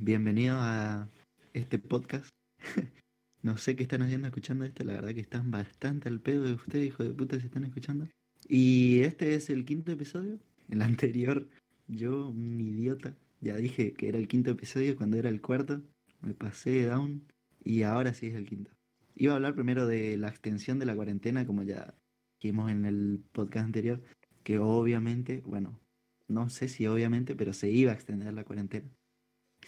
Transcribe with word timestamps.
bienvenido 0.00 0.56
a 0.58 1.10
este 1.52 1.78
podcast. 1.78 2.30
no 3.42 3.58
sé 3.58 3.76
qué 3.76 3.82
están 3.82 4.02
haciendo 4.02 4.28
escuchando 4.28 4.64
esto, 4.64 4.82
la 4.82 4.94
verdad 4.94 5.14
que 5.14 5.20
están 5.20 5.50
bastante 5.50 6.08
al 6.08 6.20
pedo 6.20 6.44
de 6.44 6.54
ustedes, 6.54 6.86
hijo 6.88 7.04
de 7.04 7.10
puta, 7.10 7.38
si 7.38 7.46
están 7.46 7.64
escuchando. 7.64 8.08
Y 8.48 9.00
este 9.00 9.34
es 9.34 9.50
el 9.50 9.64
quinto 9.66 9.92
episodio. 9.92 10.38
El 10.70 10.82
anterior, 10.82 11.46
yo, 11.86 12.28
un 12.28 12.60
idiota, 12.60 13.14
ya 13.40 13.56
dije 13.56 13.92
que 13.92 14.08
era 14.08 14.18
el 14.18 14.26
quinto 14.26 14.50
episodio 14.50 14.96
cuando 14.96 15.18
era 15.18 15.28
el 15.28 15.42
cuarto. 15.42 15.82
Me 16.22 16.34
pasé 16.34 16.70
de 16.70 16.86
down 16.86 17.22
y 17.62 17.82
ahora 17.82 18.14
sí 18.14 18.28
es 18.28 18.34
el 18.34 18.46
quinto. 18.46 18.70
Iba 19.16 19.34
a 19.34 19.36
hablar 19.36 19.54
primero 19.54 19.86
de 19.86 20.16
la 20.16 20.28
extensión 20.28 20.78
de 20.78 20.86
la 20.86 20.96
cuarentena, 20.96 21.46
como 21.46 21.62
ya 21.62 21.94
dijimos 22.40 22.70
en 22.70 22.86
el 22.86 23.22
podcast 23.32 23.66
anterior, 23.66 24.02
que 24.44 24.58
obviamente, 24.58 25.42
bueno, 25.44 25.78
no 26.26 26.48
sé 26.48 26.68
si 26.68 26.86
obviamente, 26.86 27.36
pero 27.36 27.52
se 27.52 27.70
iba 27.70 27.92
a 27.92 27.94
extender 27.94 28.32
la 28.32 28.44
cuarentena. 28.44 28.88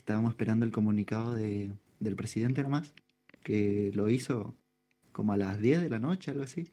Estábamos 0.03 0.33
esperando 0.33 0.67
el 0.67 0.73
comunicado 0.73 1.33
de, 1.33 1.71
del 2.01 2.17
presidente 2.17 2.65
nomás, 2.65 2.93
que 3.45 3.93
lo 3.95 4.11
hizo 4.11 4.57
como 5.13 5.33
a 5.33 5.37
las 5.37 5.61
10 5.61 5.81
de 5.81 5.91
la 5.91 6.01
noche, 6.01 6.33
algo 6.33 6.43
así. 6.43 6.73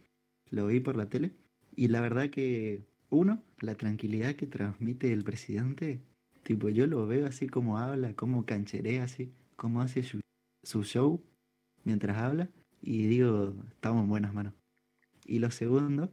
Lo 0.49 0.65
vi 0.65 0.79
por 0.79 0.97
la 0.97 1.09
tele. 1.09 1.35
Y 1.75 1.89
la 1.89 2.01
verdad 2.01 2.31
que, 2.31 2.81
uno, 3.11 3.43
la 3.59 3.75
tranquilidad 3.75 4.33
que 4.33 4.47
transmite 4.47 5.13
el 5.13 5.23
presidente, 5.23 6.01
tipo, 6.41 6.69
yo 6.69 6.87
lo 6.87 7.05
veo 7.05 7.27
así 7.27 7.47
como 7.47 7.77
habla, 7.77 8.15
como 8.15 8.47
cancherea 8.47 9.03
así, 9.03 9.31
como 9.55 9.81
hace 9.81 10.01
su, 10.01 10.21
su 10.63 10.83
show 10.83 11.23
mientras 11.83 12.17
habla. 12.17 12.49
Y 12.81 13.05
digo, 13.05 13.53
estamos 13.69 14.05
en 14.05 14.09
buenas 14.09 14.33
manos. 14.33 14.55
Y 15.23 15.37
lo 15.37 15.51
segundo 15.51 16.11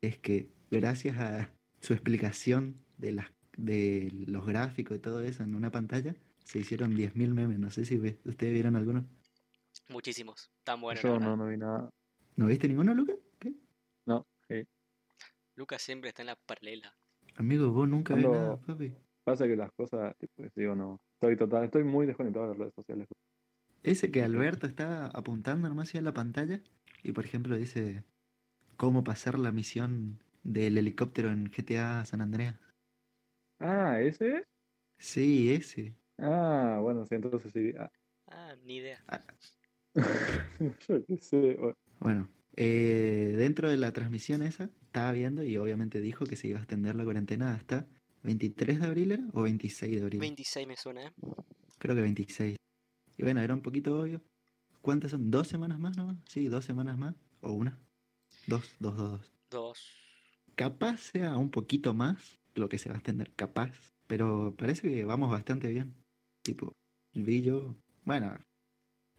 es 0.00 0.16
que 0.16 0.48
gracias 0.70 1.18
a 1.18 1.50
su 1.82 1.92
explicación 1.92 2.76
de, 2.96 3.12
las, 3.12 3.26
de 3.58 4.10
los 4.26 4.46
gráficos 4.46 4.96
y 4.96 5.00
todo 5.00 5.20
eso 5.20 5.42
en 5.42 5.54
una 5.54 5.70
pantalla, 5.70 6.16
se 6.44 6.58
hicieron 6.60 6.94
10.000 6.94 7.34
memes. 7.34 7.58
No 7.58 7.70
sé 7.70 7.84
si 7.84 7.96
ve- 7.98 8.18
ustedes 8.24 8.52
vieron 8.52 8.76
alguno. 8.76 9.04
Muchísimos. 9.88 10.50
Tan 10.62 10.80
buenos. 10.80 11.02
Yo 11.02 11.18
no, 11.18 11.36
no 11.36 11.46
vi 11.46 11.56
nada. 11.56 11.90
¿No 12.36 12.46
viste 12.46 12.68
ninguno, 12.68 12.94
Lucas? 12.94 13.16
¿Qué? 13.38 13.52
No, 14.06 14.26
sí. 14.48 14.66
Lucas 15.56 15.82
siempre 15.82 16.08
está 16.10 16.22
en 16.22 16.26
la 16.26 16.36
paralela. 16.36 16.96
Amigo, 17.36 17.70
vos 17.70 17.88
nunca 17.88 18.14
ves 18.14 18.24
nada, 18.24 18.56
papi. 18.58 18.94
Pasa 19.24 19.46
que 19.46 19.56
las 19.56 19.72
cosas, 19.72 20.16
tipo, 20.18 20.42
digo, 20.54 20.74
no. 20.74 21.00
Estoy 21.14 21.36
total, 21.36 21.64
estoy 21.64 21.84
muy 21.84 22.06
desconectado 22.06 22.44
de 22.46 22.50
las 22.50 22.58
redes 22.58 22.74
sociales. 22.74 23.08
Ese 23.82 24.10
que 24.10 24.22
Alberto 24.22 24.66
está 24.66 25.06
apuntando 25.06 25.68
nomás 25.68 25.88
hacia 25.88 26.00
la 26.02 26.12
pantalla 26.12 26.60
y 27.02 27.12
por 27.12 27.24
ejemplo 27.26 27.54
dice 27.56 28.02
cómo 28.76 29.04
pasar 29.04 29.38
la 29.38 29.52
misión 29.52 30.18
del 30.42 30.78
helicóptero 30.78 31.30
en 31.30 31.50
GTA 31.50 32.04
San 32.06 32.20
Andreas. 32.22 32.58
Ah, 33.58 34.00
¿ese? 34.00 34.36
es? 34.36 34.42
Sí, 34.98 35.52
ese. 35.52 35.94
Ah, 36.18 36.78
bueno, 36.82 37.04
sí, 37.06 37.14
entonces 37.16 37.52
sí. 37.52 37.72
Ah, 37.78 37.90
Ah, 38.26 38.54
ni 38.64 38.76
idea. 38.76 39.04
yo 40.88 41.04
qué 41.06 41.16
sé. 41.18 41.54
bueno. 41.54 41.76
Bueno, 42.00 42.28
eh, 42.56 43.34
dentro 43.36 43.70
de 43.70 43.76
la 43.76 43.92
transmisión 43.92 44.42
esa 44.42 44.64
estaba 44.82 45.12
viendo 45.12 45.42
y 45.44 45.56
obviamente 45.56 46.00
dijo 46.00 46.24
que 46.26 46.36
se 46.36 46.48
iba 46.48 46.58
a 46.58 46.62
extender 46.62 46.94
la 46.94 47.04
cuarentena 47.04 47.54
hasta 47.54 47.86
23 48.22 48.80
de 48.80 48.86
abril 48.86 49.12
¿era? 49.12 49.24
o 49.32 49.42
26 49.42 49.96
de 49.96 50.02
abril. 50.02 50.20
26 50.20 50.66
me 50.66 50.76
suena, 50.76 51.06
¿eh? 51.06 51.12
Creo 51.78 51.94
que 51.94 52.02
26. 52.02 52.56
Y 53.16 53.22
bueno, 53.22 53.40
era 53.40 53.54
un 53.54 53.60
poquito 53.62 54.00
obvio. 54.00 54.20
¿Cuántas 54.80 55.12
son? 55.12 55.30
¿Dos 55.30 55.48
semanas 55.48 55.78
más 55.78 55.96
nomás? 55.96 56.16
Sí, 56.28 56.48
dos 56.48 56.64
semanas 56.64 56.98
más. 56.98 57.14
¿O 57.40 57.52
una? 57.52 57.78
Dos, 58.46 58.74
dos, 58.80 58.96
dos, 58.96 59.10
dos. 59.12 59.32
Dos. 59.50 59.96
Capaz 60.56 60.98
sea 61.00 61.36
un 61.36 61.50
poquito 61.50 61.94
más 61.94 62.38
lo 62.54 62.68
que 62.68 62.78
se 62.78 62.88
va 62.88 62.96
a 62.96 62.98
extender, 62.98 63.32
capaz. 63.34 63.72
Pero 64.06 64.54
parece 64.56 64.82
que 64.90 65.04
vamos 65.04 65.30
bastante 65.30 65.68
bien. 65.68 65.94
Tipo, 66.44 66.76
vi 67.14 67.42
yo. 67.42 67.74
Bueno, 68.04 68.36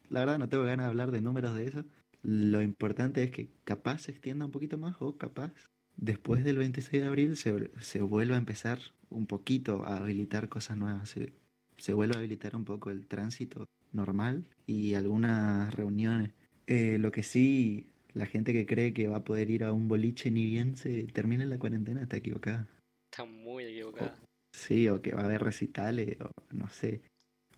la 0.09 0.19
verdad 0.21 0.37
no 0.37 0.47
tengo 0.47 0.63
ganas 0.63 0.85
de 0.85 0.89
hablar 0.91 1.11
de 1.11 1.21
números 1.21 1.55
de 1.55 1.65
eso. 1.65 1.83
Lo 2.21 2.61
importante 2.61 3.23
es 3.23 3.31
que 3.31 3.49
capaz 3.63 4.03
se 4.03 4.11
extienda 4.11 4.45
un 4.45 4.51
poquito 4.51 4.77
más 4.77 4.95
o 4.99 5.17
capaz 5.17 5.51
después 5.97 6.43
del 6.43 6.58
26 6.58 7.02
de 7.02 7.08
abril 7.08 7.35
se, 7.35 7.71
se 7.81 8.02
vuelva 8.02 8.35
a 8.35 8.39
empezar 8.39 8.80
un 9.09 9.25
poquito 9.25 9.83
a 9.85 9.97
habilitar 9.97 10.49
cosas 10.49 10.77
nuevas. 10.77 11.09
Se, 11.09 11.33
se 11.77 11.93
vuelva 11.93 12.15
a 12.15 12.19
habilitar 12.19 12.55
un 12.55 12.64
poco 12.64 12.91
el 12.91 13.08
tránsito 13.08 13.65
normal 13.91 14.45
y 14.67 14.93
algunas 14.93 15.73
reuniones. 15.73 16.31
Eh, 16.67 16.97
lo 16.99 17.11
que 17.11 17.23
sí, 17.23 17.87
la 18.14 18.27
gente 18.27 18.53
que 18.53 18.65
cree 18.65 18.93
que 18.93 19.08
va 19.08 19.17
a 19.17 19.23
poder 19.23 19.49
ir 19.49 19.64
a 19.64 19.73
un 19.73 19.87
boliche 19.87 20.30
ni 20.30 20.45
bien 20.45 20.77
se 20.77 21.03
termine 21.08 21.45
la 21.47 21.58
cuarentena 21.58 22.03
está 22.03 22.17
equivocada. 22.17 22.67
Está 23.11 23.25
muy 23.25 23.64
equivocada. 23.64 24.15
Sí, 24.52 24.87
o 24.89 25.02
que 25.02 25.14
va 25.14 25.21
a 25.21 25.25
haber 25.25 25.43
recitales, 25.43 26.17
o 26.21 26.31
no 26.53 26.69
sé. 26.69 27.02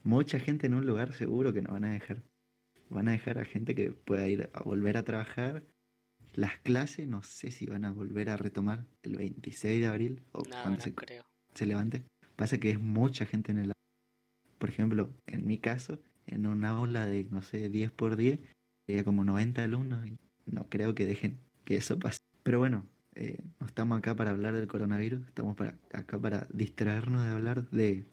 Mucha 0.08 0.40
gente 0.40 0.68
en 0.68 0.74
un 0.74 0.86
lugar 0.86 1.12
seguro 1.12 1.52
que 1.52 1.62
no 1.62 1.74
van 1.74 1.84
a 1.84 1.92
dejar. 1.92 2.24
Van 2.90 3.10
a 3.10 3.12
dejar 3.12 3.40
a 3.40 3.44
gente 3.44 3.76
que 3.76 3.92
pueda 3.92 4.26
ir 4.30 4.50
a 4.54 4.64
volver 4.64 4.96
a 4.96 5.04
trabajar. 5.04 5.66
Las 6.32 6.56
clases 6.60 7.10
no 7.10 7.24
sé 7.24 7.52
si 7.52 7.66
van 7.66 7.84
a 7.84 7.92
volver 7.92 8.30
a 8.30 8.38
retomar 8.38 8.86
el 9.04 9.18
26 9.18 9.82
de 9.82 9.86
abril 9.88 10.24
o 10.32 10.44
cuando 10.44 10.78
no 10.78 10.80
se, 10.80 10.96
creo. 10.96 11.26
se 11.56 11.66
levante. 11.66 12.06
Pasa 12.38 12.58
que 12.58 12.70
es 12.70 12.80
mucha 12.80 13.26
gente 13.26 13.52
en 13.52 13.58
el 13.58 13.74
Por 14.58 14.70
ejemplo, 14.70 15.14
en 15.26 15.46
mi 15.46 15.58
caso, 15.58 16.00
en 16.26 16.48
un 16.48 16.64
aula 16.64 17.06
de, 17.06 17.26
no 17.26 17.42
sé, 17.42 17.68
10 17.68 17.92
por 17.92 18.16
10, 18.16 18.40
había 18.88 19.04
como 19.04 19.26
90 19.26 19.62
alumnos 19.62 20.08
y 20.08 20.18
no 20.46 20.70
creo 20.70 20.96
que 20.96 21.06
dejen 21.06 21.38
que 21.66 21.76
eso 21.76 22.00
pase. 22.00 22.20
Pero 22.44 22.60
bueno, 22.60 22.88
eh, 23.16 23.40
no 23.60 23.68
estamos 23.68 23.98
acá 23.98 24.16
para 24.16 24.32
hablar 24.32 24.54
del 24.54 24.68
coronavirus, 24.68 25.28
estamos 25.28 25.58
para, 25.58 25.78
acá 25.92 26.18
para 26.18 26.48
distraernos 26.54 27.26
de 27.26 27.30
hablar, 27.30 27.70
de 27.72 28.06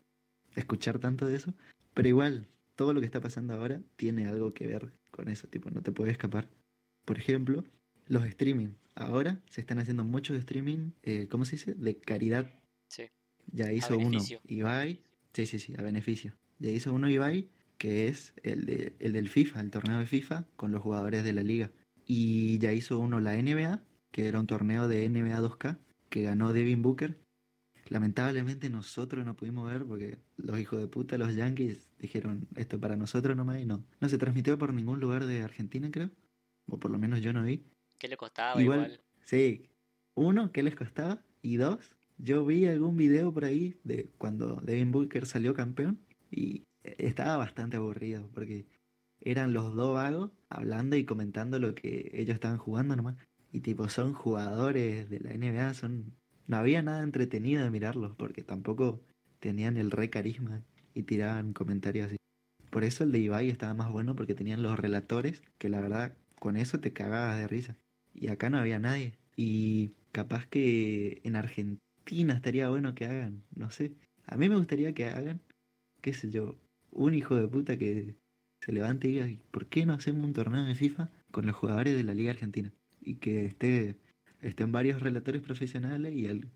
escuchar 0.57 0.99
tanto 0.99 1.27
de 1.27 1.37
eso. 1.37 1.55
Pero 1.95 2.09
igual, 2.09 2.49
todo 2.75 2.93
lo 2.93 3.01
que 3.01 3.07
está 3.07 3.21
pasando 3.21 3.55
ahora 3.55 3.81
tiene 3.97 4.27
algo 4.27 4.53
que 4.53 4.67
ver 4.67 4.93
con 5.11 5.29
eso, 5.29 5.47
tipo, 5.49 5.71
no 5.71 5.83
te 5.83 5.93
puedes 5.93 6.13
escapar. 6.13 6.49
Por 7.05 7.19
ejemplo, 7.19 7.65
los 8.09 8.25
streaming. 8.27 8.75
Ahora 8.97 9.41
se 9.49 9.61
están 9.61 9.79
haciendo 9.79 10.05
muchos 10.05 10.37
streaming, 10.37 10.91
eh, 11.03 11.29
¿cómo 11.29 11.45
se 11.45 11.53
dice? 11.53 11.75
De 11.75 11.97
caridad. 11.97 12.51
Sí. 12.89 13.05
Ya 13.53 13.73
hizo 13.73 13.97
uno. 13.97 14.21
Ibai, 14.47 15.01
sí, 15.33 15.47
sí, 15.47 15.59
sí, 15.59 15.75
a 15.79 15.83
beneficio. 15.83 16.35
Ya 16.59 16.71
hizo 16.71 16.93
uno 16.93 17.09
Ibai, 17.09 17.49
que 17.79 18.09
es 18.09 18.33
el, 18.43 18.67
de, 18.67 18.95
el 18.99 19.13
del 19.13 19.29
FIFA, 19.29 19.61
el 19.61 19.71
torneo 19.71 19.99
de 19.99 20.07
FIFA, 20.07 20.47
con 20.57 20.73
los 20.73 20.83
jugadores 20.83 21.25
de 21.25 21.33
la 21.33 21.43
liga. 21.43 21.71
Y 22.07 22.59
ya 22.59 22.73
hizo 22.73 22.99
uno 22.99 23.21
la 23.21 23.37
NBA, 23.37 23.83
que 24.11 24.29
era 24.29 24.41
un 24.41 24.47
torneo 24.47 24.89
de 24.89 25.09
NBA 25.09 25.41
2K, 25.41 25.79
que 26.09 26.23
ganó 26.23 26.53
Devin 26.53 26.83
Booker. 26.83 27.19
Lamentablemente 27.89 28.71
nosotros 28.71 29.25
no 29.25 29.37
pudimos 29.37 29.71
ver 29.71 29.85
porque 29.85 30.19
los 30.37 30.59
hijos 30.59 30.81
de 30.81 30.89
puta, 30.89 31.19
los 31.19 31.35
Yankees, 31.35 31.91
dijeron 31.99 32.49
esto 32.57 32.81
para 32.81 32.97
nosotros 32.97 33.37
nomás 33.37 33.61
y 33.61 33.67
no. 33.67 33.85
No 34.01 34.09
se 34.09 34.19
transmitió 34.19 34.59
por 34.59 34.73
ningún 34.73 35.01
lugar 35.01 35.27
de 35.27 35.43
Argentina, 35.43 35.91
creo. 35.91 36.11
O 36.67 36.79
por 36.79 36.91
lo 36.91 36.99
menos 36.99 37.21
yo 37.21 37.33
no 37.33 37.43
vi. 37.45 37.63
¿Qué 37.99 38.09
le 38.09 38.17
costaba 38.17 38.61
Igual, 38.61 38.93
igual? 38.93 39.01
sí. 39.25 39.71
Uno, 40.15 40.53
¿qué 40.53 40.63
les 40.63 40.77
costaba? 40.77 41.25
Y 41.43 41.57
dos, 41.57 41.91
yo 42.19 42.45
vi 42.47 42.67
algún 42.67 42.97
video 42.97 43.33
por 43.33 43.45
ahí 43.45 43.81
de 43.85 44.11
cuando 44.19 44.57
Devin 44.63 44.93
Booker 44.93 45.27
salió 45.27 45.55
campeón 45.55 46.07
y 46.31 46.67
estaba 46.83 47.37
bastante 47.37 47.77
aburrido 47.77 48.31
porque 48.33 48.67
eran 49.21 49.53
los 49.53 49.75
dos 49.75 49.95
vagos 49.95 50.31
hablando 50.49 50.97
y 50.97 51.05
comentando 51.05 51.59
lo 51.59 51.75
que 51.75 52.11
ellos 52.15 52.35
estaban 52.35 52.59
jugando 52.59 52.95
nomás. 52.97 53.17
Y 53.53 53.61
tipo, 53.61 53.89
son 53.89 54.15
jugadores 54.15 55.09
de 55.11 55.21
la 55.21 55.33
NBA, 55.35 55.75
son... 55.75 56.17
No 56.47 56.57
había 56.57 56.83
nada 56.83 57.03
entretenido 57.03 57.65
de 57.65 57.71
mirarlos 57.71 58.15
porque 58.17 58.43
tampoco 58.43 59.01
tenían 59.41 59.77
el 59.77 59.91
re 59.91 60.11
carisma 60.11 60.63
y 60.95 61.03
tiraban 61.03 61.53
comentarios 61.53 62.09
así. 62.09 62.17
Por 62.71 62.85
eso 62.85 63.05
el 63.05 63.13
de 63.13 63.21
Ibai 63.21 63.51
estaba 63.51 63.75
más 63.75 63.91
bueno 63.91 64.17
porque 64.17 64.35
tenían 64.35 64.63
los 64.63 64.79
relatores 64.79 65.43
que 65.59 65.69
la 65.69 65.81
verdad 65.81 66.17
con 66.39 66.57
eso 66.57 66.81
te 66.81 66.93
cagabas 66.93 67.39
de 67.39 67.49
risa. 67.49 67.77
Y 68.15 68.29
acá 68.29 68.51
no 68.51 68.59
había 68.59 68.79
nadie. 68.79 69.15
Y 69.37 69.93
capaz 70.13 70.47
que 70.47 71.21
en 71.25 71.37
Argentina 71.37 72.35
estaría 72.35 72.69
bueno 72.69 72.95
que 72.95 73.07
hagan, 73.07 73.43
no 73.55 73.71
sé. 73.71 73.93
A 74.27 74.37
mí 74.37 74.49
me 74.49 74.57
gustaría 74.57 74.93
que 74.93 75.07
hagan, 75.07 75.41
qué 76.01 76.13
sé 76.13 76.31
yo, 76.31 76.57
un 76.91 77.15
hijo 77.15 77.35
de 77.37 77.49
puta 77.49 77.77
que 77.77 78.15
se 78.61 78.73
levante 78.73 79.09
y 79.09 79.13
diga, 79.13 79.43
¿por 79.51 79.67
qué 79.67 79.85
no 79.87 79.95
hacemos 79.95 80.25
un 80.25 80.33
torneo 80.33 80.65
de 80.65 80.75
FIFA 80.75 81.11
con 81.31 81.47
los 81.47 81.57
jugadores 81.57 81.97
de 81.97 82.05
la 82.05 82.15
Liga 82.15 82.31
Argentina? 82.31 82.73
Y 83.01 83.17
que 83.17 83.47
esté, 83.47 83.97
estén 84.49 84.73
varios 84.73 85.01
relatores 85.03 85.43
profesionales 85.43 86.13
y, 86.15 86.27
al- 86.29 86.51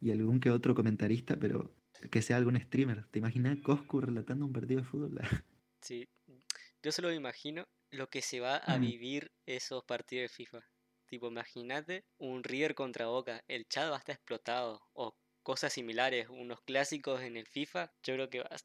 y 0.00 0.10
algún 0.10 0.40
que 0.40 0.50
otro 0.50 0.74
comentarista, 0.74 1.36
pero 1.38 1.74
que 2.10 2.22
sea 2.22 2.36
algún 2.36 2.58
streamer. 2.60 3.04
¿Te 3.10 3.18
imaginas 3.18 3.58
Coscu 3.62 4.00
relatando 4.00 4.44
un 4.46 4.52
partido 4.52 4.80
de 4.80 4.86
fútbol? 4.86 5.18
Sí. 5.80 6.08
Yo 6.82 6.90
solo 6.90 7.08
me 7.08 7.14
imagino 7.14 7.66
lo 7.90 8.08
que 8.08 8.20
se 8.22 8.40
va 8.40 8.56
a 8.56 8.76
Mm. 8.78 8.80
vivir 8.80 9.30
esos 9.46 9.84
partidos 9.84 10.22
de 10.24 10.28
FIFA. 10.28 10.60
Tipo, 11.06 11.28
imagínate 11.28 12.04
un 12.18 12.42
River 12.42 12.74
contra 12.74 13.06
Boca. 13.06 13.44
El 13.46 13.66
chat 13.68 13.88
va 13.90 13.96
a 13.96 13.98
estar 13.98 14.16
explotado. 14.16 14.80
O 14.94 15.14
cosas 15.44 15.72
similares, 15.72 16.28
unos 16.28 16.60
clásicos 16.62 17.20
en 17.22 17.36
el 17.36 17.46
FIFA. 17.46 17.92
Yo 18.02 18.14
creo 18.14 18.28
que 18.30 18.40
va 18.40 18.46
a, 18.50 18.56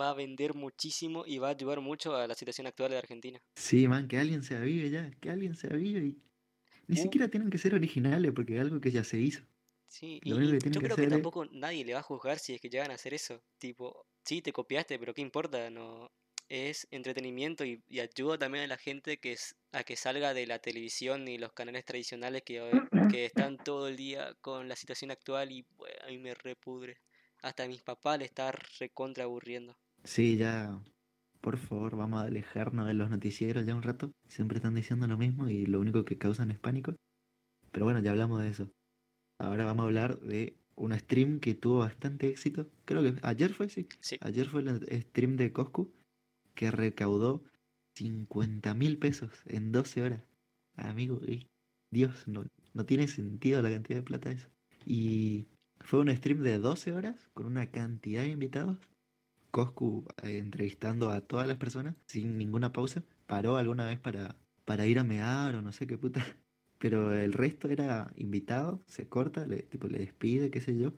va 0.00 0.10
a 0.10 0.14
vender 0.14 0.54
muchísimo 0.54 1.24
y 1.26 1.38
va 1.38 1.48
a 1.48 1.50
ayudar 1.50 1.80
mucho 1.82 2.16
a 2.16 2.26
la 2.26 2.34
situación 2.34 2.66
actual 2.66 2.92
de 2.92 2.98
Argentina. 2.98 3.38
Sí, 3.56 3.86
man, 3.86 4.08
que 4.08 4.18
alguien 4.18 4.42
se 4.42 4.56
avive 4.56 4.88
ya, 4.88 5.10
que 5.20 5.28
alguien 5.30 5.54
se 5.56 5.66
avive 5.66 6.00
y 6.06 6.18
ni 6.90 6.96
siquiera 6.96 7.28
tienen 7.28 7.50
que 7.50 7.58
ser 7.58 7.74
originales 7.74 8.32
porque 8.32 8.54
es 8.56 8.60
algo 8.62 8.80
que 8.80 8.90
ya 8.90 9.04
se 9.04 9.18
hizo. 9.20 9.42
Sí, 9.88 10.20
Lo 10.24 10.36
y, 10.36 10.36
único 10.36 10.52
y 10.52 10.58
que 10.60 10.70
yo 10.70 10.80
que 10.80 10.82
creo 10.82 10.98
que 10.98 11.06
es- 11.06 11.08
tampoco 11.08 11.44
nadie 11.46 11.84
le 11.84 11.92
va 11.94 12.00
a 12.00 12.02
juzgar 12.02 12.38
si 12.38 12.54
es 12.54 12.60
que 12.60 12.70
llegan 12.70 12.90
a 12.90 12.94
hacer 12.94 13.12
eso. 13.14 13.42
Tipo, 13.58 14.06
sí, 14.24 14.40
te 14.42 14.52
copiaste, 14.52 14.98
pero 14.98 15.12
¿qué 15.14 15.20
importa? 15.22 15.68
No, 15.70 16.12
es 16.48 16.86
entretenimiento 16.90 17.64
y, 17.64 17.82
y 17.88 18.00
ayuda 18.00 18.38
también 18.38 18.64
a 18.64 18.66
la 18.68 18.78
gente 18.78 19.18
que 19.18 19.32
es, 19.32 19.56
a 19.72 19.82
que 19.84 19.96
salga 19.96 20.32
de 20.34 20.46
la 20.46 20.60
televisión 20.60 21.26
y 21.28 21.38
los 21.38 21.52
canales 21.52 21.84
tradicionales 21.84 22.42
que, 22.44 22.84
están 23.24 23.58
todo 23.58 23.88
el 23.88 23.96
día 23.96 24.34
con 24.40 24.68
la 24.68 24.76
situación 24.76 25.10
actual 25.10 25.50
y 25.52 25.66
bueno, 25.76 25.96
a 26.04 26.06
mí 26.08 26.18
me 26.18 26.34
repudre. 26.34 27.00
Hasta 27.42 27.64
a 27.64 27.68
mis 27.68 27.82
papás 27.82 28.18
le 28.18 28.26
está 28.26 28.52
recontra 28.78 29.24
aburriendo. 29.24 29.76
Sí, 30.04 30.36
ya, 30.36 30.82
por 31.40 31.56
favor, 31.58 31.96
vamos 31.96 32.22
a 32.22 32.26
alejarnos 32.26 32.86
de 32.86 32.94
los 32.94 33.10
noticieros 33.10 33.66
ya 33.66 33.74
un 33.74 33.82
rato. 33.82 34.12
Siempre 34.28 34.58
están 34.58 34.74
diciendo 34.74 35.06
lo 35.06 35.16
mismo 35.16 35.48
y 35.48 35.66
lo 35.66 35.80
único 35.80 36.04
que 36.04 36.18
causan 36.18 36.50
es 36.50 36.58
pánico. 36.58 36.94
Pero 37.72 37.84
bueno, 37.86 38.00
ya 38.00 38.10
hablamos 38.10 38.42
de 38.42 38.48
eso. 38.48 38.70
Ahora 39.38 39.64
vamos 39.64 39.84
a 39.84 39.86
hablar 39.86 40.20
de 40.20 40.56
un 40.76 40.98
stream 40.98 41.40
que 41.40 41.54
tuvo 41.54 41.78
bastante 41.78 42.28
éxito. 42.28 42.68
Creo 42.84 43.02
que 43.02 43.14
ayer 43.22 43.54
fue, 43.54 43.68
sí. 43.68 43.88
Sí, 44.00 44.18
Ayer 44.20 44.48
fue 44.48 44.62
el 44.62 45.02
stream 45.02 45.36
de 45.36 45.52
Coscu 45.52 45.92
que 46.54 46.70
recaudó 46.70 47.42
50 47.94 48.74
mil 48.74 48.98
pesos 48.98 49.30
en 49.46 49.72
12 49.72 50.02
horas. 50.02 50.22
Amigo, 50.76 51.20
Dios, 51.90 52.28
no, 52.28 52.44
no 52.74 52.84
tiene 52.84 53.08
sentido 53.08 53.62
la 53.62 53.70
cantidad 53.70 53.98
de 53.98 54.04
plata 54.04 54.30
eso. 54.30 54.48
Y 54.84 55.46
fue 55.80 56.00
un 56.00 56.14
stream 56.14 56.42
de 56.42 56.58
12 56.58 56.92
horas 56.92 57.28
con 57.34 57.46
una 57.46 57.70
cantidad 57.70 58.22
de 58.22 58.28
invitados. 58.28 58.78
Coscu 59.50 60.04
eh, 60.22 60.38
entrevistando 60.38 61.10
a 61.10 61.20
todas 61.20 61.46
las 61.46 61.56
personas 61.58 61.96
sin 62.06 62.38
ninguna 62.38 62.72
pausa. 62.72 63.02
Paró 63.26 63.56
alguna 63.56 63.86
vez 63.86 63.98
para, 64.00 64.36
para 64.64 64.86
ir 64.86 64.98
a 64.98 65.04
mear 65.04 65.54
o 65.54 65.62
no 65.62 65.72
sé 65.72 65.86
qué 65.86 65.98
puta. 65.98 66.24
Pero 66.78 67.12
el 67.14 67.32
resto 67.34 67.68
era 67.68 68.10
invitado, 68.16 68.82
se 68.86 69.08
corta, 69.08 69.46
le, 69.46 69.62
tipo, 69.64 69.88
le 69.88 69.98
despide, 69.98 70.50
qué 70.50 70.60
sé 70.60 70.76
yo. 70.78 70.92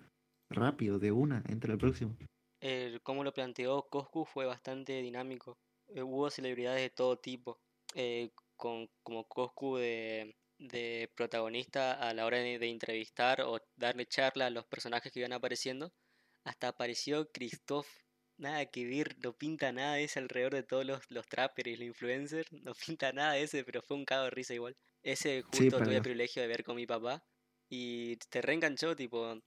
Rápido, 0.51 0.99
de 0.99 1.13
una, 1.13 1.43
entra 1.49 1.73
el 1.73 1.79
próximo. 1.79 2.17
el 2.61 3.03
cómo 3.03 3.25
lo 3.25 3.33
planteó 3.33 3.89
Coscu 3.91 4.25
fue 4.25 4.47
bastante 4.47 5.01
dinámico. 5.03 5.59
Eh, 5.89 6.03
hubo 6.03 6.31
celebridades 6.31 6.83
de 6.83 6.91
todo 6.91 7.19
tipo, 7.19 7.59
eh, 7.95 8.31
con, 8.57 8.89
como 9.03 9.25
Coscu 9.29 9.77
de, 9.77 10.37
de 10.59 11.11
protagonista 11.17 11.95
a 11.95 12.15
la 12.15 12.27
hora 12.27 12.39
de, 12.39 12.59
de 12.59 12.69
entrevistar 12.71 13.43
o 13.43 13.59
darle 13.77 14.07
charla 14.07 14.47
a 14.47 14.51
los 14.51 14.67
personajes 14.67 15.13
que 15.13 15.21
iban 15.21 15.33
apareciendo. 15.33 15.93
Hasta 16.45 16.69
apareció 16.69 17.31
Christoph. 17.33 17.89
Nada 18.43 18.67
que 18.67 18.85
ver, 18.85 19.17
no 19.23 19.33
pinta 19.33 19.71
nada 19.71 20.01
ese 20.01 20.19
alrededor 20.19 20.53
de 20.55 20.65
todos 20.65 20.85
los, 20.85 21.01
los 21.11 21.27
trappers 21.29 21.69
y 21.69 21.77
los 21.77 21.87
influencers. 21.87 22.49
No 22.67 22.73
pinta 22.75 23.13
nada 23.13 23.39
ese, 23.39 23.63
pero 23.63 23.83
fue 23.83 23.97
un 23.97 24.05
cago 24.05 24.25
de 24.25 24.31
risa 24.31 24.53
igual. 24.53 24.75
Ese 25.05 25.43
justo 25.43 25.79
tuve 25.85 25.97
el 25.97 26.03
privilegio 26.03 26.43
de 26.43 26.49
ver 26.49 26.65
con 26.65 26.75
mi 26.75 26.85
papá. 26.87 27.23
Y 27.71 28.17
te 28.31 28.43
reenganchó, 28.43 28.97
tipo, 28.97 29.41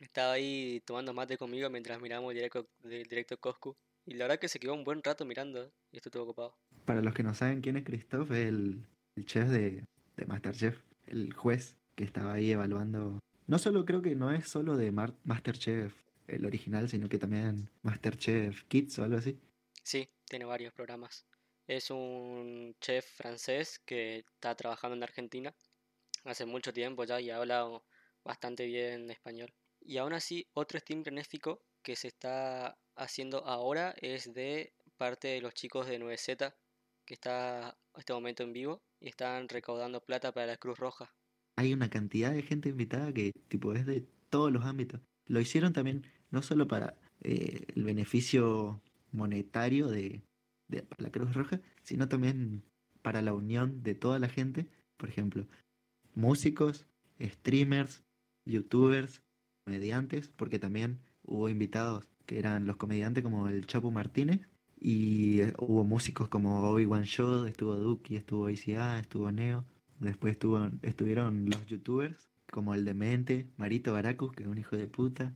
estaba 0.00 0.32
ahí 0.34 0.80
tomando 0.86 1.12
mate 1.12 1.36
conmigo 1.36 1.68
mientras 1.68 2.00
miramos 2.00 2.32
directo, 2.32 2.68
directo 2.84 3.36
Coscu. 3.38 3.76
Y 4.06 4.14
la 4.14 4.24
verdad 4.26 4.38
que 4.38 4.48
se 4.48 4.60
quedó 4.60 4.72
un 4.74 4.84
buen 4.84 5.02
rato 5.02 5.24
mirando 5.24 5.70
y 5.90 5.96
esto 5.96 6.08
estuvo 6.08 6.22
ocupado. 6.22 6.56
Para 6.86 7.02
los 7.02 7.12
que 7.14 7.24
no 7.24 7.34
saben 7.34 7.60
quién 7.60 7.76
es 7.76 7.84
Christoph, 7.84 8.30
es 8.30 8.46
el, 8.46 8.86
el 9.16 9.26
chef 9.26 9.48
de, 9.48 9.84
de 10.16 10.26
Masterchef, 10.26 10.78
el 11.06 11.34
juez 11.34 11.76
que 11.96 12.04
estaba 12.04 12.34
ahí 12.34 12.52
evaluando. 12.52 13.18
No 13.48 13.58
solo 13.58 13.84
creo 13.84 14.00
que 14.00 14.14
no 14.14 14.30
es 14.32 14.48
solo 14.48 14.76
de 14.76 14.92
Mar- 14.92 15.14
Masterchef 15.24 15.92
el 16.28 16.46
original, 16.46 16.88
sino 16.88 17.08
que 17.08 17.18
también 17.18 17.70
Masterchef 17.82 18.64
Kids 18.64 18.98
o 18.98 19.04
algo 19.04 19.16
así. 19.16 19.38
Sí, 19.82 20.08
tiene 20.28 20.44
varios 20.44 20.72
programas. 20.72 21.26
Es 21.66 21.90
un 21.90 22.76
chef 22.80 23.04
francés 23.16 23.80
que 23.84 24.18
está 24.18 24.54
trabajando 24.54 24.96
en 24.96 25.02
Argentina 25.02 25.54
hace 26.24 26.46
mucho 26.46 26.72
tiempo 26.72 27.04
ya 27.04 27.20
y 27.20 27.30
habla 27.30 27.66
bastante 28.24 28.66
bien 28.66 29.10
español. 29.10 29.52
Y 29.80 29.98
aún 29.98 30.12
así, 30.12 30.46
otro 30.52 30.78
stream 30.78 31.02
benéfico 31.02 31.62
que 31.82 31.96
se 31.96 32.08
está 32.08 32.78
haciendo 32.96 33.44
ahora 33.46 33.94
es 34.00 34.32
de 34.34 34.72
parte 34.96 35.28
de 35.28 35.40
los 35.40 35.54
chicos 35.54 35.86
de 35.86 35.98
9Z, 35.98 36.54
que 37.04 37.14
está 37.14 37.68
a 37.68 37.76
este 37.98 38.12
momento 38.12 38.42
en 38.42 38.52
vivo 38.52 38.82
y 39.00 39.08
están 39.08 39.48
recaudando 39.48 40.04
plata 40.04 40.32
para 40.32 40.46
la 40.46 40.56
Cruz 40.56 40.78
Roja. 40.78 41.14
Hay 41.56 41.72
una 41.72 41.88
cantidad 41.88 42.32
de 42.32 42.42
gente 42.42 42.68
invitada 42.68 43.12
que 43.12 43.32
tipo 43.48 43.72
es 43.72 43.86
de 43.86 44.06
todos 44.28 44.52
los 44.52 44.64
ámbitos. 44.64 45.00
Lo 45.26 45.40
hicieron 45.40 45.72
también 45.72 46.06
no 46.30 46.42
solo 46.42 46.68
para 46.68 46.94
eh, 47.22 47.64
el 47.74 47.84
beneficio 47.84 48.80
monetario 49.12 49.88
de, 49.88 50.22
la 50.98 51.10
Cruz 51.10 51.34
Roja, 51.34 51.60
sino 51.82 52.08
también 52.08 52.62
para 53.02 53.22
la 53.22 53.32
unión 53.32 53.82
de 53.82 53.94
toda 53.94 54.18
la 54.18 54.28
gente. 54.28 54.66
Por 54.96 55.08
ejemplo, 55.08 55.46
músicos, 56.14 56.86
streamers, 57.20 58.02
youtubers, 58.44 59.22
comediantes, 59.64 60.28
porque 60.28 60.58
también 60.58 61.00
hubo 61.22 61.48
invitados 61.48 62.06
que 62.26 62.38
eran 62.38 62.66
los 62.66 62.76
comediantes 62.76 63.24
como 63.24 63.48
el 63.48 63.66
Chapo 63.66 63.90
Martínez 63.90 64.40
y 64.80 65.40
eh, 65.40 65.54
hubo 65.58 65.84
músicos 65.84 66.28
como 66.28 66.68
Obi-Wan 66.70 67.04
Show, 67.04 67.46
estuvo 67.46 67.76
Duki, 67.76 68.16
estuvo 68.16 68.50
ICA, 68.50 68.98
estuvo 68.98 69.32
Neo, 69.32 69.64
después 69.98 70.32
estuvo, 70.32 70.70
estuvieron 70.82 71.48
los 71.48 71.66
youtubers 71.66 72.28
como 72.50 72.74
el 72.74 72.84
Demente, 72.84 73.46
Marito 73.56 73.92
Baracus, 73.92 74.32
que 74.32 74.42
es 74.44 74.48
un 74.48 74.58
hijo 74.58 74.76
de 74.76 74.86
puta, 74.86 75.34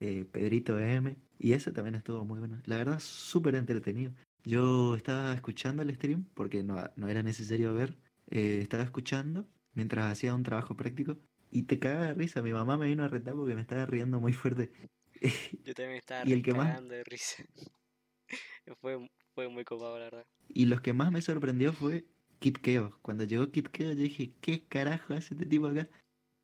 eh, 0.00 0.24
Pedrito 0.24 0.78
M, 0.78 1.16
y 1.38 1.52
eso 1.52 1.72
también 1.72 1.94
estuvo 1.94 2.24
muy 2.24 2.38
bueno. 2.40 2.60
La 2.66 2.76
verdad, 2.76 2.98
súper 3.00 3.54
entretenido. 3.54 4.12
Yo 4.44 4.96
estaba 4.96 5.34
escuchando 5.34 5.82
el 5.82 5.94
stream 5.94 6.24
porque 6.34 6.62
no, 6.62 6.82
no 6.96 7.08
era 7.08 7.22
necesario 7.22 7.74
ver, 7.74 7.96
eh, 8.30 8.60
estaba 8.62 8.82
escuchando 8.82 9.46
mientras 9.74 10.10
hacía 10.10 10.34
un 10.34 10.42
trabajo 10.42 10.74
práctico 10.76 11.18
y 11.50 11.64
te 11.64 11.78
cagaba 11.78 12.06
de 12.06 12.14
risa. 12.14 12.42
Mi 12.42 12.52
mamá 12.52 12.76
me 12.78 12.86
vino 12.86 13.04
a 13.04 13.08
retar 13.08 13.34
porque 13.34 13.54
me 13.54 13.60
estaba 13.60 13.86
riendo 13.86 14.20
muy 14.20 14.32
fuerte. 14.32 14.72
Yo 15.64 15.74
también 15.74 15.98
estaba 15.98 16.26
Y 16.26 16.32
el 16.32 16.42
que 16.42 16.54
más- 16.54 16.88
de 16.88 17.04
risa. 17.04 17.44
Fue, 18.80 19.08
fue 19.34 19.48
muy 19.48 19.64
copado, 19.64 19.98
la 19.98 20.04
verdad. 20.04 20.26
Y 20.48 20.66
los 20.66 20.80
que 20.80 20.92
más 20.92 21.10
me 21.10 21.22
sorprendió 21.22 21.72
fue 21.72 22.06
Kid 22.38 22.56
Keo. 22.58 22.98
Cuando 23.02 23.24
llegó 23.24 23.50
Kid 23.50 23.66
Keo 23.66 23.92
yo 23.92 24.02
dije, 24.02 24.32
¿qué 24.40 24.64
carajo 24.66 25.14
hace 25.14 25.34
este 25.34 25.46
tipo 25.46 25.66
acá? 25.66 25.88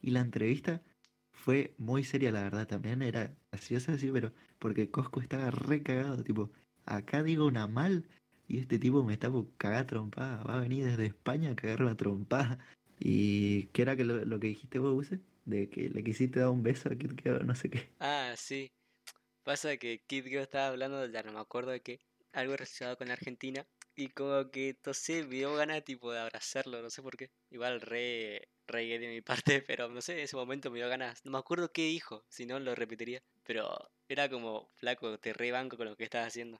Y 0.00 0.11
la 0.11 0.20
entrevista 0.20 0.82
fue 1.31 1.75
muy 1.79 2.02
seria, 2.05 2.32
la 2.32 2.43
verdad. 2.43 2.67
También 2.67 3.02
era 3.02 3.37
graciosa, 3.56 3.99
sí, 3.99 4.11
pero 4.12 4.32
porque 4.58 4.91
Cosco 4.91 5.20
estaba 5.20 5.50
re 5.50 5.82
cagado. 5.82 6.23
Tipo, 6.23 6.50
acá 6.85 7.23
digo 7.23 7.47
una 7.47 7.67
mal 7.67 8.06
y 8.49 8.58
este 8.58 8.79
tipo 8.79 9.03
me 9.03 9.14
está 9.14 9.31
por 9.31 9.47
cagar 9.56 9.87
trompada. 9.87 10.43
Va 10.44 10.55
a 10.55 10.61
venir 10.61 10.85
desde 10.85 11.06
España 11.06 11.50
a 11.50 11.56
cagar 11.56 11.82
una 11.82 11.97
trompada. 11.97 12.58
¿Y 12.99 13.67
qué 13.69 13.82
era 13.82 13.97
que 13.97 14.05
lo, 14.05 14.41
que 14.41 14.49
dijiste 14.49 14.79
vos, 14.79 14.94
Buse? 14.94 15.20
De 15.44 15.69
que 15.69 15.88
le 15.88 16.03
quisiste 16.03 16.41
dar 16.41 16.50
un 16.50 16.62
beso 16.62 16.88
a 16.88 16.97
Kid 16.97 17.12
Keo, 17.14 17.41
no 17.41 17.55
sé 17.55 17.70
qué. 17.70 17.88
Ah, 18.00 18.35
sí. 18.37 18.70
Pasa 19.44 19.76
que 19.76 20.02
Kid 20.06 20.26
Geo 20.26 20.43
estaba 20.43 20.69
hablando, 20.69 21.06
ya 21.06 21.23
no 21.23 21.32
me 21.32 21.41
acuerdo 21.41 21.70
de 21.70 21.81
qué, 21.81 22.00
algo 22.32 22.56
relacionado 22.56 22.97
con 22.97 23.11
Argentina. 23.11 23.67
Y 23.94 24.09
como 24.09 24.50
que, 24.50 24.76
sé, 24.92 25.25
me 25.25 25.37
dio 25.37 25.54
ganas 25.54 25.85
tipo 25.85 26.12
de 26.12 26.21
abrazarlo, 26.21 26.83
no 26.83 26.90
sé 26.90 27.02
por 27.02 27.16
qué. 27.16 27.31
Igual 27.50 27.81
re, 27.81 28.49
re 28.66 28.87
gay 28.87 28.99
de 28.99 29.09
mi 29.09 29.21
parte, 29.61 29.62
pero 29.62 29.88
no 29.88 30.00
sé, 30.02 30.14
en 30.14 30.19
ese 30.21 30.37
momento 30.37 30.71
me 30.71 30.78
dio 30.78 30.88
ganas. 30.88 31.25
No 31.25 31.33
me 31.33 31.38
acuerdo 31.38 31.73
qué 31.73 31.87
dijo, 31.87 32.25
si 32.28 32.45
no 32.47 32.59
lo 32.61 32.75
repetiría. 32.75 33.23
Pero 33.47 33.79
era 34.09 34.29
como, 34.29 34.71
flaco, 34.76 35.19
te 35.19 35.33
re 35.33 35.50
banco 35.53 35.76
con 35.76 35.87
lo 35.88 35.97
que 35.97 36.05
estás 36.05 36.26
haciendo. 36.26 36.59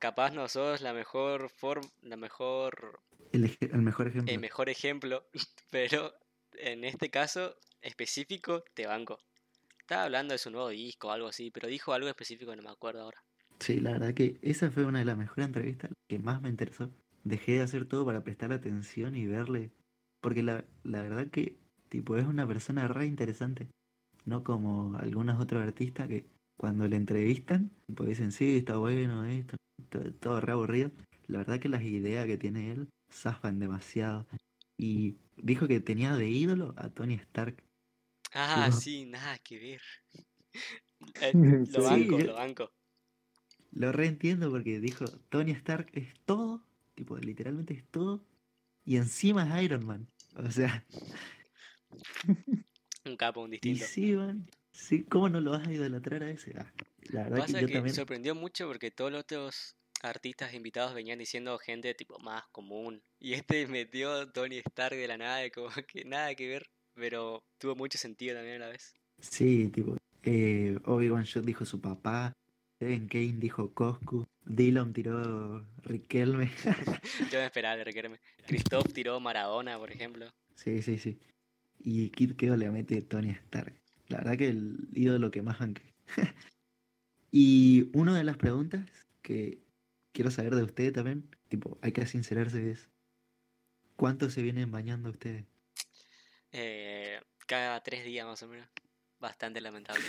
Capaz 0.00 0.32
no 0.32 0.48
sos 0.48 0.80
la 0.82 0.92
mejor 0.94 1.50
forma, 1.50 1.88
la 2.02 2.16
mejor, 2.16 3.00
El, 3.32 3.44
ej- 3.44 3.70
el 3.72 3.82
mejor 3.82 4.08
ejemplo. 4.08 4.34
el 4.34 4.40
mejor 4.40 4.68
ejemplo, 4.68 5.26
pero 5.70 6.12
en 6.52 6.84
este 6.84 7.10
caso 7.10 7.56
específico 7.80 8.62
te 8.74 8.86
banco. 8.86 9.18
Estaba 9.80 10.04
hablando 10.04 10.34
de 10.34 10.38
su 10.38 10.50
nuevo 10.50 10.68
disco 10.70 11.08
o 11.08 11.12
algo 11.12 11.28
así, 11.28 11.50
pero 11.50 11.68
dijo 11.68 11.92
algo 11.94 12.08
específico, 12.08 12.54
no 12.56 12.62
me 12.62 12.70
acuerdo 12.70 13.02
ahora. 13.02 13.24
Sí, 13.60 13.80
la 13.80 13.92
verdad 13.92 14.14
que 14.14 14.38
esa 14.42 14.70
fue 14.70 14.84
una 14.84 14.98
de 15.00 15.04
las 15.04 15.16
mejores 15.16 15.46
entrevistas 15.46 15.90
que 16.08 16.18
más 16.18 16.42
me 16.42 16.48
interesó. 16.48 16.92
Dejé 17.24 17.52
de 17.52 17.62
hacer 17.62 17.86
todo 17.86 18.04
para 18.04 18.22
prestar 18.22 18.52
atención 18.52 19.16
y 19.16 19.26
verle. 19.26 19.72
Porque 20.20 20.42
la, 20.42 20.64
la 20.84 21.02
verdad 21.02 21.28
que, 21.30 21.58
tipo, 21.88 22.16
es 22.16 22.26
una 22.26 22.46
persona 22.46 22.86
re 22.88 23.06
interesante. 23.06 23.70
No 24.26 24.44
como 24.44 24.96
algunos 24.96 25.40
otros 25.40 25.62
artistas 25.62 26.08
que 26.08 26.26
cuando 26.56 26.86
le 26.88 26.96
entrevistan, 26.96 27.70
pues 27.94 28.10
dicen, 28.10 28.32
sí, 28.32 28.58
está 28.58 28.76
bueno 28.76 29.24
esto, 29.24 29.56
todo, 29.88 30.12
todo 30.14 30.40
re 30.40 30.52
aburrido. 30.52 30.90
La 31.28 31.38
verdad 31.38 31.60
que 31.60 31.68
las 31.68 31.82
ideas 31.82 32.26
que 32.26 32.36
tiene 32.36 32.72
él 32.72 32.88
zafan 33.10 33.58
demasiado. 33.58 34.26
Y 34.76 35.16
dijo 35.36 35.68
que 35.68 35.80
tenía 35.80 36.14
de 36.16 36.28
ídolo 36.28 36.74
a 36.76 36.90
Tony 36.90 37.14
Stark. 37.14 37.62
Ah, 38.34 38.70
sí, 38.72 39.06
nada 39.06 39.38
que 39.38 39.58
ver. 39.58 39.82
Eh, 41.22 41.32
lo 41.72 41.82
banco, 41.84 42.18
lo 42.18 42.34
banco. 42.34 42.72
Lo 43.70 43.92
reentiendo 43.92 44.50
porque 44.50 44.80
dijo, 44.80 45.04
Tony 45.28 45.52
Stark 45.52 45.90
es 45.92 46.14
todo, 46.24 46.62
tipo, 46.94 47.16
literalmente 47.18 47.74
es 47.74 47.84
todo, 47.90 48.24
y 48.84 48.96
encima 48.96 49.58
es 49.58 49.64
Iron 49.64 49.86
Man. 49.86 50.06
O 50.36 50.50
sea, 50.50 50.84
Un 53.06 53.16
capo, 53.16 53.40
un 53.42 53.48
y 53.48 53.52
distinto. 53.52 53.84
sí, 53.86 54.12
man, 54.12 54.46
sí, 54.72 55.04
¿cómo 55.04 55.28
no 55.28 55.40
lo 55.40 55.52
vas 55.52 55.66
a 55.66 55.72
idolatrar 55.72 56.22
a 56.22 56.30
ese? 56.30 56.52
Ah, 56.58 56.72
la 57.10 57.22
verdad 57.24 57.38
Pasa 57.38 57.54
que 57.54 57.60
yo 57.62 57.66
que 57.68 57.72
también, 57.74 57.94
sorprendió 57.94 58.34
mucho 58.34 58.66
porque 58.66 58.90
todos 58.90 59.12
los 59.12 59.20
otros 59.22 59.76
artistas 60.02 60.54
invitados 60.54 60.94
venían 60.94 61.18
diciendo 61.18 61.58
gente 61.58 61.94
tipo 61.94 62.18
más 62.18 62.44
común. 62.48 63.02
Y 63.18 63.34
este 63.34 63.66
metió 63.68 64.30
Tony 64.32 64.58
Stark 64.58 64.96
de 64.96 65.08
la 65.08 65.16
nada, 65.16 65.46
y 65.46 65.50
como 65.50 65.68
que 65.88 66.04
nada 66.04 66.34
que 66.34 66.48
ver, 66.48 66.66
pero 66.94 67.42
tuvo 67.58 67.74
mucho 67.76 67.98
sentido 67.98 68.36
también 68.36 68.56
a 68.62 68.66
la 68.66 68.72
vez. 68.72 68.94
Sí, 69.20 69.68
tipo, 69.68 69.96
eh, 70.22 70.78
Obi-Wan 70.84 71.24
Shot 71.24 71.44
dijo 71.44 71.64
su 71.64 71.80
papá, 71.80 72.32
Kevin 72.78 73.08
Kane 73.08 73.36
dijo 73.38 73.72
Coscu, 73.72 74.26
Dylan 74.44 74.92
tiró 74.92 75.64
Riquelme. 75.84 76.50
Yo 77.32 77.38
me 77.38 77.46
esperaba 77.46 77.76
de 77.76 77.84
Riquelme. 77.84 78.20
Christoph 78.46 78.92
tiró 78.92 79.18
Maradona, 79.20 79.78
por 79.78 79.90
ejemplo. 79.90 80.28
sí, 80.54 80.82
sí, 80.82 80.98
sí. 80.98 81.18
Y 81.78 82.10
Kid 82.10 82.36
Keo 82.36 82.56
le 82.56 82.70
mete 82.70 83.02
Tony 83.02 83.30
Stark. 83.30 83.74
La 84.08 84.18
verdad 84.18 84.36
que 84.36 84.48
el 84.48 84.88
ídolo 84.92 85.30
que 85.30 85.42
más 85.42 85.58
banque. 85.58 85.82
y 87.30 87.90
una 87.92 88.16
de 88.16 88.24
las 88.24 88.36
preguntas 88.36 88.88
que 89.22 89.58
quiero 90.12 90.30
saber 90.30 90.54
de 90.54 90.62
ustedes 90.62 90.92
también, 90.92 91.28
tipo, 91.48 91.78
hay 91.82 91.92
que 91.92 92.06
sincerarse 92.06 92.70
es, 92.70 92.88
¿cuánto 93.96 94.30
se 94.30 94.42
vienen 94.42 94.70
bañando 94.70 95.10
ustedes? 95.10 95.44
Eh, 96.52 97.20
cada 97.46 97.82
tres 97.82 98.04
días 98.04 98.26
más 98.26 98.42
o 98.42 98.48
menos. 98.48 98.68
Bastante 99.18 99.60
lamentable. 99.60 100.02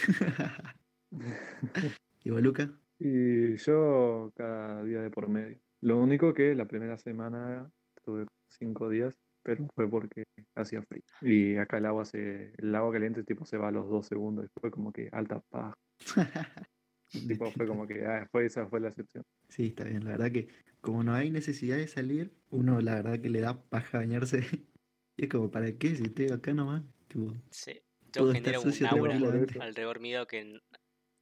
¿Y 2.23 2.29
vos, 2.29 2.41
Luca? 2.41 2.71
Y 2.99 3.55
yo 3.57 4.31
cada 4.35 4.83
día 4.83 5.01
de 5.01 5.09
por 5.09 5.29
medio. 5.29 5.59
Lo 5.81 5.97
único 5.97 6.33
que 6.33 6.55
la 6.55 6.65
primera 6.65 6.97
semana 6.97 7.71
estuve 7.95 8.25
cinco 8.49 8.89
días, 8.89 9.15
pero 9.47 9.65
fue 9.73 9.89
porque 9.89 10.25
hacía 10.55 10.81
frío. 10.81 11.03
Y 11.21 11.55
acá 11.55 11.77
el 11.77 11.85
agua 11.85 12.03
se, 12.03 12.51
el 12.57 12.75
agua 12.75 12.91
caliente 12.91 13.23
tipo 13.23 13.45
se 13.45 13.55
va 13.55 13.69
a 13.69 13.71
los 13.71 13.87
dos 13.89 14.05
segundos 14.05 14.45
y 14.45 14.59
fue 14.59 14.69
como 14.69 14.91
que 14.91 15.07
alta 15.13 15.39
paja. 15.49 15.73
Tipo, 17.09 17.49
fue 17.51 17.65
como 17.65 17.87
que 17.87 18.05
ah, 18.05 18.27
fue, 18.29 18.45
esa 18.45 18.67
fue 18.67 18.81
la 18.81 18.89
excepción. 18.89 19.23
Sí, 19.47 19.67
está 19.67 19.85
bien. 19.85 20.03
La 20.03 20.11
verdad 20.11 20.29
que 20.29 20.49
como 20.81 21.03
no 21.03 21.13
hay 21.13 21.31
necesidad 21.31 21.77
de 21.77 21.87
salir, 21.87 22.33
uno 22.49 22.81
la 22.81 22.95
verdad 22.95 23.21
que 23.21 23.29
le 23.29 23.39
da 23.39 23.63
paja 23.63 23.99
bañarse. 23.99 24.41
Y 25.19 25.23
es 25.23 25.29
como, 25.29 25.49
¿para 25.49 25.71
qué? 25.71 25.95
Si 25.95 26.03
estoy 26.03 26.29
acá 26.29 26.53
nomás. 26.53 26.83
Tipo, 27.07 27.33
Sí. 27.49 27.81
Yo 28.11 28.21
Puedo 28.23 28.33
estar 28.33 28.43
genero 28.43 28.61
un 28.61 28.71
sucio 28.71 28.87
aura 28.89 29.15
alrededor 29.15 29.99
mío 29.99 30.27
que 30.27 30.59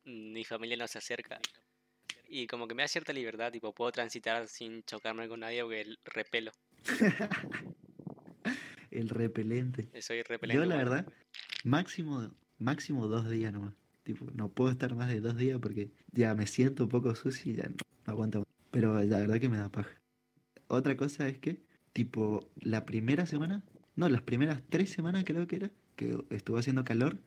mi 0.03 0.43
familia 0.43 0.75
no 0.75 0.87
se 0.87 0.97
acerca. 0.97 1.39
Y 2.27 2.47
como 2.47 2.67
que 2.67 2.73
me 2.73 2.81
da 2.81 2.87
cierta 2.87 3.13
libertad, 3.13 3.51
tipo, 3.51 3.73
puedo 3.73 3.91
transitar 3.91 4.47
sin 4.47 4.83
chocarme 4.83 5.27
con 5.29 5.41
nadie 5.41 5.61
porque 5.61 5.81
el 5.81 5.99
repelo. 6.03 6.51
el 8.99 9.09
repelente. 9.09 9.89
Soy 10.01 10.21
repelente. 10.23 10.61
Yo 10.61 10.65
la 10.65 10.77
verdad, 10.77 11.07
máximo, 11.63 12.31
máximo 12.57 13.07
dos 13.07 13.29
días 13.29 13.53
nomás. 13.53 13.73
Tipo, 14.03 14.29
no 14.33 14.49
puedo 14.49 14.71
estar 14.71 14.95
más 14.95 15.09
de 15.09 15.19
dos 15.19 15.35
días 15.35 15.59
porque 15.59 15.91
ya 16.11 16.35
me 16.35 16.45
siento 16.47 16.83
un 16.83 16.89
poco 16.89 17.15
sucio 17.15 17.51
y 17.51 17.55
ya 17.55 17.63
no, 17.63 17.75
no 18.05 18.13
aguanto 18.13 18.39
más. 18.39 18.47
Pero 18.71 19.01
la 19.03 19.19
verdad 19.19 19.39
que 19.39 19.49
me 19.49 19.57
da 19.57 19.69
paja. 19.69 19.99
Otra 20.67 20.95
cosa 20.97 21.27
es 21.27 21.37
que, 21.37 21.61
tipo, 21.93 22.49
la 22.55 22.85
primera 22.85 23.25
semana, 23.25 23.63
no, 23.95 24.09
las 24.09 24.21
primeras 24.21 24.61
tres 24.69 24.91
semanas 24.91 25.23
creo 25.25 25.47
que 25.47 25.55
era, 25.57 25.71
que 25.95 26.23
estuvo 26.29 26.57
haciendo 26.57 26.83
calor, 26.83 27.19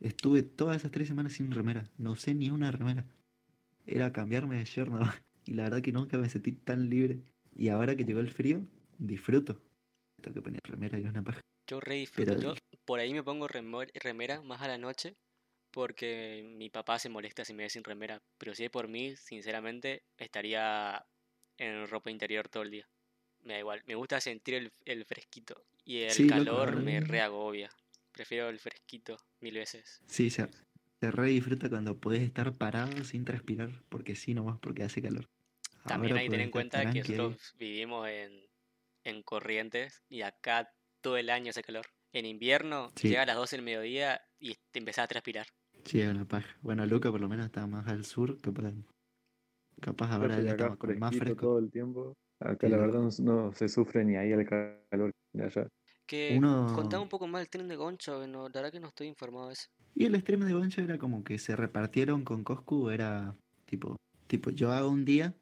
estuve 0.00 0.42
todas 0.42 0.78
esas 0.78 0.90
tres 0.90 1.08
semanas 1.08 1.34
sin 1.34 1.50
remera. 1.50 1.90
No 1.98 2.12
usé 2.12 2.34
ni 2.34 2.50
una 2.50 2.70
remera. 2.70 3.06
Era 3.86 4.12
cambiarme 4.12 4.56
de 4.56 4.64
short 4.64 4.90
nomás. 4.90 5.14
Y 5.44 5.54
la 5.54 5.64
verdad 5.64 5.82
que 5.82 5.90
nunca 5.90 6.18
me 6.18 6.28
sentí 6.28 6.52
tan 6.52 6.88
libre. 6.88 7.20
Y 7.56 7.68
ahora 7.68 7.96
que 7.96 8.04
llegó 8.04 8.20
el 8.20 8.30
frío, 8.30 8.64
disfruto. 8.98 9.60
Tengo 10.22 10.34
que 10.34 10.42
poner 10.42 10.60
remera 10.64 10.98
y 10.98 11.02
una 11.02 11.22
paja. 11.22 11.40
Yo 11.68 11.80
re 11.80 11.96
disfruto. 11.96 12.30
Pero- 12.36 12.54
Yo 12.54 12.60
por 12.84 13.00
ahí 13.00 13.12
me 13.12 13.22
pongo 13.22 13.46
remera 13.48 14.40
más 14.42 14.62
a 14.62 14.68
la 14.68 14.78
noche 14.78 15.14
porque 15.70 16.42
mi 16.56 16.68
papá 16.70 16.98
se 16.98 17.08
molesta 17.08 17.44
si 17.44 17.54
me 17.54 17.64
ve 17.64 17.70
sin 17.70 17.84
remera. 17.84 18.20
Pero 18.38 18.54
si 18.54 18.64
es 18.64 18.70
por 18.70 18.88
mí, 18.88 19.16
sinceramente, 19.16 20.02
estaría 20.18 21.04
en 21.58 21.86
ropa 21.88 22.10
interior 22.10 22.48
todo 22.48 22.62
el 22.62 22.70
día. 22.70 22.88
Me 23.42 23.54
da 23.54 23.58
igual. 23.60 23.82
Me 23.86 23.94
gusta 23.94 24.20
sentir 24.20 24.54
el, 24.54 24.72
el 24.84 25.04
fresquito. 25.04 25.64
Y 25.84 26.02
el 26.02 26.10
Sí, 26.12 26.24
loco, 26.24 26.44
calor 26.44 26.66
verdad 26.66 26.82
me 26.82 27.00
reagobia. 27.00 27.70
Prefiero 28.12 28.48
el 28.48 28.58
fresquito 28.58 29.16
mil 29.40 29.54
veces. 29.54 30.00
Sí, 30.06 30.30
se, 30.30 30.46
se 31.00 31.10
re 31.10 31.28
disfruta 31.28 31.68
cuando 31.68 31.96
puedes 31.96 32.22
estar 32.22 32.52
parado 32.52 33.02
sin 33.04 33.24
transpirar, 33.24 33.70
porque 33.88 34.14
sí 34.14 34.34
nomás, 34.34 34.58
porque 34.60 34.82
hace 34.84 35.00
calor. 35.02 35.28
También 35.86 36.12
Ahora 36.12 36.20
hay 36.20 36.26
que 36.26 36.30
tener 36.30 36.50
podés 36.50 36.64
en 36.66 36.70
cuenta 36.70 36.92
que 36.92 36.98
nosotros 37.16 37.54
vivimos 37.58 38.08
en, 38.08 38.46
en 39.04 39.22
Corrientes 39.22 40.02
y 40.08 40.22
acá 40.22 40.70
todo 41.00 41.16
el 41.16 41.30
año 41.30 41.50
hace 41.50 41.62
calor. 41.62 41.86
En 42.12 42.26
invierno 42.26 42.90
Sí. 42.96 43.08
llega 43.08 43.22
a 43.22 43.26
las 43.26 43.36
12 43.36 43.56
del 43.56 43.64
mediodía 43.64 44.20
y 44.38 44.54
te 44.70 44.78
empezás 44.78 45.04
a 45.04 45.08
transpirar. 45.08 45.46
Sí, 45.84 46.00
es 46.00 46.08
una 46.10 46.24
paja. 46.26 46.56
Bueno, 46.60 46.84
Luca 46.86 47.10
por 47.10 47.20
lo 47.20 47.28
menos 47.28 47.46
está 47.46 47.66
más 47.66 47.88
al 47.88 48.04
sur, 48.04 48.40
capaz, 48.40 48.72
capaz 49.80 50.12
ahora 50.12 50.36
acá 50.36 50.50
está 50.74 50.94
más 50.98 51.16
fresco. 51.16 51.40
todo 51.40 51.58
el 51.58 51.70
tiempo. 51.70 52.14
Acá 52.40 52.66
Sí, 52.66 52.72
la 52.72 52.78
verdad 52.78 53.00
no, 53.20 53.52
se 53.54 53.68
sufre 53.68 54.04
ni 54.04 54.16
ahí 54.16 54.32
el 54.32 54.46
calor 54.46 55.10
de 55.32 55.44
allá. 55.44 55.68
Que 56.06 56.34
Uno- 56.36 56.72
contame 56.74 57.02
un 57.04 57.08
poco 57.08 57.26
más 57.26 57.42
el 57.42 57.48
tren 57.48 57.68
de 57.68 57.76
Goncho, 57.76 58.26
no, 58.26 58.48
la 58.48 58.52
verdad 58.52 58.72
que 58.72 58.80
no 58.80 58.88
estoy 58.88 59.06
informado 59.06 59.46
de 59.48 59.52
eso. 59.54 59.68
Y 59.94 60.04
el 60.06 60.20
stream 60.20 60.40
de 60.40 60.52
Goncho 60.52 60.80
era 60.82 60.98
como 60.98 61.22
que 61.22 61.38
se 61.38 61.54
repartieron 61.56 62.24
con 62.24 62.42
Coscu, 62.44 62.90
era 62.90 63.34
tipo, 63.66 63.96
tipo, 64.26 64.50
yo 64.50 64.72
hago 64.72 64.88
un 64.88 65.04
día 65.04 65.34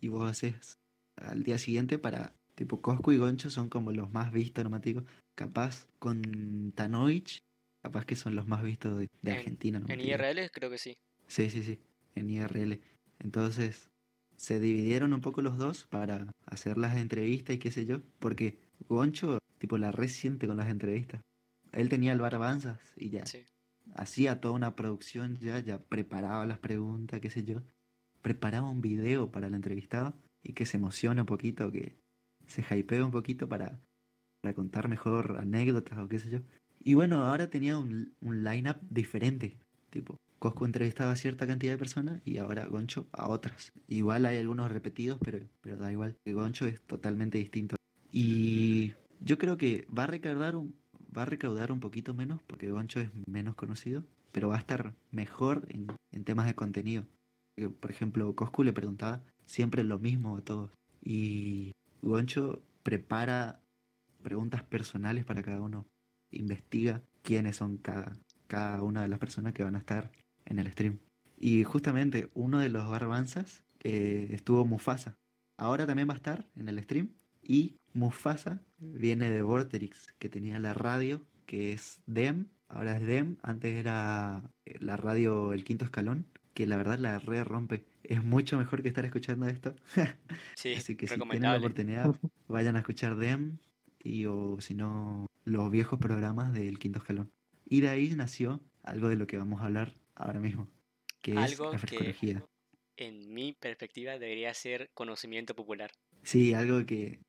y 0.00 0.08
vos 0.08 0.28
haces 0.30 0.78
al 1.16 1.42
día 1.44 1.58
siguiente 1.58 1.98
para, 1.98 2.32
tipo, 2.54 2.80
Coscu 2.80 3.12
y 3.12 3.18
Goncho 3.18 3.50
son 3.50 3.68
como 3.68 3.92
los 3.92 4.12
más 4.12 4.32
vistos, 4.32 4.68
no 4.68 4.78
digo, 4.78 5.04
capaz 5.34 5.86
con 5.98 6.72
Tanovich, 6.72 7.38
capaz 7.82 8.04
que 8.04 8.16
son 8.16 8.34
los 8.34 8.46
más 8.46 8.62
vistos 8.62 8.98
de, 8.98 9.08
de 9.22 9.30
En- 9.32 9.38
Argentina, 9.38 9.78
no 9.78 9.88
En 9.88 10.00
IRL 10.00 10.50
creo 10.50 10.70
que 10.70 10.78
sí. 10.78 10.94
Sí, 11.26 11.50
sí, 11.50 11.62
sí, 11.62 11.78
en 12.14 12.30
IRL. 12.30 12.80
Entonces, 13.20 13.90
se 14.36 14.60
dividieron 14.60 15.12
un 15.12 15.20
poco 15.20 15.40
los 15.42 15.56
dos 15.56 15.84
para 15.86 16.26
hacer 16.46 16.76
las 16.78 16.96
entrevistas 16.96 17.56
y 17.56 17.58
qué 17.58 17.70
sé 17.70 17.86
yo, 17.86 18.02
porque 18.18 18.58
Goncho, 18.88 19.38
tipo, 19.58 19.78
la 19.78 19.92
resiente 19.92 20.46
con 20.46 20.56
las 20.56 20.68
entrevistas. 20.68 21.20
Él 21.72 21.88
tenía 21.88 22.12
el 22.12 22.20
bar 22.20 22.34
Avanzas 22.34 22.80
y 22.96 23.10
ya 23.10 23.24
Sí. 23.24 23.44
hacía 23.94 24.40
toda 24.40 24.54
una 24.54 24.76
producción 24.76 25.38
ya, 25.40 25.58
ya 25.60 25.78
preparaba 25.78 26.44
las 26.46 26.58
preguntas, 26.58 27.20
qué 27.20 27.30
sé 27.30 27.44
yo. 27.44 27.62
Preparaba 28.20 28.68
un 28.70 28.80
video 28.82 29.30
para 29.30 29.46
el 29.48 29.54
entrevistado 29.54 30.14
y 30.42 30.52
que 30.52 30.66
se 30.66 30.76
emocione 30.76 31.20
un 31.22 31.26
poquito, 31.26 31.70
que 31.72 31.96
se 32.52 32.62
hypee 32.62 33.02
un 33.02 33.10
poquito 33.10 33.48
para, 33.48 33.78
para 34.40 34.54
contar 34.54 34.88
mejor 34.88 35.38
anécdotas 35.40 35.98
o 35.98 36.08
qué 36.08 36.18
sé 36.18 36.30
yo. 36.30 36.38
Y 36.84 36.94
bueno, 36.94 37.24
ahora 37.24 37.48
tenía 37.48 37.78
un, 37.78 38.14
un 38.20 38.44
line-up 38.44 38.76
diferente. 38.90 39.56
Tipo, 39.90 40.16
Cosco 40.38 40.66
entrevistaba 40.66 41.12
a 41.12 41.16
cierta 41.16 41.46
cantidad 41.46 41.72
de 41.72 41.78
personas 41.78 42.20
y 42.24 42.38
ahora 42.38 42.66
Goncho 42.66 43.06
a 43.12 43.28
otras. 43.28 43.72
Igual 43.86 44.26
hay 44.26 44.38
algunos 44.38 44.72
repetidos, 44.72 45.18
pero, 45.24 45.38
pero 45.60 45.76
da 45.76 45.92
igual. 45.92 46.16
que 46.24 46.32
Goncho 46.32 46.66
es 46.66 46.80
totalmente 46.82 47.38
distinto. 47.38 47.76
Y 48.10 48.94
yo 49.20 49.38
creo 49.38 49.56
que 49.56 49.86
va 49.96 50.04
a 50.04 50.08
recaudar 50.08 50.56
un, 50.56 50.74
va 51.16 51.22
a 51.22 51.26
recaudar 51.26 51.70
un 51.70 51.78
poquito 51.78 52.12
menos 52.12 52.40
porque 52.48 52.70
Goncho 52.70 52.98
es 52.98 53.10
menos 53.28 53.54
conocido, 53.54 54.02
pero 54.32 54.48
va 54.48 54.56
a 54.56 54.58
estar 54.58 54.94
mejor 55.12 55.64
en, 55.68 55.86
en 56.10 56.24
temas 56.24 56.46
de 56.46 56.54
contenido. 56.54 57.04
Por 57.80 57.92
ejemplo, 57.92 58.34
Coscu 58.34 58.64
le 58.64 58.72
preguntaba 58.72 59.22
siempre 59.46 59.84
lo 59.84 60.00
mismo 60.00 60.36
a 60.36 60.42
todos. 60.42 60.70
Y 61.04 61.72
Goncho 62.02 62.62
prepara 62.82 63.60
preguntas 64.22 64.62
personales 64.62 65.24
para 65.24 65.42
cada 65.42 65.60
uno. 65.60 65.86
Investiga 66.30 67.02
quiénes 67.22 67.56
son 67.56 67.78
cada, 67.78 68.12
cada 68.46 68.82
una 68.82 69.02
de 69.02 69.08
las 69.08 69.18
personas 69.18 69.54
que 69.54 69.64
van 69.64 69.76
a 69.76 69.78
estar 69.78 70.10
en 70.44 70.58
el 70.58 70.70
stream. 70.70 70.98
Y 71.38 71.64
justamente 71.64 72.30
uno 72.34 72.58
de 72.58 72.68
los 72.68 72.88
barbanzas 72.88 73.62
eh, 73.80 74.28
estuvo 74.30 74.64
Mufasa. 74.64 75.16
Ahora 75.56 75.86
también 75.86 76.08
va 76.08 76.14
a 76.14 76.16
estar 76.16 76.46
en 76.56 76.68
el 76.68 76.82
stream. 76.82 77.10
Y 77.42 77.76
Mufasa 77.94 78.60
viene 78.78 79.30
de 79.30 79.42
Vorterix, 79.42 80.12
que 80.18 80.28
tenía 80.28 80.58
la 80.58 80.74
radio, 80.74 81.20
que 81.46 81.72
es 81.72 82.00
DEM. 82.06 82.48
Ahora 82.68 82.96
es 82.96 83.06
DEM. 83.06 83.36
Antes 83.42 83.74
era 83.74 84.42
eh, 84.64 84.76
la 84.80 84.96
radio 84.96 85.52
El 85.52 85.64
Quinto 85.64 85.84
Escalón, 85.84 86.26
que 86.54 86.66
la 86.66 86.76
verdad 86.76 86.98
la 86.98 87.18
re 87.18 87.44
rompe. 87.44 87.84
Es 88.04 88.22
mucho 88.22 88.58
mejor 88.58 88.82
que 88.82 88.88
estar 88.88 89.04
escuchando 89.04 89.46
esto. 89.46 89.74
Sí, 90.56 90.74
Así 90.74 90.96
que 90.96 91.06
si 91.08 91.14
tienen 91.18 91.42
la 91.42 91.56
oportunidad, 91.58 92.14
vayan 92.48 92.76
a 92.76 92.80
escuchar 92.80 93.16
DEM 93.16 93.58
y 94.02 94.26
o 94.26 94.60
si 94.60 94.74
no, 94.74 95.26
los 95.44 95.70
viejos 95.70 95.98
programas 95.98 96.52
del 96.52 96.78
Quinto 96.78 96.98
Escalón. 96.98 97.30
Y 97.68 97.80
de 97.80 97.88
ahí 97.88 98.10
nació 98.10 98.60
algo 98.82 99.08
de 99.08 99.16
lo 99.16 99.26
que 99.26 99.38
vamos 99.38 99.60
a 99.60 99.66
hablar 99.66 99.94
ahora 100.14 100.40
mismo, 100.40 100.68
que 101.20 101.32
Algo 101.32 101.72
es 101.72 101.80
la 101.82 101.86
que- 101.86 101.86
frescología. 101.86 102.44
En 102.96 103.32
mi 103.32 103.52
perspectiva 103.54 104.18
debería 104.18 104.52
ser 104.54 104.90
conocimiento 104.94 105.56
popular. 105.56 105.90
Sí, 106.22 106.52
algo 106.54 106.84
que 106.84 107.20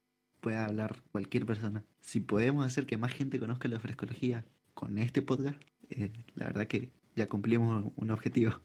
pueda 0.41 0.65
hablar 0.65 1.01
cualquier 1.11 1.45
persona. 1.45 1.83
Si 2.01 2.19
podemos 2.19 2.65
hacer 2.65 2.85
que 2.85 2.97
más 2.97 3.13
gente 3.13 3.39
conozca 3.39 3.67
la 3.69 3.79
frescología 3.79 4.43
con 4.73 4.97
este 4.97 5.21
podcast, 5.21 5.59
eh, 5.89 6.11
la 6.35 6.47
verdad 6.47 6.67
que 6.67 6.89
ya 7.15 7.27
cumplimos 7.29 7.91
un 7.95 8.11
objetivo. 8.11 8.59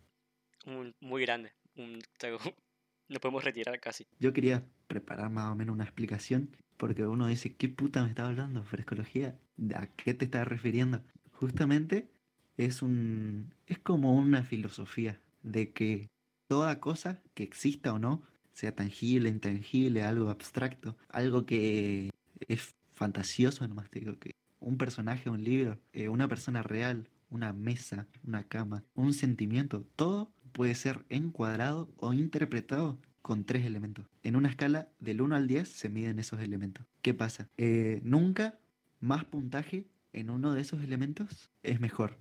Un- 0.67 0.95
muy 1.01 1.23
grande. 1.23 1.53
Un, 1.79 2.01
podemos 3.21 3.45
retirar 3.45 3.79
casi. 3.81 4.07
Yo 4.19 4.33
quería 4.33 4.65
preparar 4.87 5.31
más 5.31 5.53
o 5.53 5.55
menos 5.55 5.75
una 5.75 5.85
explicación, 5.85 6.57
porque 6.77 7.07
uno 7.07 7.27
dice, 7.27 7.55
¿qué 7.55 7.69
puta 7.69 8.03
me 8.03 8.11
está 8.11 8.27
hablando? 8.27 8.65
¿Frescología? 8.65 9.39
¿A 9.75 9.87
qué 9.87 10.15
te 10.15 10.27
estás 10.27 10.47
refiriendo? 10.47 11.03
Justamente 11.33 12.11
es 12.57 12.83
un 12.83 13.55
es 13.67 13.79
como 13.79 14.15
una 14.15 14.43
filosofía 14.43 15.21
de 15.43 15.73
que 15.73 16.11
toda 16.49 16.81
cosa 16.81 17.23
que 17.35 17.45
exista 17.45 17.93
o 17.93 17.99
no, 17.99 18.23
sea 18.53 18.75
tangible, 18.75 19.29
intangible, 19.29 20.03
algo 20.03 20.31
abstracto, 20.31 20.97
algo 21.09 21.47
que 21.47 22.11
es 22.41 22.75
fantasioso, 22.95 23.67
nomás 23.69 23.89
te 23.91 24.01
digo 24.01 24.19
que 24.19 24.33
un 24.59 24.77
personaje, 24.77 25.31
un 25.31 25.45
libro, 25.45 25.79
eh, 25.93 26.09
una 26.09 26.27
persona 26.27 26.63
real 26.63 27.09
una 27.31 27.53
mesa, 27.53 28.07
una 28.25 28.45
cama, 28.45 28.85
un 28.95 29.13
sentimiento, 29.13 29.85
todo 29.97 30.31
puede 30.53 30.75
ser 30.75 31.05
encuadrado 31.09 31.89
o 31.97 32.13
interpretado 32.13 32.99
con 33.23 33.45
tres 33.45 33.67
elementos. 33.67 34.07
En 34.23 34.37
una 34.37 34.49
escala 34.49 34.89
del 35.01 35.21
1 35.21 35.37
al 35.37 35.47
10 35.47 35.69
se 35.69 35.89
miden 35.89 36.19
esos 36.19 36.41
elementos. 36.41 36.87
¿Qué 37.03 37.15
pasa? 37.15 37.49
Eh, 37.57 38.01
nunca 38.03 38.59
más 39.01 39.25
puntaje 39.25 39.87
en 40.13 40.31
uno 40.31 40.55
de 40.55 40.63
esos 40.63 40.83
elementos 40.83 41.51
es 41.63 41.81
mejor. 41.81 42.17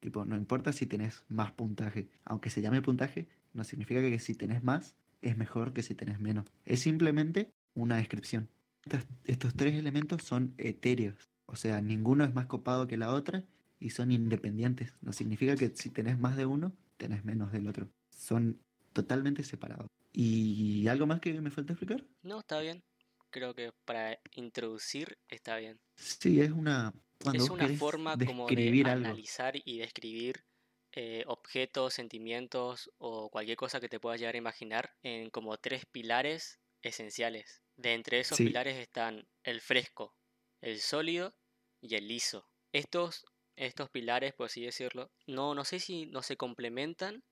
Tipo, 0.00 0.24
no 0.24 0.36
importa 0.36 0.72
si 0.72 0.86
tenés 0.86 1.24
más 1.28 1.52
puntaje. 1.52 2.08
Aunque 2.24 2.50
se 2.50 2.62
llame 2.62 2.82
puntaje, 2.82 3.28
no 3.52 3.64
significa 3.64 4.00
que 4.00 4.18
si 4.18 4.34
tenés 4.34 4.62
más 4.62 4.94
es 5.20 5.36
mejor 5.36 5.72
que 5.72 5.82
si 5.82 5.94
tenés 5.94 6.20
menos. 6.20 6.46
Es 6.64 6.80
simplemente 6.80 7.52
una 7.74 7.96
descripción. 7.96 8.48
Estos, 8.84 9.06
estos 9.24 9.54
tres 9.54 9.74
elementos 9.74 10.22
son 10.22 10.54
etéreos. 10.58 11.30
O 11.46 11.56
sea, 11.56 11.80
ninguno 11.80 12.24
es 12.24 12.34
más 12.34 12.46
copado 12.46 12.86
que 12.86 12.96
la 12.96 13.12
otra 13.12 13.44
y 13.78 13.90
son 13.90 14.10
independientes. 14.10 14.94
No 15.00 15.12
significa 15.12 15.56
que 15.56 15.70
si 15.74 15.90
tenés 15.90 16.18
más 16.18 16.36
de 16.36 16.46
uno, 16.46 16.72
tenés 17.02 17.24
menos 17.24 17.50
del 17.52 17.66
otro. 17.68 17.90
Son 18.10 18.60
totalmente 18.92 19.42
separados. 19.42 19.88
¿Y 20.12 20.86
algo 20.88 21.06
más 21.06 21.20
que 21.20 21.40
me 21.40 21.50
falta 21.50 21.72
explicar? 21.72 22.04
No, 22.22 22.40
está 22.40 22.60
bien. 22.60 22.82
Creo 23.30 23.54
que 23.54 23.72
para 23.84 24.18
introducir 24.32 25.18
está 25.28 25.56
bien. 25.56 25.80
Sí, 25.96 26.40
es 26.40 26.50
una... 26.50 26.92
Cuando 27.22 27.44
es 27.44 27.50
una 27.50 27.68
forma 27.68 28.16
como 28.18 28.46
de 28.48 28.82
algo. 28.84 29.06
analizar 29.06 29.54
y 29.64 29.78
describir 29.78 30.44
eh, 30.92 31.24
objetos, 31.26 31.94
sentimientos 31.94 32.90
o 32.98 33.30
cualquier 33.30 33.56
cosa 33.56 33.80
que 33.80 33.88
te 33.88 33.98
puedas 34.00 34.20
llegar 34.20 34.34
a 34.34 34.38
imaginar 34.38 34.90
en 35.02 35.30
como 35.30 35.56
tres 35.56 35.86
pilares 35.86 36.60
esenciales. 36.82 37.62
De 37.76 37.94
entre 37.94 38.20
esos 38.20 38.36
Sí. 38.36 38.44
pilares 38.46 38.76
están 38.76 39.26
el 39.44 39.60
fresco, 39.60 40.14
el 40.60 40.78
sólido 40.80 41.34
y 41.80 41.94
el 41.94 42.06
liso. 42.08 42.50
Estos, 42.72 43.24
estos 43.66 43.90
pilares, 43.90 44.34
por 44.34 44.46
así 44.46 44.62
decirlo, 44.62 45.10
no, 45.26 45.54
no 45.54 45.64
sé 45.64 45.78
si 45.78 46.06
no 46.06 46.22
se 46.22 46.36
complementan 46.36 47.22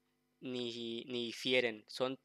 ni, 0.41 1.05
ni 1.05 1.27
difieren, 1.27 1.85
son 1.89 2.19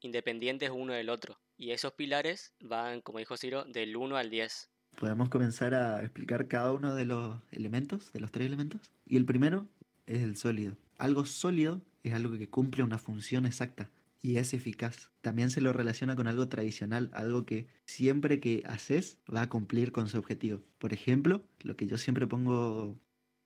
independientes 0.00 0.70
uno 0.70 0.92
del 0.92 1.08
otro. 1.08 1.38
Y 1.56 1.70
esos 1.70 1.92
pilares 1.92 2.52
van, 2.60 3.00
como 3.02 3.18
dijo 3.18 3.36
Ciro, 3.36 3.64
del 3.64 3.96
1 3.96 4.16
al 4.16 4.30
10. 4.30 4.68
Podemos 4.98 5.28
comenzar 5.28 5.74
a 5.74 6.02
explicar 6.02 6.48
cada 6.48 6.72
uno 6.72 6.94
de 6.94 7.04
los 7.04 7.40
elementos, 7.50 8.12
de 8.12 8.20
los 8.20 8.30
tres 8.32 8.46
elementos. 8.46 8.90
Y 9.06 9.16
el 9.16 9.24
primero 9.24 9.68
es 10.06 10.22
el 10.22 10.36
sólido. 10.36 10.76
Algo 10.98 11.24
sólido 11.24 11.80
es 12.02 12.14
algo 12.14 12.36
que 12.36 12.48
cumple 12.48 12.82
una 12.82 12.98
función 12.98 13.46
exacta 13.46 13.90
y 14.22 14.36
es 14.36 14.54
eficaz. 14.54 15.10
También 15.20 15.50
se 15.50 15.60
lo 15.60 15.72
relaciona 15.72 16.16
con 16.16 16.26
algo 16.26 16.48
tradicional, 16.48 17.10
algo 17.12 17.44
que 17.44 17.66
siempre 17.86 18.40
que 18.40 18.62
haces 18.66 19.18
va 19.32 19.42
a 19.42 19.48
cumplir 19.48 19.92
con 19.92 20.08
su 20.08 20.18
objetivo. 20.18 20.62
Por 20.78 20.92
ejemplo, 20.92 21.42
lo 21.60 21.76
que 21.76 21.86
yo 21.86 21.98
siempre 21.98 22.26
pongo 22.26 22.96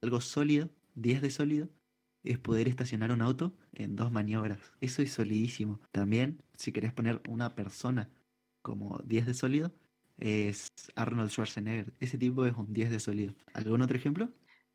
algo 0.03 0.21
sólido, 0.21 0.71
10 0.95 1.23
de 1.23 1.31
sólido, 1.31 1.69
es 2.23 2.38
poder 2.38 2.69
estacionar 2.69 3.12
un 3.12 3.23
auto 3.23 3.57
en 3.73 3.97
dos 3.97 4.11
maniobras. 4.11 4.73
Eso 4.81 5.03
es 5.03 5.12
solidísimo. 5.12 5.81
También, 5.93 6.43
si 6.57 6.73
querés 6.73 6.93
poner 6.93 7.21
una 7.29 7.55
persona 7.55 8.11
como 8.62 8.99
10 9.05 9.26
de 9.26 9.35
sólido, 9.35 9.73
es 10.19 10.69
Arnold 10.97 11.31
Schwarzenegger. 11.31 11.93
Ese 12.00 12.19
tipo 12.19 12.47
es 12.47 12.55
un 12.55 12.73
10 12.73 12.91
de 12.91 13.00
sólido. 13.00 13.35
¿Algún 13.55 13.83
otro 13.83 13.97
ejemplo? 13.97 14.29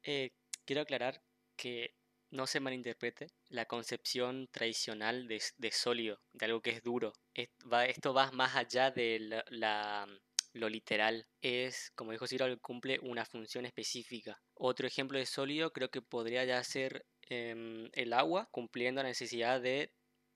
Eh, 0.04 0.30
quiero 0.66 0.82
aclarar 0.82 1.22
que 1.58 1.92
no 2.32 2.48
se 2.48 2.60
malinterprete 2.60 3.28
la 3.50 3.66
concepción 3.66 4.48
tradicional 4.52 5.28
de, 5.28 5.42
de 5.58 5.72
sólido, 5.72 6.20
de 6.34 6.46
algo 6.46 6.62
que 6.62 6.72
es 6.72 6.84
duro. 6.84 7.12
Esto 7.34 8.14
va 8.14 8.32
más 8.32 8.56
allá 8.56 8.92
de 8.92 9.44
la- 9.50 10.08
lo 10.54 10.70
literal. 10.70 11.28
Es, 11.42 11.92
como 11.96 12.12
dijo 12.12 12.28
Ciro, 12.28 12.46
cumple 12.60 13.00
una 13.02 13.26
función 13.26 13.66
específica. 13.66 14.42
Otro 14.54 14.88
ejemplo 14.88 15.18
de 15.18 15.26
sólido 15.26 15.72
creo 15.72 15.90
que 15.90 16.02
podría 16.02 16.44
ya 16.46 16.64
ser 16.64 17.06
em, 17.22 17.90
el 17.94 18.14
agua, 18.14 18.50
cumpliendo 18.52 19.02
la 19.02 19.10
necesidad 19.10 19.62
de 19.62 19.94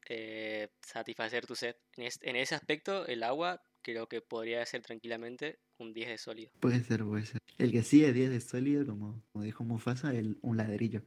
eh, 0.07 0.69
satisfacer 0.81 1.45
tu 1.45 1.55
sed. 1.55 1.75
En, 1.98 2.03
es- 2.05 2.19
en 2.22 2.36
ese 2.36 2.55
aspecto, 2.55 3.05
el 3.07 3.24
agua 3.24 3.62
creo 3.81 4.07
que 4.07 4.22
podría 4.22 4.65
ser 4.65 4.81
tranquilamente 4.81 5.60
un 5.77 5.93
10 5.93 6.10
de 6.10 6.17
sólido. 6.17 6.51
Puede 6.60 6.84
ser, 6.84 7.04
puede 7.04 7.25
ser. 7.25 7.39
El 7.58 7.71
que 7.71 7.84
sí 7.84 8.04
es 8.04 8.13
10 8.13 8.30
de 8.30 8.39
sólido, 8.41 8.86
como, 8.86 9.23
como 9.32 9.43
dijo 9.43 9.63
Mufasa, 9.63 10.13
el, 10.13 10.38
un 10.41 10.58
ladrillo. 10.58 11.04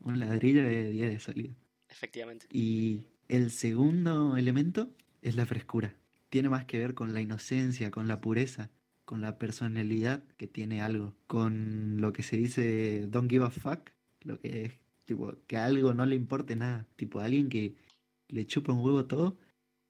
Un 0.00 0.18
ladrillo 0.20 0.66
es 0.68 0.90
10 0.92 1.10
de 1.10 1.18
sólido. 1.20 1.54
Efectivamente. 1.88 2.46
Y 2.50 3.06
el 3.28 3.50
segundo 3.50 4.36
elemento 4.36 4.90
es 5.22 5.36
la 5.36 5.46
frescura. 5.46 5.94
Tiene 6.32 6.48
más 6.48 6.64
que 6.64 6.78
ver 6.78 6.94
con 6.94 7.12
la 7.12 7.20
inocencia, 7.20 7.90
con 7.90 8.08
la 8.08 8.22
pureza, 8.22 8.70
con 9.04 9.20
la 9.20 9.36
personalidad 9.36 10.24
que 10.38 10.46
tiene 10.46 10.80
algo, 10.80 11.14
con 11.26 12.00
lo 12.00 12.14
que 12.14 12.22
se 12.22 12.38
dice 12.38 13.06
don't 13.06 13.30
give 13.30 13.44
a 13.44 13.50
fuck, 13.50 13.90
lo 14.22 14.40
que 14.40 14.64
es 14.64 14.72
tipo 15.04 15.36
que 15.46 15.58
a 15.58 15.66
algo 15.66 15.92
no 15.92 16.06
le 16.06 16.16
importe 16.16 16.56
nada, 16.56 16.86
tipo 16.96 17.20
alguien 17.20 17.50
que 17.50 17.74
le 18.28 18.46
chupa 18.46 18.72
un 18.72 18.80
huevo 18.80 19.04
todo, 19.04 19.36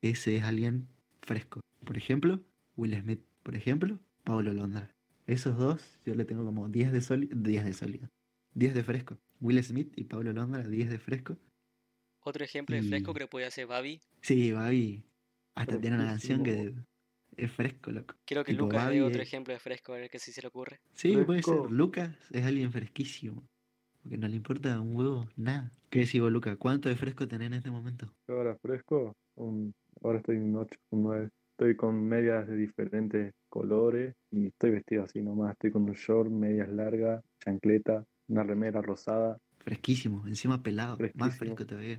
ese 0.01 0.35
es 0.35 0.43
alguien 0.43 0.89
fresco. 1.21 1.61
Por 1.85 1.97
ejemplo, 1.97 2.41
Will 2.75 3.01
Smith, 3.01 3.21
por 3.45 3.55
ejemplo, 3.55 4.01
Pablo 4.25 4.53
Londra. 4.53 4.93
Esos 5.29 5.57
dos 5.57 6.01
yo 6.05 6.17
le 6.17 6.25
tengo 6.25 6.45
como 6.45 6.69
10 6.69 6.91
de 6.91 7.03
sólido, 7.03 7.37
10 7.39 7.67
de 7.67 7.73
sólido, 7.73 8.09
10 8.55 8.75
de 8.75 8.83
fresco. 8.83 9.17
Will 9.41 9.63
Smith 9.63 9.93
y 9.95 10.03
Pablo 10.03 10.33
Londra, 10.33 10.67
10 10.67 10.91
de 10.91 10.99
fresco. 10.99 11.39
Otro 12.25 12.45
ejemplo 12.45 12.75
de 12.75 12.83
fresco 12.83 13.15
creo 13.15 13.29
que 13.29 13.31
podría 13.31 13.51
ser 13.53 13.69
Babi. 13.69 14.01
Sí, 14.23 14.51
Babi. 14.51 15.05
Hasta 15.55 15.81
tiene 15.81 15.97
una 15.97 16.07
canción 16.07 16.43
que 16.43 16.75
es 17.37 17.53
fresco, 17.53 17.91
loco. 17.91 18.15
Quiero 18.25 18.45
que 18.45 18.53
Tipo, 18.53 18.65
Lucas 18.65 18.81
dé 18.81 18.87
Babi 18.87 19.01
otro 19.01 19.23
es- 19.23 19.29
ejemplo 19.29 19.53
de 19.55 19.61
fresco, 19.61 19.93
a 19.93 19.97
ver 19.97 20.11
qué 20.11 20.19
si 20.19 20.33
se 20.33 20.43
le 20.43 20.49
ocurre. 20.49 20.81
Sí, 20.95 21.17
puede 21.27 21.43
ser. 21.43 21.71
Lucas 21.71 22.17
es 22.31 22.45
alguien 22.45 22.73
fresquísimo. 22.73 23.43
Porque 24.03 24.19
no 24.19 24.27
le 24.29 24.37
importa 24.37 24.81
un 24.81 24.97
huevo, 24.97 25.29
nada. 25.37 25.71
¿Qué 25.89 26.01
decís 26.01 26.21
vos, 26.21 26.33
Lucas? 26.33 26.57
¿Cuánto 26.59 26.89
de 26.89 26.97
fresco 26.97 27.29
tenés 27.29 27.47
en 27.49 27.55
este 27.55 27.71
momento? 27.71 28.13
Ahora 28.29 28.57
fresco, 28.61 29.15
un- 29.37 29.73
ahora 30.03 30.19
estoy 30.19 30.37
en 30.37 30.43
un 30.45 30.57
8, 30.57 30.77
un 30.91 31.03
9. 31.05 31.29
Estoy 31.53 31.77
con 31.77 32.03
medias 32.09 32.49
de 32.49 32.57
diferentes 32.57 33.33
colores 33.49 34.15
y 34.33 34.47
estoy 34.47 34.71
vestido 34.73 35.05
así 35.05 35.23
nomás. 35.23 35.53
Estoy 35.53 35.71
con 35.71 35.83
un 35.85 35.93
short, 35.93 36.31
medias 36.31 36.69
largas, 36.69 37.23
chancleta, 37.45 38.05
una 38.29 38.43
remera 38.43 38.83
rosada. 38.83 39.39
Fresquísimo, 39.59 40.27
encima 40.27 40.61
pelado. 40.63 40.99
Más 41.15 41.37
fresco 41.37 41.65
todavía. 41.65 41.97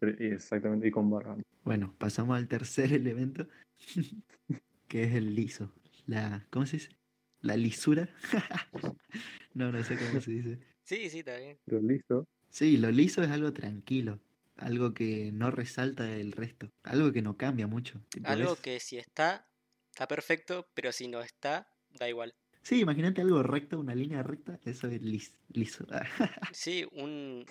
Exactamente, 0.00 0.88
y 0.88 0.90
con 0.90 1.10
barba. 1.10 1.36
Bueno, 1.64 1.94
pasamos 1.98 2.36
al 2.36 2.48
tercer 2.48 2.92
elemento, 2.92 3.46
que 4.88 5.04
es 5.04 5.14
el 5.14 5.34
liso. 5.34 5.72
La, 6.06 6.46
¿cómo 6.50 6.66
se 6.66 6.78
dice? 6.78 6.90
La 7.42 7.56
lisura. 7.56 8.08
no, 9.54 9.72
no 9.72 9.82
sé 9.82 9.96
cómo 9.98 10.20
se 10.20 10.30
dice. 10.30 10.58
Sí, 10.84 11.10
sí, 11.10 11.20
está 11.20 11.36
bien. 11.36 11.58
Pero 11.64 11.80
listo, 11.80 12.26
Sí, 12.48 12.76
lo 12.78 12.90
liso 12.90 13.22
es 13.22 13.30
algo 13.30 13.52
tranquilo, 13.52 14.18
algo 14.56 14.92
que 14.92 15.30
no 15.32 15.50
resalta 15.50 16.04
del 16.04 16.32
resto, 16.32 16.68
algo 16.82 17.12
que 17.12 17.22
no 17.22 17.36
cambia 17.36 17.68
mucho. 17.68 18.00
Algo 18.24 18.56
que 18.56 18.80
si 18.80 18.98
está, 18.98 19.46
está 19.90 20.08
perfecto, 20.08 20.66
pero 20.74 20.90
si 20.90 21.06
no 21.06 21.20
está, 21.20 21.68
da 21.90 22.08
igual. 22.08 22.34
Sí, 22.62 22.80
imagínate 22.80 23.20
algo 23.20 23.42
recto, 23.42 23.78
una 23.78 23.94
línea 23.94 24.22
recta, 24.22 24.58
eso 24.64 24.88
es 24.88 25.00
lis- 25.00 25.32
liso. 25.52 25.86
Sí, 26.52 26.86
un, 26.92 27.46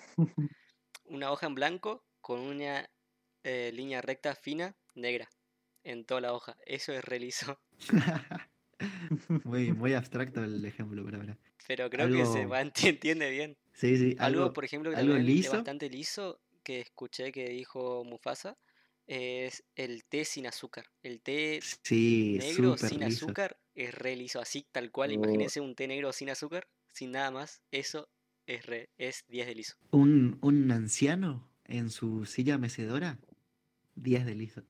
una 1.06 1.32
hoja 1.32 1.46
en 1.46 1.54
blanco 1.54 2.04
con 2.20 2.40
una 2.40 2.88
eh, 3.42 3.70
línea 3.74 4.00
recta 4.02 4.34
fina, 4.34 4.76
negra, 4.94 5.28
en 5.84 6.04
toda 6.04 6.20
la 6.20 6.32
hoja. 6.32 6.56
Eso 6.66 6.92
es 6.92 7.04
reliso. 7.04 7.60
muy, 9.44 9.72
muy 9.72 9.94
abstracto 9.94 10.42
el 10.42 10.64
ejemplo, 10.64 11.04
pero 11.04 11.18
ahora. 11.18 11.38
Pero 11.66 11.90
creo 11.90 12.08
que 12.08 12.24
se 12.26 12.46
va- 12.46 12.60
entiende 12.62 13.30
bien. 13.30 13.56
Sí, 13.72 13.96
sí, 13.96 14.16
Algo, 14.18 14.42
algo, 14.42 14.52
por 14.52 14.64
ejemplo, 14.64 14.90
que 14.90 14.96
algo 14.96 15.14
liso. 15.16 15.52
bastante 15.52 15.88
liso 15.88 16.40
que 16.62 16.80
escuché 16.80 17.32
que 17.32 17.48
dijo 17.48 18.04
Mufasa 18.04 18.58
es 19.06 19.64
el 19.74 20.04
té 20.04 20.24
sin 20.24 20.46
azúcar. 20.46 20.86
El 21.02 21.20
té 21.20 21.60
sí, 21.82 22.38
negro 22.38 22.76
sin 22.76 23.00
liso. 23.00 23.26
azúcar 23.26 23.58
es 23.74 23.94
re 23.94 24.16
liso, 24.16 24.40
así 24.40 24.66
tal 24.72 24.90
cual. 24.90 25.10
Oh. 25.10 25.14
Imagínense 25.14 25.60
un 25.60 25.74
té 25.74 25.86
negro 25.88 26.12
sin 26.12 26.30
azúcar, 26.30 26.68
sin 26.92 27.12
nada 27.12 27.30
más. 27.30 27.62
Eso 27.70 28.08
es, 28.46 28.66
re, 28.66 28.88
es 28.98 29.24
10 29.28 29.46
de 29.46 29.54
liso. 29.54 29.76
Un, 29.90 30.38
un 30.42 30.70
anciano 30.70 31.49
en 31.70 31.90
su 31.90 32.26
silla 32.26 32.58
mecedora, 32.58 33.18
10 33.94 34.26
de 34.26 34.34
liso. 34.34 34.62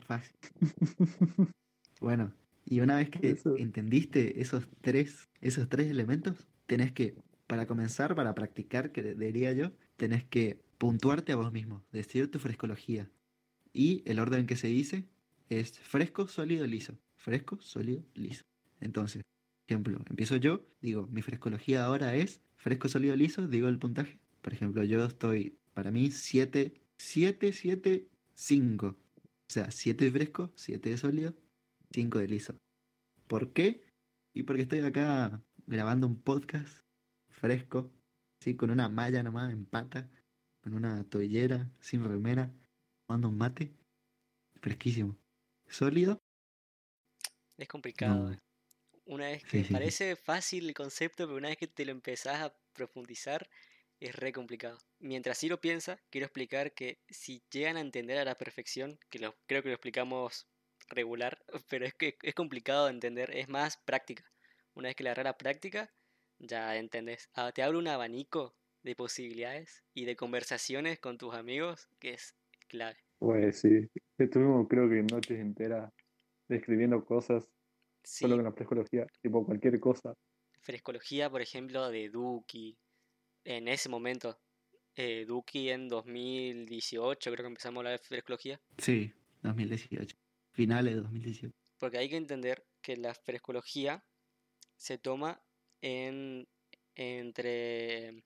Fácil. 0.00 0.36
Bueno, 2.00 2.34
y 2.66 2.80
una 2.80 2.96
vez 2.96 3.08
que 3.08 3.30
Eso- 3.30 3.56
entendiste 3.56 4.40
esos 4.40 4.68
tres, 4.82 5.28
esos 5.40 5.68
tres 5.68 5.88
elementos, 5.90 6.46
tenés 6.66 6.92
que, 6.92 7.14
para 7.46 7.66
comenzar, 7.66 8.14
para 8.14 8.34
practicar, 8.34 8.92
que 8.92 9.14
diría 9.14 9.52
yo, 9.52 9.72
tenés 9.96 10.24
que 10.24 10.58
puntuarte 10.78 11.32
a 11.32 11.36
vos 11.36 11.52
mismo, 11.52 11.82
decir 11.92 12.30
tu 12.30 12.38
frescología. 12.40 13.10
Y 13.72 14.02
el 14.10 14.18
orden 14.18 14.40
en 14.40 14.46
que 14.46 14.56
se 14.56 14.68
dice 14.68 15.04
es 15.48 15.78
fresco, 15.78 16.28
sólido, 16.28 16.66
liso. 16.66 16.98
Fresco, 17.16 17.58
sólido, 17.60 18.04
liso. 18.14 18.44
Entonces, 18.80 19.22
ejemplo, 19.66 20.00
empiezo 20.10 20.36
yo, 20.36 20.66
digo, 20.82 21.06
mi 21.06 21.22
frescología 21.22 21.84
ahora 21.84 22.14
es 22.16 22.42
fresco, 22.56 22.88
sólido, 22.88 23.16
liso, 23.16 23.46
digo 23.48 23.68
el 23.68 23.78
puntaje. 23.78 24.18
Por 24.42 24.52
ejemplo, 24.52 24.84
yo 24.84 25.04
estoy, 25.04 25.56
para 25.74 25.90
mí, 25.92 26.10
7, 26.12 26.74
7, 26.98 27.52
7, 27.52 28.08
5. 28.34 28.86
O 28.88 28.96
sea, 29.48 29.70
7 29.70 30.06
de 30.06 30.12
fresco, 30.12 30.52
7 30.56 30.90
de 30.90 30.98
sólido, 30.98 31.34
5 31.92 32.18
de 32.20 32.28
liso. 32.28 32.58
¿Por 33.28 33.52
qué? 33.52 33.84
Y 34.34 34.44
porque 34.44 34.62
estoy 34.62 34.80
acá 34.80 35.42
grabando 35.66 36.06
un 36.06 36.22
podcast 36.22 36.80
fresco, 37.28 37.92
sí, 38.40 38.56
con 38.56 38.70
una 38.70 38.88
malla 38.88 39.22
nomás 39.22 39.52
en 39.52 39.66
pata, 39.66 40.10
con 40.62 40.74
una 40.74 41.04
toallera, 41.08 41.70
sin 41.80 42.04
remera, 42.04 42.52
tomando 43.06 43.28
un 43.30 43.38
mate, 43.38 43.76
fresquísimo. 44.60 45.18
Sólido, 45.68 46.22
Es 47.56 47.68
complicado. 47.68 48.28
No. 48.28 48.32
eh. 48.32 48.38
Una 49.06 49.26
vez 49.28 49.44
que 49.44 49.62
sí, 49.62 49.64
sí. 49.64 49.72
parece 49.72 50.16
fácil 50.16 50.68
el 50.68 50.74
concepto, 50.74 51.26
pero 51.26 51.36
una 51.38 51.48
vez 51.48 51.58
que 51.58 51.66
te 51.68 51.84
lo 51.84 51.92
empezás 51.92 52.40
a 52.42 52.56
profundizar, 52.72 53.48
es 54.06 54.16
re 54.16 54.32
complicado. 54.32 54.78
Mientras 55.00 55.38
sí 55.38 55.48
lo 55.48 55.60
piensa, 55.60 55.98
quiero 56.10 56.26
explicar 56.26 56.72
que 56.74 56.98
si 57.08 57.42
llegan 57.50 57.76
a 57.76 57.80
entender 57.80 58.18
a 58.18 58.24
la 58.24 58.36
perfección, 58.36 58.98
que 59.10 59.18
lo, 59.18 59.34
creo 59.46 59.62
que 59.62 59.68
lo 59.70 59.74
explicamos 59.74 60.48
regular, 60.88 61.44
pero 61.68 61.86
es 61.86 61.94
que 61.94 62.16
es 62.22 62.34
complicado 62.34 62.86
de 62.86 62.92
entender, 62.92 63.30
es 63.36 63.48
más 63.48 63.76
práctica. 63.78 64.24
Una 64.74 64.88
vez 64.88 64.96
que 64.96 65.04
le 65.04 65.10
agarras 65.10 65.24
la 65.32 65.38
práctica, 65.38 65.92
ya 66.38 66.76
entendés. 66.76 67.30
Ah, 67.34 67.52
te 67.52 67.62
abre 67.62 67.78
un 67.78 67.88
abanico 67.88 68.56
de 68.82 68.96
posibilidades 68.96 69.84
y 69.94 70.04
de 70.04 70.16
conversaciones 70.16 71.00
con 71.00 71.18
tus 71.18 71.34
amigos 71.34 71.88
que 71.98 72.10
es 72.14 72.34
clave. 72.68 72.98
Pues 73.18 73.60
sí, 73.60 73.88
estuvimos 74.18 74.68
creo 74.68 74.88
que 74.88 75.02
noches 75.02 75.38
enteras 75.40 75.92
describiendo 76.48 77.04
cosas 77.04 77.48
Sí, 78.04 78.26
solo 78.26 78.36
con 78.36 78.44
la 78.46 78.52
frescología, 78.52 79.06
tipo 79.22 79.44
cualquier 79.46 79.80
cosa. 79.80 80.14
frescología, 80.62 81.30
por 81.30 81.42
ejemplo, 81.42 81.88
de 81.90 82.08
Duki. 82.08 82.76
En 83.44 83.68
ese 83.68 83.88
momento, 83.88 84.38
eh, 84.96 85.24
Duki 85.26 85.70
en 85.70 85.88
2018, 85.88 87.30
creo 87.30 87.44
que 87.44 87.48
empezamos 87.48 87.76
a 87.76 87.80
hablar 87.80 87.98
de 87.98 88.04
frescología. 88.04 88.60
sí, 88.78 89.12
2018. 89.42 90.16
Finales 90.52 90.94
de 90.94 91.00
2018. 91.00 91.54
Porque 91.78 91.98
hay 91.98 92.08
que 92.08 92.16
entender 92.16 92.64
que 92.80 92.96
la 92.96 93.12
frescología 93.14 94.04
se 94.76 94.98
toma 94.98 95.42
en 95.80 96.46
entre 96.94 98.24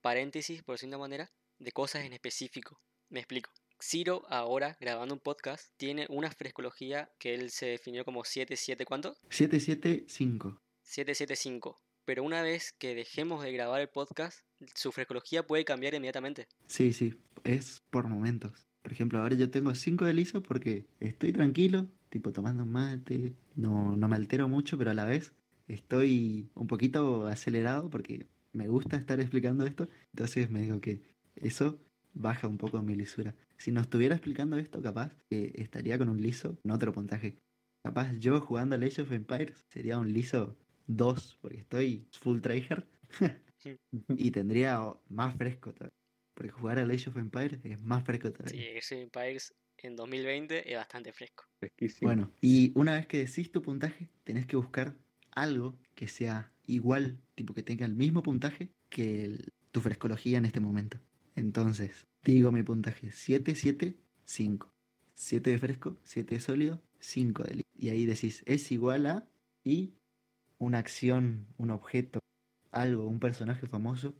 paréntesis, 0.00 0.62
por 0.62 0.74
decirlo 0.74 0.92
de 0.92 0.96
una 0.96 1.04
manera, 1.04 1.32
de 1.58 1.72
cosas 1.72 2.04
en 2.04 2.12
específico. 2.12 2.80
Me 3.10 3.20
explico. 3.20 3.50
Ciro, 3.80 4.22
ahora 4.28 4.76
grabando 4.80 5.14
un 5.14 5.20
podcast, 5.20 5.72
tiene 5.76 6.06
una 6.08 6.30
frescología 6.30 7.12
que 7.18 7.34
él 7.34 7.50
se 7.50 7.66
definió 7.66 8.04
como 8.04 8.24
77, 8.24 8.84
¿cuánto? 8.84 9.14
775. 9.30 10.60
775. 10.82 11.80
Pero 12.04 12.24
una 12.24 12.42
vez 12.42 12.72
que 12.72 12.94
dejemos 12.94 13.44
de 13.44 13.52
grabar 13.52 13.80
el 13.80 13.88
podcast, 13.88 14.40
su 14.74 14.90
frescología 14.90 15.46
puede 15.46 15.64
cambiar 15.64 15.94
inmediatamente. 15.94 16.48
Sí, 16.66 16.92
sí, 16.92 17.14
es 17.44 17.82
por 17.90 18.08
momentos. 18.08 18.66
Por 18.82 18.92
ejemplo, 18.92 19.20
ahora 19.20 19.36
yo 19.36 19.50
tengo 19.50 19.74
5 19.74 20.04
de 20.04 20.14
liso 20.14 20.42
porque 20.42 20.86
estoy 20.98 21.32
tranquilo, 21.32 21.86
tipo 22.08 22.32
tomando 22.32 22.66
mate, 22.66 23.34
no, 23.54 23.96
no 23.96 24.08
me 24.08 24.16
altero 24.16 24.48
mucho, 24.48 24.76
pero 24.76 24.90
a 24.90 24.94
la 24.94 25.04
vez 25.04 25.32
estoy 25.68 26.50
un 26.54 26.66
poquito 26.66 27.26
acelerado 27.26 27.88
porque 27.88 28.26
me 28.52 28.66
gusta 28.66 28.96
estar 28.96 29.20
explicando 29.20 29.64
esto, 29.64 29.88
entonces 30.12 30.50
me 30.50 30.62
digo 30.62 30.80
que 30.80 31.00
eso 31.36 31.78
baja 32.12 32.48
un 32.48 32.58
poco 32.58 32.82
mi 32.82 32.96
lisura. 32.96 33.34
Si 33.56 33.70
no 33.70 33.80
estuviera 33.80 34.16
explicando 34.16 34.58
esto, 34.58 34.82
capaz 34.82 35.16
estaría 35.30 35.96
con 35.96 36.08
un 36.08 36.20
liso 36.20 36.58
en 36.64 36.72
otro 36.72 36.92
puntaje. 36.92 37.38
Capaz 37.84 38.12
yo 38.18 38.40
jugando 38.40 38.76
Age 38.76 39.02
of 39.02 39.12
Empires 39.12 39.64
sería 39.68 39.98
un 39.98 40.12
liso 40.12 40.56
2, 40.86 41.38
porque 41.40 41.58
estoy 41.58 42.06
full 42.20 42.40
tryhard 42.40 42.84
y 44.08 44.30
tendría 44.30 44.80
más 45.08 45.36
fresco 45.36 45.72
todavía. 45.72 45.96
Porque 46.34 46.50
jugar 46.50 46.78
a 46.78 46.82
Age 46.82 47.10
of 47.10 47.16
Empires 47.16 47.60
es 47.64 47.78
más 47.80 48.04
fresco 48.04 48.28
Sí, 48.28 48.34
todavía. 48.34 48.70
ese 48.78 49.02
Empires 49.02 49.54
en 49.78 49.96
2020 49.96 50.70
es 50.72 50.76
bastante 50.78 51.12
fresco. 51.12 51.44
Fresquísimo. 51.60 52.08
Bueno, 52.08 52.32
y 52.40 52.72
una 52.74 52.94
vez 52.94 53.06
que 53.06 53.18
decís 53.18 53.52
tu 53.52 53.62
puntaje, 53.62 54.08
tenés 54.24 54.46
que 54.46 54.56
buscar 54.56 54.96
algo 55.32 55.78
que 55.94 56.08
sea 56.08 56.52
igual, 56.66 57.18
tipo 57.34 57.54
que 57.54 57.62
tenga 57.62 57.84
el 57.86 57.94
mismo 57.94 58.22
puntaje 58.22 58.70
que 58.88 59.24
el- 59.24 59.52
tu 59.70 59.80
frescología 59.80 60.38
en 60.38 60.44
este 60.46 60.60
momento. 60.60 60.98
Entonces, 61.34 62.06
digo 62.24 62.52
mi 62.52 62.62
puntaje 62.62 63.10
7, 63.12 63.54
7, 63.54 63.96
5. 64.24 64.72
7 65.14 65.50
de 65.50 65.58
fresco, 65.58 65.96
7 66.04 66.34
de 66.36 66.40
sólido, 66.40 66.82
5 66.98 67.42
de 67.42 67.56
líquido. 67.56 67.72
Y 67.78 67.90
ahí 67.90 68.06
decís, 68.06 68.42
es 68.46 68.70
igual 68.72 69.06
a 69.06 69.28
y 69.64 69.94
una 70.64 70.78
acción, 70.78 71.46
un 71.58 71.70
objeto, 71.70 72.20
algo, 72.70 73.06
un 73.06 73.18
personaje 73.20 73.66
famoso 73.66 74.14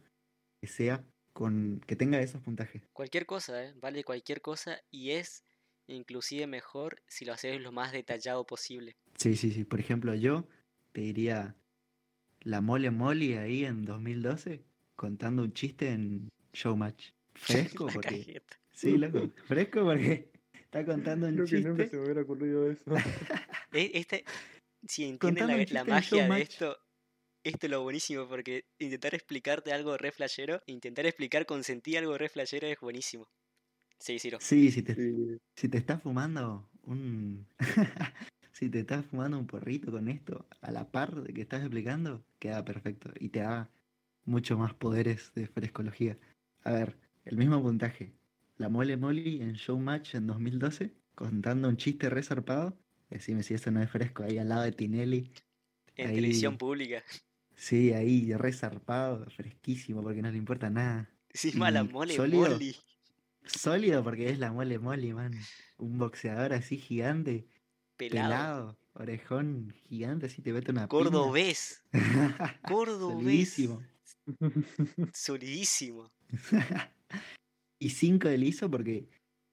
que 0.61 0.67
sea 0.69 1.05
con 1.33 1.81
que 1.87 1.97
tenga 1.97 2.21
esos 2.21 2.43
puntajes. 2.43 2.83
Cualquier 2.93 3.27
cosa, 3.27 3.65
¿eh? 3.65 3.73
Vale 3.81 4.05
cualquier 4.05 4.41
cosa 4.43 4.81
y 4.91 5.13
es 5.13 5.45
inclusive 5.87 6.47
mejor 6.47 7.03
si 7.07 7.25
lo 7.25 7.33
haces 7.33 7.61
lo 7.61 7.73
más 7.73 7.93
detallado 7.93 8.45
posible. 8.47 8.97
Sí, 9.17 9.37
sí, 9.37 9.51
sí. 9.51 9.65
Por 9.65 9.81
ejemplo, 9.81 10.15
yo 10.15 10.47
te 10.93 11.01
diría 11.01 11.55
la 12.41 12.61
mole 12.61 12.91
mole 12.91 13.39
ahí 13.39 13.65
en 13.65 13.85
2012 13.85 14.65
contando 14.97 15.43
un 15.43 15.53
chiste 15.53 15.91
en 15.91 16.29
Showmatch. 16.53 17.11
Fresco 17.35 17.87
La 17.87 17.93
porque... 17.93 18.19
cajeta. 18.19 18.59
Sí, 18.73 18.97
loco. 18.99 19.31
Fresco 19.47 19.85
porque 19.85 20.31
está 20.55 20.85
contando 20.85 21.27
un 21.29 21.35
Creo 21.35 21.47
que 21.47 21.61
nunca 21.61 21.77
se 21.77 21.83
chiste. 21.85 21.97
me 21.99 22.03
hubiera 22.05 22.23
ocurrido 22.23 22.71
eso. 22.71 22.85
E- 23.73 23.91
Este, 23.95 24.25
si 24.87 25.05
entienden 25.05 25.66
la, 25.71 25.85
magia 25.85 26.29
de 26.29 26.42
esto, 26.42 26.77
esto 27.45 27.66
es 27.66 27.71
lo 27.71 27.83
buenísimo, 27.83 28.29
porque 28.29 28.66
intentar 28.79 29.14
explicarte 29.14 29.73
algo 29.73 29.97
re 29.97 30.12
flashero, 30.12 30.62
intentar 30.66 31.07
explicar 31.07 31.47
con 31.47 31.64
sentido 31.64 31.99
algo 31.99 32.18
re 32.18 32.29
flashero 32.29 32.66
es 32.66 32.79
buenísimo. 32.81 33.29
Sí, 33.99 34.18
Ciro. 34.18 34.38
Sí, 34.40 34.71
si 34.73 34.83
te, 34.83 35.38
si 35.55 35.68
te 35.68 35.79
estás 35.79 36.03
fumando 36.03 36.68
un... 36.85 37.47
si 38.53 38.68
te 38.68 38.81
estás 38.81 39.07
fumando 39.07 39.38
un 39.38 39.47
porrito 39.47 39.92
con 39.92 40.09
esto 40.09 40.47
a 40.61 40.73
la 40.73 40.90
par 40.90 41.23
de 41.23 41.33
que 41.33 41.42
estás 41.42 41.61
explicando, 41.62 42.25
queda 42.38 42.64
perfecto 42.64 43.12
y 43.18 43.29
te 43.29 43.40
da 43.40 43.71
mucho 44.25 44.59
más 44.59 44.75
poderes 44.75 45.33
de 45.35 45.47
frescología. 45.47 46.18
A 46.64 46.73
ver, 46.73 46.99
el 47.25 47.37
mismo 47.37 47.62
puntaje. 47.62 48.12
La 48.57 48.68
mole 48.68 48.97
mole 48.97 49.42
en 49.42 49.55
Showmatch 49.55 50.16
en 50.16 50.27
2012, 50.27 50.95
contando 51.14 51.68
un 51.68 51.77
chiste 51.77 52.11
resarpado. 52.11 52.77
Decime 53.12 53.42
si 53.42 53.55
eso 53.55 53.70
no 53.70 53.83
es 53.83 53.90
fresco, 53.90 54.22
ahí 54.25 54.38
al 54.38 54.48
lado 54.48 54.62
de 54.62 54.72
Tinelli. 54.72 55.31
En 55.96 56.09
Ahí- 56.09 56.14
televisión 56.16 56.57
pública. 56.57 57.03
Sí, 57.55 57.92
ahí 57.92 58.33
resarpado, 58.35 59.27
fresquísimo, 59.31 60.03
porque 60.03 60.22
no 60.22 60.31
le 60.31 60.38
importa 60.38 60.70
nada. 60.70 61.11
Encima 61.29 61.70
la 61.70 61.83
Y 61.83 61.88
mole 61.88 62.14
sólido. 62.16 62.51
mole. 62.51 62.75
Sólido 63.44 64.03
porque 64.03 64.31
es 64.31 64.38
la 64.38 64.53
mole 64.53 64.79
mole, 64.79 65.12
man. 65.14 65.33
Un 65.77 65.98
boxeador 65.98 66.53
así 66.55 66.79
gigante, 66.79 67.46
Pelado. 67.96 68.29
pelado, 68.29 68.79
orejón 68.94 69.75
gigante, 69.88 70.27
así 70.27 70.40
te 70.42 70.53
mete 70.53 70.70
una. 70.70 70.88
Cordobés. 70.88 71.83
Cordobés. 72.62 73.18
Solidísimo. 73.55 73.83
Solidísimo. 75.12 76.11
y 77.79 77.90
5 77.90 78.29
de 78.29 78.38
liso 78.38 78.70
porque 78.70 79.09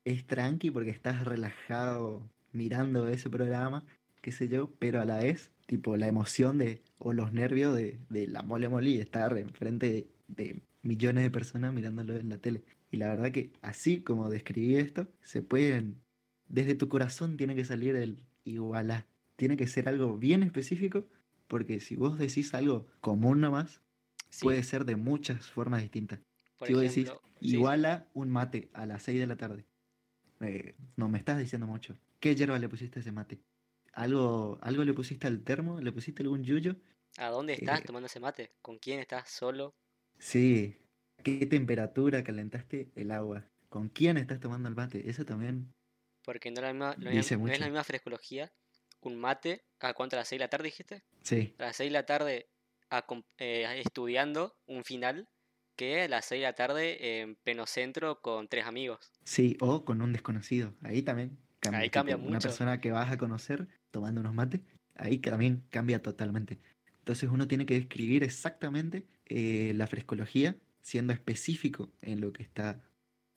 es 0.06 0.26
tranqui, 0.26 0.72
porque 0.72 0.92
estás 0.92 1.26
relajado 1.26 2.30
mirando 2.52 3.08
ese 3.08 3.30
programa, 3.30 3.86
qué 4.22 4.32
sé 4.32 4.48
yo, 4.48 4.72
pero 4.80 5.02
a 5.02 5.06
la 5.06 5.18
vez, 5.20 5.52
tipo, 5.66 5.98
la 5.98 6.08
emoción 6.08 6.58
de, 6.58 6.82
o 6.98 7.14
los 7.14 7.32
nervios 7.34 7.76
de, 7.76 8.00
de 8.10 8.28
la 8.28 8.42
mole 8.44 8.68
y 8.90 9.00
estar 9.00 9.38
enfrente 9.38 9.90
de, 9.92 10.08
de 10.28 10.62
millones 10.82 11.24
de 11.24 11.32
personas 11.32 11.74
mirándolo 11.74 12.16
en 12.16 12.30
la 12.30 12.38
tele. 12.38 12.64
Y 12.92 12.98
la 12.98 13.08
verdad 13.10 13.32
que 13.32 13.52
así 13.62 14.02
como 14.02 14.30
describí 14.30 14.76
esto, 14.76 15.08
se 15.24 15.42
pueden, 15.42 16.02
desde 16.48 16.76
tu 16.76 16.88
corazón 16.90 17.38
tiene 17.38 17.56
que 17.56 17.66
salir 17.66 17.96
el 17.96 18.20
igualá. 18.44 19.06
Tiene 19.36 19.58
que 19.58 19.68
ser 19.68 19.88
algo 19.88 20.18
bien 20.18 20.44
específico, 20.44 21.06
porque 21.48 21.80
si 21.80 21.96
vos 21.96 22.18
decís 22.18 22.54
algo 22.54 22.88
común 23.02 23.42
nomás, 23.42 23.82
Sí, 24.30 24.46
puede 24.46 24.64
ser 24.64 24.86
de 24.86 24.96
muchas 24.96 25.48
formas 25.50 25.82
distintas. 25.82 26.20
por 26.58 26.68
si 26.68 26.74
vos 26.74 26.84
decís 26.84 27.06
ejemplo, 27.08 27.22
sí, 27.42 27.56
igual 27.56 27.86
a 27.86 28.08
un 28.14 28.30
mate 28.30 28.70
a 28.74 28.86
las 28.86 29.04
6 29.04 29.20
de 29.20 29.28
la 29.28 29.38
tarde. 29.38 29.66
Eh, 30.42 30.76
no 30.98 31.10
me 31.10 31.18
estás 31.18 31.38
diciendo 31.40 31.68
mucho. 31.68 31.98
¿Qué 32.20 32.36
hierba 32.36 32.60
le 32.60 32.70
pusiste 32.70 33.00
a 33.00 33.02
ese 33.02 33.12
mate? 33.12 33.42
¿Algo, 33.94 34.60
¿Algo 34.62 34.84
le 34.84 34.94
pusiste 34.94 35.28
al 35.28 35.44
termo? 35.44 35.80
¿Le 35.82 35.92
pusiste 35.92 36.24
algún 36.24 36.44
yuyo? 36.44 36.76
¿A 37.18 37.28
dónde 37.30 37.54
estás 37.54 37.84
eh, 37.84 37.86
tomando 37.86 38.08
ese 38.08 38.20
mate? 38.20 38.56
¿Con 38.64 38.80
quién 38.80 39.00
estás? 39.00 39.30
¿Solo? 39.30 39.76
Sí. 40.20 40.78
¿Qué 41.24 41.46
temperatura 41.46 42.24
calentaste 42.24 42.92
el 42.96 43.12
agua? 43.12 43.50
¿Con 43.70 43.90
quién 43.90 44.18
estás 44.18 44.40
tomando 44.40 44.70
el 44.70 44.76
mate? 44.76 45.10
Eso 45.10 45.26
también. 45.26 45.74
Porque 46.24 46.50
no, 46.52 46.58
es 46.60 46.64
la 46.64 46.72
misma, 46.74 46.96
no 46.98 47.10
es- 47.12 47.34
no 47.44 47.52
la 47.58 47.66
misma 47.66 47.84
frescología. 47.84 48.54
Un 49.02 49.18
mate, 49.20 49.66
¿a 49.80 49.94
cuánto? 49.94 50.16
¿A 50.16 50.20
las 50.20 50.30
6 50.30 50.40
de 50.40 50.46
la 50.46 50.50
tarde 50.50 50.66
dijiste? 50.66 51.04
Sí, 51.24 51.56
A 51.58 51.64
las 51.64 51.76
6 51.78 51.90
de 51.90 51.94
la 51.94 52.06
tarde 52.06 52.50
a 52.90 53.06
eh, 53.38 53.82
estudiando 53.86 54.58
un 54.68 54.84
final 54.86 55.30
que 55.76 56.04
a 56.04 56.08
las 56.10 56.26
6 56.26 56.42
de 56.42 56.48
la 56.48 56.54
tarde 56.56 57.22
en 57.22 57.36
pleno 57.38 57.66
centro 57.68 58.22
con 58.22 58.48
tres 58.50 58.66
amigos. 58.66 59.14
sí. 59.24 59.58
O 59.62 59.86
con 59.86 60.02
un 60.02 60.14
desconocido. 60.14 60.74
Ahí 60.84 61.02
también 61.02 61.40
cambia. 61.60 61.80
Ahí 61.82 61.90
cambia 61.90 62.16
tipo, 62.16 62.28
Una 62.28 62.38
mucho. 62.38 62.48
persona 62.48 62.80
que 62.82 62.92
vas 62.92 63.12
a 63.12 63.18
conocer 63.18 63.68
tomando 63.92 64.22
unos 64.22 64.34
mates, 64.34 64.62
ahí 64.96 65.18
también 65.20 65.64
cambia 65.70 66.02
totalmente. 66.02 66.60
Entonces 67.00 67.30
uno 67.30 67.48
tiene 67.48 67.66
que 67.66 67.74
describir 67.76 68.24
exactamente 68.24 69.06
eh, 69.26 69.74
la 69.76 69.88
frescología 69.88 70.56
siendo 70.82 71.12
específico 71.14 71.92
en 72.02 72.22
lo 72.22 72.32
que 72.34 72.44
está 72.44 72.82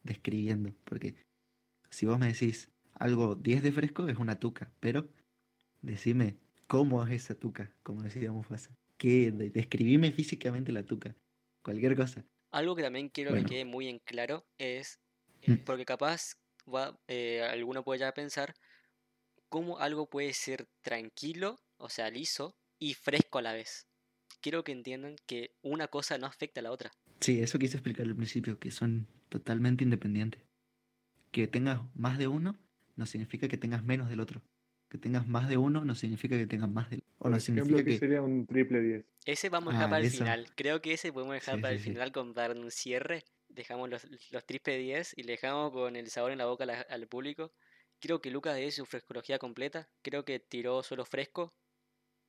describiendo. 0.02 0.74
Porque 0.85 1.14
si 1.90 2.06
vos 2.06 2.18
me 2.18 2.26
decís 2.28 2.70
algo 2.94 3.35
10 3.35 3.62
de 3.62 3.72
fresco 3.72 4.08
es 4.08 4.16
una 4.18 4.38
tuca, 4.38 4.70
pero 4.80 5.08
decime 5.80 6.37
cómo 6.66 7.04
es 7.06 7.12
esa 7.12 7.35
tuca, 7.35 7.70
como 7.82 8.02
decía 8.02 8.32
Mufasa. 8.32 8.70
Que 8.96 9.32
de- 9.32 9.50
describime 9.50 10.12
físicamente 10.12 10.72
la 10.72 10.82
tuca. 10.85 11.14
cualquier 11.62 11.94
cosa. 11.94 12.24
Algo 12.50 12.74
que 12.74 12.82
también 12.82 13.08
quiero 13.08 13.30
Bueno. 13.30 13.46
que 13.48 13.54
quede 13.54 13.64
muy 13.64 13.87
en 13.88 14.00
claro 14.00 14.44
es, 14.58 14.98
Mm. 15.46 15.58
porque 15.64 15.85
capaz 15.85 16.35
va, 16.66 16.98
eh, 17.09 17.42
alguno 17.42 17.83
puede 17.85 18.01
ya 18.01 18.12
pensar 18.14 18.55
cómo 19.48 19.79
algo 19.79 20.07
puede 20.09 20.33
ser 20.33 20.66
tranquilo, 20.83 21.61
o 21.77 21.88
sea, 21.88 22.11
liso, 22.11 22.57
y 22.79 22.94
fresco 22.94 23.38
a 23.38 23.42
la 23.42 23.53
vez. 23.53 23.87
Quiero 24.40 24.64
que 24.64 24.72
entiendan 24.72 25.16
que 25.27 25.55
una 25.62 25.88
cosa 25.88 26.18
no 26.18 26.27
afecta 26.27 26.61
a 26.61 26.62
la 26.64 26.72
otra. 26.72 26.90
Sí, 27.20 27.40
eso 27.40 27.59
quise 27.59 27.77
explicar 27.77 28.07
al 28.07 28.16
principio, 28.16 28.59
que 28.59 28.70
son 28.70 29.07
totalmente 29.29 29.85
independientes. 29.85 30.42
Que 31.31 31.46
tengas 31.46 31.81
más 31.94 32.18
de 32.18 32.29
uno 32.29 32.59
no 32.96 33.07
significa 33.07 33.48
que 33.48 33.57
tengas 33.57 33.83
menos 33.85 34.09
del 34.09 34.20
otro. 34.20 34.42
Que 34.88 34.98
tengas 34.98 35.27
más 35.27 35.48
de 35.48 35.57
uno 35.57 35.85
no 35.85 35.94
significa 35.94 36.37
que 36.37 36.46
tengas 36.46 36.68
más 36.70 36.90
del 36.90 37.05
O 37.18 37.31
Por 37.31 37.31
no 37.31 37.40
significa 37.40 37.85
que 37.85 37.92
que... 37.92 37.98
sería 37.98 38.20
un 38.22 38.46
triple 38.46 38.81
10. 38.81 39.05
Ese 39.25 39.48
vamos 39.48 39.70
a 39.70 39.72
dejar 39.75 39.87
Ah, 39.87 39.90
para 39.90 40.05
el 40.05 40.11
final. 40.11 40.46
Creo 40.55 40.83
que 40.83 40.92
ese 40.94 41.12
podemos 41.12 41.35
dejar 41.35 41.57
Sí, 41.57 41.61
para 41.62 41.72
sí, 41.72 41.77
el 41.79 41.81
sí. 41.81 41.90
final 41.90 42.12
con 42.12 42.35
dar 42.35 42.57
un 42.59 42.70
cierre. 42.70 43.25
Dejamos 43.53 43.88
los, 43.91 44.07
los 44.33 44.47
triple 44.47 44.79
10 44.79 45.12
y 45.17 45.23
le 45.25 45.33
dejamos 45.33 45.73
con 45.73 45.95
el 45.97 46.09
sabor 46.11 46.33
en 46.33 46.38
la 46.38 46.47
boca 46.47 46.65
la- 46.67 46.81
al 46.88 47.07
público. 47.07 47.53
Creo 48.01 48.21
que 48.21 48.31
Lucas 48.31 48.57
dio 48.57 48.71
su 48.71 48.87
frescología 48.87 49.38
completa. 49.38 49.88
Creo 50.03 50.25
que 50.25 50.41
tiró 50.41 50.83
solo 50.83 51.05
fresco, 51.05 51.53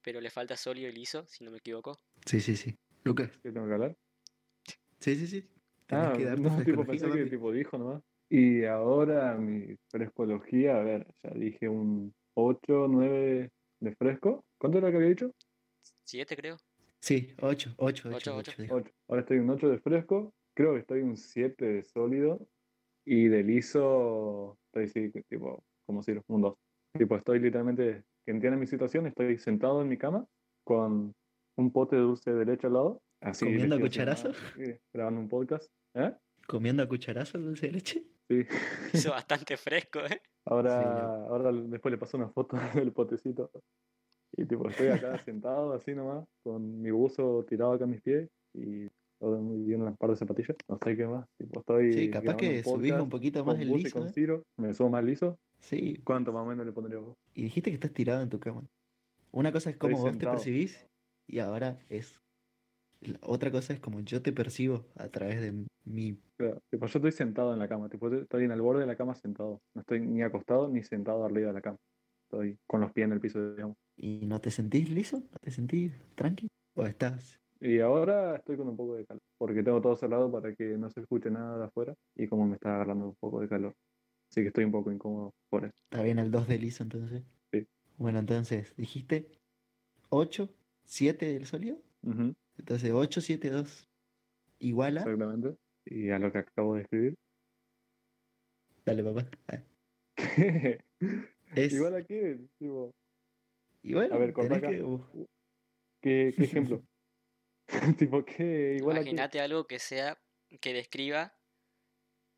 pero 0.02 0.20
le 0.22 0.30
falta 0.30 0.58
sólido 0.58 0.90
y 0.90 0.94
liso, 0.94 1.26
si 1.28 1.44
no 1.44 1.52
me 1.52 1.58
equivoco. 1.58 1.98
Sí, 2.26 2.40
sí, 2.42 2.56
sí. 2.56 2.78
Lucas. 3.04 3.32
¿Qué 3.42 3.52
tengo 3.52 3.68
que 3.68 3.74
hablar? 3.74 3.96
Sí, 5.00 5.16
sí, 5.16 5.28
sí. 5.28 5.50
Ah, 5.90 6.14
que 6.16 6.24
no, 6.26 6.64
tipo, 6.64 6.86
pensé 6.86 7.06
que 7.08 7.12
papi. 7.18 7.30
tipo 7.30 7.52
dijo 7.52 7.78
nomás. 7.78 8.02
Y 8.30 8.64
ahora 8.66 9.36
mi 9.36 9.76
frescología, 9.90 10.78
a 10.78 10.84
ver, 10.84 11.08
ya 11.24 11.32
dije 11.36 11.68
un 11.70 12.14
8, 12.36 12.88
9 12.90 13.52
de 13.80 13.96
fresco. 13.96 14.44
¿Cuánto 14.58 14.78
era 14.80 14.90
que 14.90 14.98
había 14.98 15.10
dicho? 15.10 15.32
Siete, 16.06 16.36
creo. 16.36 16.58
Sí, 17.00 17.34
8, 17.42 17.74
8, 17.78 18.10
Ocho, 18.10 18.36
8, 18.36 18.36
ocho. 18.38 18.52
8. 18.64 18.74
8. 18.76 18.92
Ahora 19.10 19.22
estoy 19.22 19.38
un 19.40 19.50
8 19.50 19.70
de 19.70 19.80
fresco. 19.80 20.34
Creo 20.56 20.74
que 20.74 20.80
estoy 20.80 21.02
un 21.02 21.18
7 21.18 21.66
de 21.66 21.84
sólido. 21.84 22.48
Y 23.06 23.28
de 23.28 23.44
liso, 23.44 24.58
estoy 24.68 24.88
sí, 24.88 25.24
tipo, 25.28 25.64
como 25.86 26.02
si 26.04 26.14
un 26.28 26.42
2. 26.42 26.56
Tipo, 26.98 27.18
estoy 27.18 27.40
literalmente, 27.40 28.04
que 28.26 28.32
entiendan 28.32 28.60
mi 28.60 28.68
situación, 28.68 29.08
estoy 29.08 29.38
sentado 29.38 29.82
en 29.82 29.90
mi 29.90 29.98
cama 29.98 30.26
con 30.64 31.14
un 31.58 31.72
pote 31.72 31.98
de 31.98 32.04
dulce 32.04 32.32
de 32.34 32.46
leche 32.46 32.68
al 32.68 32.74
lado. 32.74 33.02
Así, 33.20 33.46
¿Comiendo 33.46 33.76
a 33.76 33.80
le 33.80 33.86
estoy 33.86 33.90
cucharazo? 33.90 34.30
haciendo 34.30 34.58
nada, 34.58 34.74
y 34.74 34.80
grabando 34.94 35.20
un 35.20 35.30
podcast. 35.30 35.72
¿Eh? 35.96 36.14
¿Comiendo 36.48 36.84
a 36.84 36.88
cucharazo 36.88 37.38
el 37.38 37.46
dulce 37.46 37.68
de 37.68 37.74
leche? 37.74 38.04
Sí. 38.30 38.46
Hizo 38.94 39.12
bastante 39.12 39.58
fresco, 39.58 40.00
¿eh? 40.00 40.22
Ahora, 40.46 40.80
Sí, 40.80 40.86
ahora 41.30 41.52
después 41.52 41.92
le 41.92 41.98
paso 41.98 42.18
una 42.18 42.30
foto 42.30 42.58
del 42.76 42.94
potecito. 42.94 43.52
Y 44.36 44.46
tipo, 44.46 44.68
estoy 44.70 44.88
acá 44.88 45.18
sentado 45.20 45.74
así 45.74 45.94
nomás, 45.94 46.26
con 46.42 46.82
mi 46.82 46.90
buzo 46.92 47.46
tirado 47.48 47.74
acá 47.74 47.84
en 47.84 47.92
mis 47.92 48.02
pies 48.02 48.30
y 48.54 48.88
bien 49.32 49.82
unas 49.82 49.98
par 49.98 50.10
de 50.10 50.16
zapatillas. 50.16 50.56
No 50.68 50.78
sé 50.84 50.96
qué 50.98 51.08
más. 51.08 51.26
Tipo, 51.38 51.60
estoy 51.62 51.94
Sí, 51.94 52.10
capaz 52.10 52.36
que 52.38 52.58
un 52.58 52.64
subís 52.64 52.92
podcast 52.92 53.02
un 53.04 53.10
poquito 53.10 53.46
más 53.46 53.60
el 53.60 53.70
y 53.70 53.84
liso. 53.84 54.00
con 54.00 54.08
¿eh? 54.08 54.12
Ciro. 54.14 54.44
Me 54.58 54.74
subo 54.74 54.90
más 54.90 55.04
liso. 55.04 55.38
Sí, 55.60 56.02
¿Cuánto 56.04 56.34
más 56.34 56.44
o 56.44 56.46
menos 56.46 56.66
le 56.66 56.72
pondría 56.74 57.00
vos? 57.00 57.16
y 57.34 57.44
dijiste 57.44 57.70
que 57.72 57.76
estás 57.76 57.94
tirado 57.94 58.22
en 58.22 58.30
tu 58.30 58.40
cama. 58.40 58.64
Una 59.32 59.52
cosa 59.52 59.70
es 59.70 59.76
Estoy 59.76 59.92
cómo 59.94 60.04
vos 60.04 60.18
te 60.18 60.28
percibís 60.28 60.88
y 61.28 61.40
ahora 61.40 61.80
es... 61.90 62.20
la 63.02 63.18
otra 63.22 63.50
cosa 63.52 63.74
es 63.74 63.80
como 63.80 64.02
yo 64.02 64.22
te 64.22 64.32
percibo 64.34 64.86
a 64.96 65.08
través 65.08 65.42
de 65.42 65.54
mi... 65.86 66.20
Claro, 66.38 66.60
tipo, 66.70 66.86
yo 66.86 66.98
estoy 67.00 67.12
sentado 67.12 67.54
en 67.54 67.60
la 67.60 67.68
cama. 67.68 67.90
Tipo, 67.90 68.12
estoy 68.14 68.44
en 68.44 68.52
el 68.52 68.62
borde 68.62 68.82
de 68.82 68.88
la 68.88 68.96
cama 68.98 69.16
sentado. 69.16 69.62
No 69.74 69.82
estoy 69.82 70.02
ni 70.02 70.22
acostado 70.22 70.68
ni 70.70 70.84
sentado 70.84 71.24
arriba 71.26 71.48
de 71.48 71.54
la 71.54 71.62
cama. 71.62 71.78
Estoy 72.26 72.58
con 72.68 72.82
los 72.82 72.92
pies 72.92 73.06
en 73.06 73.14
el 73.14 73.20
piso, 73.22 73.54
digamos. 73.54 73.78
¿Y 73.96 74.26
no 74.26 74.42
te 74.42 74.52
sentís 74.52 74.90
liso? 74.90 75.20
¿No 75.20 75.38
te 75.42 75.52
sentís 75.52 75.94
tranqui? 76.16 76.48
¿O 76.76 76.86
estás...? 76.86 77.40
Y 77.64 77.80
ahora 77.80 78.36
estoy 78.36 78.58
con 78.58 78.68
un 78.68 78.76
poco 78.76 78.96
de 78.96 79.06
calor, 79.06 79.22
porque 79.38 79.64
tengo 79.64 79.80
todo 79.80 79.96
cerrado 79.96 80.30
para 80.30 80.54
que 80.54 80.78
no 80.78 80.90
se 80.90 81.00
escuche 81.00 81.32
nada 81.32 81.60
de 81.60 81.66
afuera 81.66 81.96
y 82.14 82.28
como 82.28 82.46
me 82.46 82.56
está 82.56 82.76
agarrando 82.76 83.06
un 83.06 83.16
poco 83.16 83.40
de 83.40 83.48
calor. 83.48 83.74
Así 84.30 84.42
que 84.42 84.48
estoy 84.48 84.66
un 84.66 84.74
poco 84.74 84.92
incómodo 84.92 85.34
por 85.50 85.64
eso. 85.64 85.74
¿Está 85.90 86.04
bien 86.04 86.20
el 86.20 86.30
2 86.30 86.46
de 86.50 86.60
liso 86.60 86.84
entonces? 86.84 87.24
Sí. 87.54 87.66
Bueno, 87.98 88.20
entonces, 88.20 88.76
dijiste 88.76 89.40
8, 90.10 90.50
7 90.84 91.26
del 91.26 91.46
sólido. 91.46 91.78
Entonces 92.58 92.92
8, 92.92 93.22
7, 93.22 93.50
2 93.50 93.90
igual 94.60 94.98
a... 94.98 95.02
exactamente. 95.04 95.56
Y 95.86 96.10
a 96.10 96.20
lo 96.20 96.34
que 96.34 96.40
acabo 96.40 96.76
de 96.76 96.82
escribir. 96.82 97.16
Dale, 98.86 99.04
papá. 99.06 99.26
Es... 101.56 101.72
Igual 101.72 101.96
aquí, 101.96 102.16
tipo, 102.58 102.92
bueno, 103.84 104.16
A 104.16 104.18
ver, 104.18 104.34
corta 104.34 104.56
acá. 104.56 104.70
que... 104.70 104.84
uh, 104.84 105.00
¿qué, 106.02 106.34
qué 106.36 106.44
ejemplo? 106.44 106.84
tipo, 107.98 108.24
que 108.26 108.76
igual 108.78 108.98
aquí. 108.98 109.10
Imagínate 109.10 109.40
algo 109.42 109.66
que 109.68 109.80
sea, 109.80 110.18
que 110.62 110.74
describa 110.74 111.34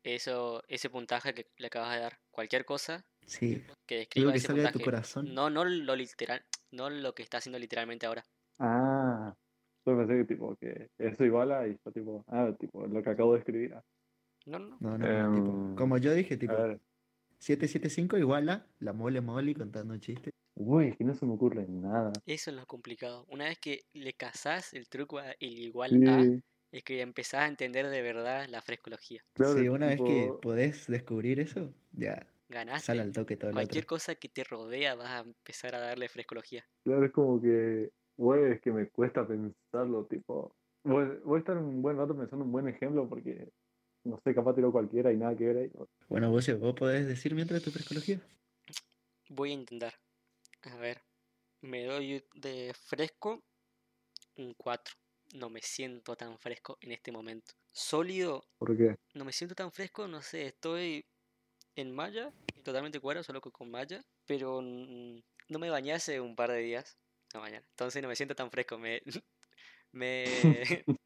eso, 0.04 0.62
ese 0.68 0.90
puntaje 0.90 1.34
que 1.34 1.46
le 1.58 1.66
acabas 1.66 1.94
de 1.94 2.00
dar. 2.00 2.18
Cualquier 2.30 2.64
cosa 2.64 3.04
Sí, 3.26 3.62
que 3.86 3.96
algo 3.96 3.98
describa 3.98 4.32
que 4.32 4.38
ese 4.38 4.46
salga 4.46 4.62
de 4.62 4.68
tu 4.68 4.72
puntaje. 4.78 4.84
corazón. 4.84 5.34
No, 5.34 5.50
no 5.50 5.64
lo 5.64 5.96
literal, 5.96 6.44
no 6.70 6.90
lo 6.90 7.14
que 7.14 7.22
está 7.22 7.38
haciendo 7.38 7.58
literalmente 7.58 8.06
ahora. 8.06 8.24
Ah, 8.58 9.34
yo 9.84 9.96
pensé 9.96 10.16
que 10.16 10.24
tipo 10.24 10.56
que 10.56 10.88
eso 10.98 11.24
iguala 11.24 11.66
y 11.66 11.76
yo 11.84 11.92
tipo, 11.92 12.24
ah, 12.28 12.52
tipo, 12.58 12.86
lo 12.86 13.02
que 13.02 13.10
acabo 13.10 13.32
de 13.34 13.40
escribir. 13.40 13.74
Ah, 13.74 13.82
No, 14.46 14.58
no. 14.58 14.76
No, 14.80 14.96
no, 14.98 15.34
tipo, 15.34 15.50
Em, 15.52 15.76
como 15.76 15.98
yo 15.98 16.14
dije, 16.14 16.36
tipo, 16.36 16.52
A 16.54 16.66
ver, 16.66 16.80
775 17.38 18.16
igual 18.18 18.48
a 18.48 18.66
la 18.78 18.92
mole 18.92 19.20
mole 19.20 19.54
contando 19.54 19.96
chistes. 19.98 20.32
Uy, 20.56 20.88
es 20.88 20.96
que 20.96 21.04
no 21.04 21.14
se 21.14 21.24
me 21.26 21.34
ocurre 21.34 21.66
nada. 21.68 22.22
Eso 22.26 22.50
es 22.50 22.56
lo 22.56 22.66
complicado. 22.66 23.24
Una 23.28 23.46
vez 23.46 23.58
que 23.58 23.86
le 23.94 24.12
casás 24.12 24.74
el 24.74 24.88
truco 24.88 25.18
a 25.18 25.32
el 25.40 25.58
igual 25.58 25.98
a, 26.04 26.28
Sí, 26.28 26.42
es 26.70 26.84
que 26.84 27.00
empezás 27.00 27.40
a 27.42 27.46
entender 27.48 27.88
de 27.88 28.02
verdad 28.02 28.46
la 28.48 28.60
frescología. 28.62 29.24
claro, 29.34 29.64
sí, 29.64 29.68
una 29.68 29.88
vez 29.88 30.02
que 30.02 30.32
tipo, 30.32 30.40
podés 30.40 30.86
descubrir 30.88 31.40
eso, 31.40 31.72
ya 31.92 32.26
Ganaste. 32.48 32.80
sale 32.80 33.02
al 33.02 33.12
toque 33.12 33.36
todo 33.36 33.50
Cualquier 33.52 33.86
otro. 33.86 33.86
cosa 33.86 34.16
que 34.16 34.28
te 34.28 34.42
rodea 34.42 34.96
vas 34.96 35.10
a 35.10 35.18
empezar 35.20 35.76
a 35.76 35.80
darle 35.80 36.08
frescología. 36.08 36.66
Claro, 36.84 37.04
es 37.04 37.12
como 37.12 37.40
que, 37.40 37.90
güey, 38.16 38.52
es 38.52 38.60
que 38.60 38.70
me 38.72 38.88
cuesta 38.88 39.26
pensarlo, 39.26 40.06
tipo, 40.06 40.54
voy, 40.84 41.18
voy 41.24 41.36
a 41.36 41.40
estar 41.40 41.58
un 41.58 41.82
buen 41.82 41.96
rato 41.96 42.16
pensando 42.16 42.44
un 42.44 42.52
buen 42.52 42.68
ejemplo 42.68 43.08
porque, 43.08 43.48
no 44.04 44.20
sé, 44.24 44.34
capaz 44.34 44.54
tiro 44.54 44.72
cualquiera 44.72 45.12
y 45.12 45.16
nada 45.18 45.36
que 45.36 45.46
ver 45.46 45.56
ahí. 45.58 45.72
Bueno, 46.08 46.30
vos, 46.30 46.48
vos 46.60 46.74
podés 46.74 47.06
decir 47.06 47.34
mientras 47.34 47.62
tu 47.62 47.70
frescología. 47.70 48.20
Voy 49.28 49.50
a 49.50 49.54
intentar. 49.54 49.94
A 50.72 50.76
ver. 50.76 51.02
Me 51.62 51.84
doy 51.84 52.24
de 52.34 52.74
fresco 52.74 53.42
un 54.36 54.54
4. 54.54 54.94
No 55.34 55.50
me 55.50 55.60
siento 55.60 56.16
tan 56.16 56.38
fresco 56.38 56.78
en 56.80 56.92
este 56.92 57.10
momento. 57.12 57.54
Sólido, 57.72 58.44
¿Por 58.58 58.76
qué? 58.76 58.96
no 59.14 59.24
me 59.24 59.32
siento 59.32 59.54
tan 59.54 59.72
fresco, 59.72 60.06
no 60.08 60.22
sé, 60.22 60.46
estoy 60.46 61.04
en 61.74 61.94
malla, 61.94 62.32
totalmente 62.64 63.00
cuero, 63.00 63.22
solo 63.22 63.40
que 63.40 63.50
con 63.50 63.70
malla, 63.70 64.04
pero 64.26 64.62
no 64.62 65.58
me 65.58 65.70
bañé 65.70 65.92
hace 65.92 66.20
un 66.20 66.36
par 66.36 66.50
de 66.50 66.58
días, 66.58 66.96
no 67.34 67.40
mañana, 67.40 67.66
entonces 67.70 68.02
no 68.02 68.08
me 68.08 68.16
siento 68.16 68.34
tan 68.34 68.50
fresco, 68.50 68.78
me, 68.78 69.02
me, 69.92 70.24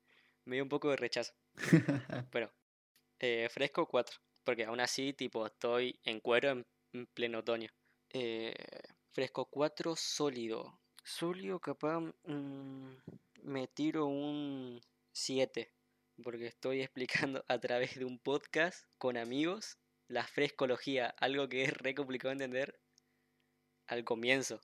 me 0.45 0.57
dio 0.57 0.63
un 0.63 0.69
poco 0.69 0.91
de 0.91 0.97
rechazo, 0.97 1.33
pero 2.31 2.53
eh, 3.19 3.49
fresco 3.51 3.87
4, 3.87 4.19
porque 4.45 4.65
aún 4.65 4.81
así, 4.81 5.13
tipo, 5.13 5.47
estoy 5.47 5.99
en 6.05 6.21
cuero 6.21 6.51
en, 6.51 6.67
en 6.93 7.07
pleno 7.09 7.41
otoño. 7.41 7.71
Eh, 8.11 8.55
fresco 9.13 9.47
4, 9.47 9.97
sólido, 9.97 10.81
sólido 11.03 11.59
capaz 11.61 12.01
mm, 12.25 12.95
me 13.43 13.67
tiro 13.69 14.07
un 14.07 14.81
7 15.13 15.73
porque 16.23 16.47
estoy 16.47 16.83
explicando 16.83 17.45
a 17.49 17.59
través 17.59 17.99
de 17.99 18.05
un 18.05 18.19
podcast 18.19 18.85
con 18.99 19.17
amigos 19.17 19.79
la 20.09 20.27
frescología, 20.27 21.15
algo 21.19 21.49
que 21.49 21.63
es 21.63 21.73
re 21.73 21.95
complicado 21.95 22.31
de 22.31 22.45
entender 22.45 22.81
al 23.87 24.05
comienzo. 24.05 24.61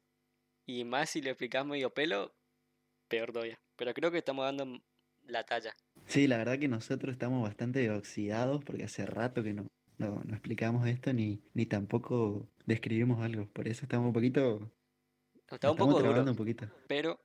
Y 0.66 0.84
más 0.84 1.10
si 1.10 1.22
lo 1.22 1.30
explicamos 1.30 1.68
medio 1.68 1.94
pelo, 1.94 2.34
peor 3.08 3.32
todavía. 3.32 3.60
Pero 3.76 3.94
creo 3.94 4.10
que 4.10 4.18
estamos 4.18 4.44
dando 4.44 4.82
la 5.22 5.44
talla. 5.44 5.76
Sí, 6.06 6.26
la 6.26 6.38
verdad 6.38 6.58
que 6.58 6.66
nosotros 6.66 7.12
estamos 7.12 7.42
bastante 7.42 7.88
oxidados 7.90 8.64
porque 8.64 8.84
hace 8.84 9.06
rato 9.06 9.44
que 9.44 9.52
no, 9.52 9.68
no, 9.98 10.22
no 10.24 10.34
explicamos 10.34 10.86
esto 10.86 11.12
ni, 11.12 11.42
ni 11.54 11.66
tampoco 11.66 12.48
describimos 12.66 13.22
algo. 13.22 13.46
Por 13.52 13.68
eso 13.68 13.84
estamos 13.84 14.06
un 14.08 14.12
poquito... 14.12 14.72
Está 15.50 15.70
un 15.70 15.74
estamos 15.74 15.78
poco 15.78 15.98
trabajando 16.00 16.32
duro, 16.32 16.32
un 16.32 16.36
poquito. 16.36 16.66
pero 16.88 17.20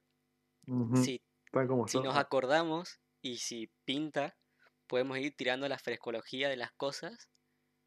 Ujú, 0.68 0.98
si, 0.98 1.22
como 1.52 1.86
nos 2.04 2.16
acordamos 2.16 3.00
y 3.22 3.38
si 3.38 3.72
pinta, 3.84 4.38
podemos 4.88 5.18
ir 5.18 5.36
tirando 5.36 5.68
la 5.68 5.80
frescología 5.80 6.48
de 6.50 6.58
las 6.58 6.72
cosas 6.74 7.30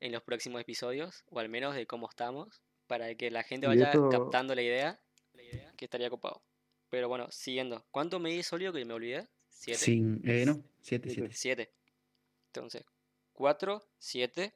en 0.00 0.10
los 0.12 0.22
próximos 0.22 0.60
episodios, 0.60 1.22
o 1.30 1.38
al 1.38 1.48
menos 1.48 1.74
de 1.74 1.86
cómo 1.86 2.08
estamos, 2.08 2.62
para 2.88 3.14
que 3.14 3.30
la 3.30 3.42
gente 3.44 3.66
vaya 3.68 3.86
esto- 3.86 4.08
captando 4.10 4.54
la 4.54 4.62
idea, 4.62 5.00
que 5.76 5.84
estaría 5.84 6.10
copado. 6.10 6.42
Pero 6.90 7.08
bueno, 7.08 7.28
siguiendo. 7.30 7.86
¿Cuánto 7.90 8.18
medí 8.18 8.42
sólido 8.42 8.72
que 8.72 8.84
me 8.84 8.94
olvidé? 8.94 9.28
Siete. 9.48 9.78
Sin... 9.78 10.20
Eh, 10.28 10.44
no, 10.46 10.62
7, 10.82 11.10
Siete. 11.10 11.30
7. 11.32 11.34
7. 11.34 11.74
Entonces, 12.48 12.84
4, 13.32 13.82
7. 13.98 14.54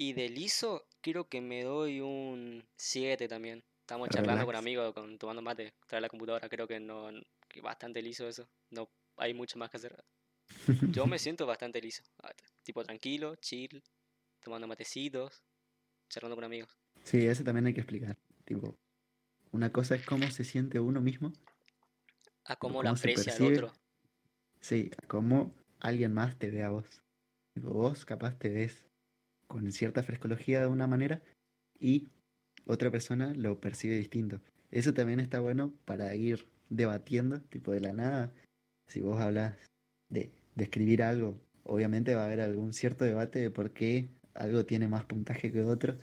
Y 0.00 0.12
de 0.12 0.28
liso, 0.28 0.86
creo 1.00 1.28
que 1.28 1.40
me 1.40 1.64
doy 1.64 2.00
un 2.00 2.64
7 2.76 3.26
también. 3.26 3.64
Estamos 3.80 4.08
charlando 4.10 4.46
con 4.46 4.54
amigos, 4.54 4.94
con, 4.94 5.18
tomando 5.18 5.42
mate, 5.42 5.74
traer 5.88 6.02
la 6.02 6.08
computadora. 6.08 6.48
Creo 6.48 6.68
que 6.68 6.78
no 6.78 7.10
que 7.48 7.60
bastante 7.60 8.00
liso 8.00 8.28
eso. 8.28 8.48
No 8.70 8.88
hay 9.16 9.34
mucho 9.34 9.58
más 9.58 9.70
que 9.70 9.78
hacer. 9.78 10.04
Yo 10.94 11.06
me 11.08 11.18
siento 11.18 11.46
bastante 11.46 11.80
liso. 11.80 12.04
ah, 12.22 12.30
Tipo 12.62 12.84
tranquilo, 12.84 13.34
chill, 13.36 13.82
tomando 14.40 14.68
matecitos, 14.68 15.42
charlando 16.08 16.36
con 16.36 16.44
amigos. 16.44 16.70
Sí, 17.02 17.26
eso 17.26 17.42
también 17.44 17.66
hay 17.66 17.74
que 17.74 17.80
explicar. 17.80 18.16
Tipo, 18.44 18.78
una 19.52 19.72
cosa 19.72 19.96
es 19.96 20.04
cómo 20.04 20.30
se 20.30 20.44
siente 20.44 20.80
uno 20.80 21.00
mismo, 21.00 21.32
A 22.46 22.56
cómo 22.56 22.82
lo 22.82 22.90
cómo 22.90 22.96
se 22.96 23.06
aprecia 23.06 23.34
el 23.34 23.42
otro. 23.42 23.72
sí, 24.60 24.90
a 25.02 25.06
cómo 25.06 25.54
alguien 25.80 26.14
más 26.14 26.38
te 26.38 26.50
ve 26.50 26.62
a 26.62 26.70
vos. 26.70 27.02
Tipo, 27.54 27.70
vos 27.70 28.04
capaz 28.04 28.38
te 28.38 28.48
ves 28.50 28.87
con 29.48 29.72
cierta 29.72 30.04
frescología 30.04 30.60
de 30.60 30.68
una 30.68 30.86
manera 30.86 31.20
y 31.80 32.08
otra 32.66 32.90
persona 32.90 33.34
lo 33.34 33.60
percibe 33.60 33.96
distinto. 33.96 34.40
Eso 34.70 34.94
también 34.94 35.20
está 35.20 35.40
bueno 35.40 35.74
para 35.84 36.14
ir 36.14 36.46
debatiendo, 36.68 37.40
tipo 37.40 37.72
de 37.72 37.80
la 37.80 37.92
nada. 37.92 38.32
Si 38.86 39.00
vos 39.00 39.20
hablas 39.20 39.56
de, 40.10 40.30
de 40.54 40.64
escribir 40.64 41.02
algo, 41.02 41.40
obviamente 41.64 42.14
va 42.14 42.22
a 42.22 42.26
haber 42.26 42.40
algún 42.40 42.72
cierto 42.72 43.04
debate 43.04 43.40
de 43.40 43.50
por 43.50 43.72
qué 43.72 44.10
algo 44.34 44.64
tiene 44.64 44.88
más 44.88 45.04
puntaje 45.04 45.50
que 45.50 45.62
otro. 45.62 45.98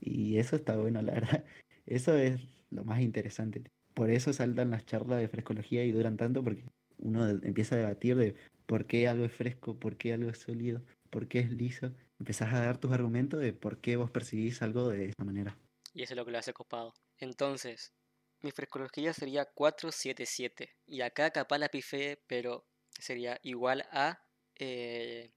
Y 0.00 0.38
eso 0.38 0.56
está 0.56 0.76
bueno, 0.76 1.02
la 1.02 1.12
verdad. 1.20 1.44
Eso 1.86 2.16
es 2.16 2.40
lo 2.70 2.84
más 2.84 3.00
interesante. 3.00 3.64
Por 3.94 4.10
eso 4.10 4.32
saltan 4.32 4.70
las 4.70 4.86
charlas 4.86 5.20
de 5.20 5.28
frescología 5.28 5.84
y 5.84 5.92
duran 5.92 6.16
tanto 6.16 6.42
porque 6.42 6.64
uno 6.98 7.28
empieza 7.28 7.74
a 7.74 7.78
debatir 7.78 8.16
de 8.16 8.34
por 8.66 8.86
qué 8.86 9.08
algo 9.08 9.24
es 9.24 9.32
fresco, 9.32 9.78
por 9.78 9.96
qué 9.96 10.12
algo 10.12 10.30
es 10.30 10.38
sólido, 10.38 10.82
por 11.10 11.28
qué 11.28 11.40
es 11.40 11.50
liso. 11.52 11.92
Empezás 12.18 12.52
a 12.52 12.60
dar 12.60 12.78
tus 12.78 12.92
argumentos 12.92 13.40
de 13.40 13.52
por 13.52 13.80
qué 13.80 13.96
vos 13.96 14.10
percibís 14.10 14.62
algo 14.62 14.88
de 14.88 15.06
esa 15.06 15.24
manera. 15.24 15.58
Y 15.92 16.02
eso 16.02 16.14
es 16.14 16.16
lo 16.16 16.24
que 16.24 16.30
lo 16.32 16.38
hace 16.38 16.52
copado. 16.52 16.94
Entonces, 17.18 17.92
mi 18.40 18.50
frescología 18.50 19.12
sería 19.12 19.44
477. 19.44 20.76
Y 20.86 21.00
acá 21.02 21.30
capaz 21.30 21.58
la 21.58 21.68
pifé, 21.68 22.22
pero 22.26 22.66
sería 22.98 23.38
igual 23.42 23.86
a 23.90 24.20
eh, 24.56 25.32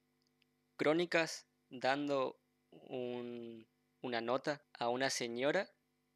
Crónicas 0.78 1.48
dando 1.70 2.40
un- 2.72 3.68
una 4.02 4.22
nota 4.22 4.63
a 4.78 4.90
una 4.90 5.10
señora 5.10 5.70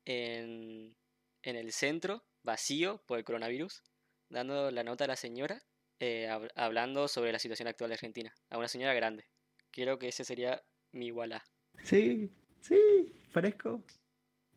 en, 0.05 0.95
en 1.43 1.55
el 1.55 1.71
centro, 1.71 2.23
vacío 2.43 3.03
por 3.07 3.17
el 3.17 3.23
coronavirus, 3.25 3.83
dando 4.29 4.69
la 4.71 4.83
nota 4.83 5.05
a 5.05 5.07
la 5.07 5.15
señora, 5.15 5.63
eh, 5.99 6.27
hab- 6.29 6.51
hablando 6.55 7.07
sobre 7.07 7.31
la 7.31 7.39
situación 7.39 7.67
actual 7.67 7.89
de 7.89 7.95
Argentina, 7.95 8.35
a 8.49 8.57
una 8.57 8.67
señora 8.67 8.93
grande. 8.93 9.25
Creo 9.71 9.97
que 9.99 10.07
ese 10.09 10.23
sería 10.23 10.61
mi 10.91 11.07
igual 11.07 11.33
a. 11.33 11.43
Sí, 11.83 12.31
sí, 12.61 13.13
fresco. 13.31 13.83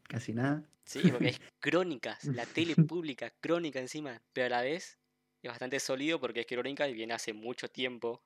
Casi 0.08 0.32
nada. 0.32 0.68
Sí, 0.84 1.00
porque 1.10 1.28
es 1.28 1.38
crónicas, 1.60 2.24
la 2.26 2.44
tele 2.46 2.76
pública, 2.76 3.30
crónica 3.40 3.78
encima, 3.80 4.20
pero 4.32 4.46
a 4.46 4.58
la 4.58 4.62
vez 4.62 4.98
es 5.42 5.48
bastante 5.50 5.80
sólido 5.80 6.20
porque 6.20 6.40
es 6.40 6.46
crónica 6.46 6.86
y 6.88 6.94
viene 6.94 7.14
hace 7.14 7.32
mucho 7.32 7.68
tiempo 7.68 8.22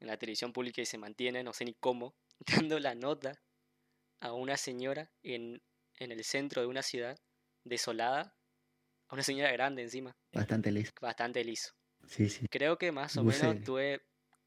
en 0.00 0.08
la 0.08 0.16
televisión 0.16 0.52
pública 0.52 0.82
y 0.82 0.86
se 0.86 0.98
mantiene, 0.98 1.44
no 1.44 1.52
sé 1.52 1.64
ni 1.64 1.74
cómo, 1.74 2.14
dando 2.68 2.78
la 2.80 2.94
nota 2.94 3.40
a 4.20 4.32
una 4.32 4.56
señora 4.56 5.10
en, 5.22 5.62
en 5.98 6.12
el 6.12 6.24
centro 6.24 6.62
de 6.62 6.68
una 6.68 6.82
ciudad 6.82 7.16
desolada, 7.64 8.36
a 9.08 9.14
una 9.14 9.22
señora 9.22 9.52
grande 9.52 9.82
encima, 9.82 10.16
Bastante 10.32 10.72
liso. 10.72 10.92
bastante 11.00 11.44
liso. 11.44 11.74
Sí, 12.06 12.28
sí. 12.28 12.46
Creo 12.48 12.76
que 12.76 12.90
más 12.92 13.16
o 13.16 13.24
menos 13.24 13.62
tuve, 13.62 14.02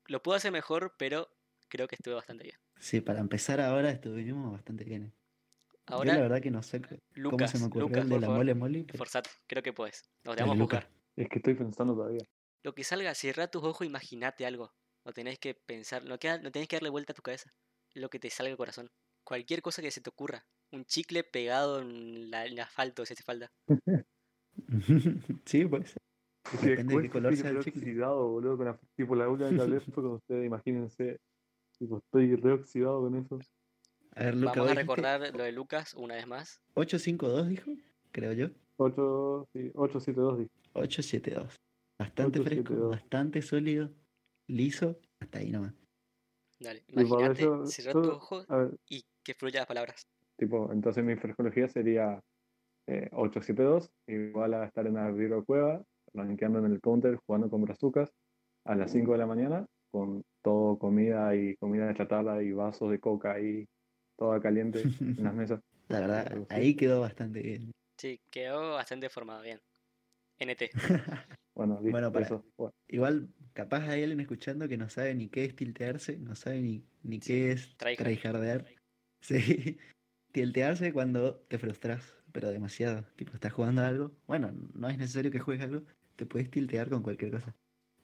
lo 0.06 0.22
puedo 0.22 0.36
hacer 0.36 0.52
mejor, 0.52 0.96
pero 1.00 1.30
creo 1.70 1.88
que 1.88 1.96
estuve 1.96 2.14
bastante 2.16 2.44
bien. 2.44 2.58
Sí, 2.80 3.02
para 3.02 3.20
empezar 3.20 3.60
ahora 3.62 3.90
estuvimos 3.92 4.52
bastante 4.52 4.84
bien. 4.84 5.14
Yo 5.88 5.96
la 5.96 5.96
Ahora, 5.96 6.18
verdad 6.18 6.42
que 6.42 6.52
no 6.52 6.62
sé 6.64 6.80
c- 6.80 7.00
cómo 7.14 7.16
Lucas, 7.16 7.52
se 7.52 7.60
me 7.60 7.66
ocurrió 7.66 7.88
Lucas, 7.88 8.04
el 8.04 8.10
de 8.10 8.20
la 8.20 8.28
favor, 8.28 8.38
mole 8.38 8.56
mole, 8.56 8.84
pero 8.86 8.98
forzate, 8.98 9.30
creo 9.48 9.64
que 9.64 9.74
puedes. 9.74 10.04
Nos 10.26 10.36
debemos 10.36 10.56
a 10.56 10.60
Lucas. 10.60 10.84
buscar. 10.84 10.98
Es 11.16 11.30
que 11.30 11.40
estoy 11.40 11.54
pensando 11.56 11.96
todavía. 11.96 12.24
Lo 12.64 12.74
que 12.76 12.84
salga, 12.84 13.16
cierra 13.16 13.48
tus 13.48 13.64
ojos, 13.64 13.88
imagínate 13.88 14.46
algo. 14.46 14.74
No 15.06 15.14
tenés 15.14 15.40
que 15.40 15.56
pensar, 15.56 16.04
no, 16.04 16.20
queda, 16.20 16.38
no 16.40 16.52
tenés 16.52 16.68
que 16.68 16.76
darle 16.76 16.90
vuelta 16.90 17.14
a 17.14 17.16
tu 17.16 17.22
cabeza. 17.22 17.50
Lo 17.94 18.10
que 18.10 18.20
te 18.20 18.30
salga 18.30 18.50
del 18.50 18.58
corazón. 18.58 18.90
Cualquier 19.24 19.62
cosa 19.62 19.82
que 19.82 19.92
se 19.92 20.02
te 20.02 20.10
ocurra. 20.10 20.46
Un 20.72 20.86
chicle 20.86 21.24
pegado 21.24 21.80
en, 21.82 22.30
la, 22.30 22.46
en 22.46 22.54
el 22.54 22.60
asfalto, 22.60 23.06
si 23.06 23.14
hace 23.14 23.24
falta. 23.24 23.50
sí, 25.46 25.66
pues. 25.66 25.96
Es 26.54 26.60
que 26.60 26.68
Depende 26.70 26.96
de 26.96 27.02
qué 27.04 27.10
color 27.10 27.36
sea 27.36 27.50
el 27.52 27.60
chicle. 27.64 27.94
boludo, 27.96 28.58
con 28.58 28.66
la, 28.66 28.80
tipo, 28.96 29.16
la 29.16 29.30
última 29.30 29.50
vez 29.50 29.58
que 29.58 29.62
hablé 29.64 29.80
fue 29.80 29.94
con 30.04 30.12
ustedes, 30.14 30.46
imagínense. 30.46 31.18
Tipo, 31.80 31.98
estoy 32.00 32.36
reoxidado 32.36 33.02
con 33.02 33.16
eso. 33.16 33.40
A 34.16 34.24
ver, 34.24 34.36
Luca, 34.36 34.52
Vamos 34.52 34.58
a 34.58 34.60
¿vos 34.62 34.70
dijiste 34.70 34.82
recordar 34.82 35.36
lo 35.36 35.44
de 35.44 35.52
Lucas 35.52 35.94
una 35.94 36.16
vez 36.16 36.28
más. 36.28 36.60
852 36.74 37.48
dijo, 37.50 37.72
creo 38.12 38.34
yo. 38.34 38.48
8, 38.78 39.48
sí, 39.54 39.72
872 39.76 40.38
dije. 40.40 40.52
872. 40.74 41.56
Bastante 42.00 42.40
fresco, 42.42 42.74
872. 42.74 42.90
bastante 42.92 43.42
sólido, 43.42 43.92
liso, 44.48 45.00
hasta 45.20 45.40
ahí 45.40 45.52
nomás. 45.52 45.74
Dale, 46.60 46.84
imagínate, 46.88 47.44
eso, 47.44 47.66
cierra 47.68 47.92
todo- 47.94 48.02
tus 48.04 48.12
ojos 48.14 48.48
y 48.90 49.04
que 49.24 49.34
fluyan 49.36 49.62
las 49.62 49.68
palabras. 49.68 50.08
tipo, 50.40 50.72
entonces 50.72 51.04
mi 51.04 51.16
frescología 51.16 51.68
sería 51.68 52.20
eh, 52.88 53.10
872, 53.12 53.92
igual 54.08 54.54
a 54.54 54.66
estar 54.66 54.86
en 54.88 54.94
la 54.94 55.12
Río 55.12 55.44
Cueva, 55.44 55.84
rankeando 56.14 56.60
en 56.60 56.72
el 56.72 56.80
counter, 56.82 57.18
jugando 57.26 57.50
con 57.50 57.62
brazucas, 57.64 58.12
a 58.66 58.76
las 58.76 58.92
5 58.92 59.12
de 59.14 59.18
la 59.18 59.26
mañana, 59.28 59.66
con 59.92 60.24
todo 60.42 60.78
comida 60.78 61.36
y 61.36 61.56
comida 61.58 61.88
de 61.88 61.96
chatarra 61.96 62.42
y 62.44 62.52
vasos 62.52 62.92
de 62.92 63.00
coca 63.00 63.40
y 63.40 63.66
toda 64.18 64.42
caliente 64.42 64.82
en 64.82 65.24
las 65.24 65.34
mesas. 65.36 65.62
La 65.90 66.00
verdad, 66.02 66.38
ahí 66.50 66.76
quedó 66.76 67.02
bastante 67.02 67.42
bien. 67.42 67.72
Sí, 67.98 68.20
quedó 68.30 68.74
bastante 68.74 69.10
formado, 69.10 69.42
bien. 69.42 69.60
NT. 70.40 70.70
Bueno, 71.56 71.74
listo, 71.76 71.92
Bueno, 71.92 72.12
para- 72.12 72.26
eso. 72.28 72.46
Bueno, 72.56 72.74
Igual, 72.88 73.30
capaz 73.54 73.88
hay 73.90 74.04
alguien 74.04 74.20
escuchando 74.20 74.68
que 74.68 74.78
no 74.78 74.90
sabe 74.90 75.16
ni 75.16 75.28
qué 75.28 75.44
es 75.46 75.56
tiltearse, 75.56 76.18
no 76.20 76.36
sabe 76.36 76.62
ni, 76.62 76.86
ni 77.02 77.20
qué 77.20 77.52
es 77.52 77.76
tryhard. 77.78 77.98
tryhardear. 78.04 78.66
Sí, 79.22 79.78
tiltearse 80.32 80.94
cuando 80.94 81.38
te 81.48 81.58
frustras, 81.58 82.16
pero 82.32 82.52
demasiado. 82.52 83.06
Tipo, 83.16 83.34
estás 83.34 83.54
jugando 83.54 83.82
a 83.82 83.88
algo, 83.88 84.12
bueno, 84.28 84.52
no 84.76 84.88
es 84.88 85.00
necesario 85.00 85.32
que 85.32 85.40
juegues 85.40 85.66
algo, 85.66 85.82
te 86.16 86.28
puedes 86.28 86.52
tiltear 86.52 86.90
con 86.92 87.02
cualquier 87.02 87.32
cosa. 87.32 87.56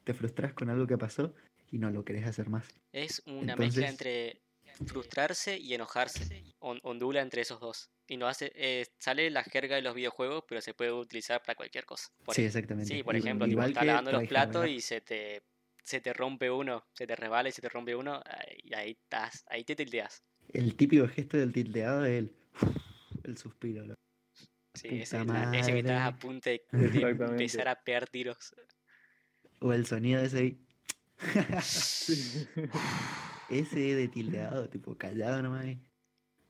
Te 0.03 0.15
frustras 0.15 0.53
con 0.53 0.71
algo 0.71 0.87
que 0.87 0.97
pasó 0.97 1.35
y 1.73 1.79
no 1.79 1.89
lo 1.89 2.05
querés 2.05 2.25
hacer 2.27 2.49
más. 2.49 2.65
Es 2.91 3.23
una 3.25 3.55
mezcla 3.55 3.89
entre 3.89 4.41
frustrarse 4.85 5.57
y 5.57 5.73
enojarse. 5.73 6.43
On- 6.59 6.79
ondula 6.83 7.21
entre 7.21 7.41
esos 7.41 7.59
dos. 7.59 7.89
Y 8.07 8.17
no 8.17 8.27
hace, 8.27 8.51
eh, 8.55 8.85
sale 8.99 9.29
la 9.31 9.43
jerga 9.43 9.75
de 9.75 9.81
los 9.81 9.95
videojuegos, 9.95 10.43
pero 10.47 10.61
se 10.61 10.73
puede 10.75 10.91
utilizar 10.91 11.41
para 11.41 11.55
cualquier 11.55 11.85
cosa. 11.85 12.09
Por 12.23 12.35
Sí, 12.35 12.43
exactamente. 12.45 12.93
sí, 12.95 13.01
por 13.01 13.15
ejemplo, 13.15 13.45
tipo, 13.45 13.53
igual 13.53 13.69
estás 13.69 13.85
lavando 13.85 14.11
los 14.11 14.27
platos 14.27 14.67
y 14.67 14.81
se 14.81 15.01
te, 15.01 15.41
se 15.83 15.99
te 15.99 16.13
rompe 16.13 16.51
uno, 16.51 16.85
se 16.93 17.07
te 17.07 17.15
resbala 17.15 17.49
y 17.49 17.51
se 17.51 17.61
te 17.61 17.69
rompe 17.69 17.95
uno, 17.95 18.21
y 18.63 18.73
ahí 18.75 18.91
estás, 18.91 19.43
ahí 19.47 19.63
te 19.63 19.75
tilteas. 19.75 20.21
El 20.51 20.75
típico 20.75 21.07
gesto 21.07 21.37
del 21.37 21.51
tilteado 21.53 22.05
es 22.05 22.19
el, 22.19 22.35
el 23.23 23.37
suspiro. 23.37 23.83
loco. 23.83 23.99
Sí, 24.75 24.87
ese, 24.89 25.17
ese 25.53 25.71
que 25.71 25.79
estás 25.79 26.01
a 26.13 26.17
punto 26.17 26.49
de, 26.49 26.63
de 26.71 27.01
empezar 27.09 27.67
a 27.67 27.81
pegar 27.81 28.07
tiros. 28.09 28.53
O 29.59 29.71
el 29.71 29.85
sonido 29.85 30.21
ese 30.21 30.37
ahí. 30.39 30.51
sí. 30.51 30.72
Ese 33.49 33.79
de 33.95 34.07
tildeado, 34.07 34.69
tipo 34.69 34.97
callado 34.97 35.41
nomás. 35.41 35.65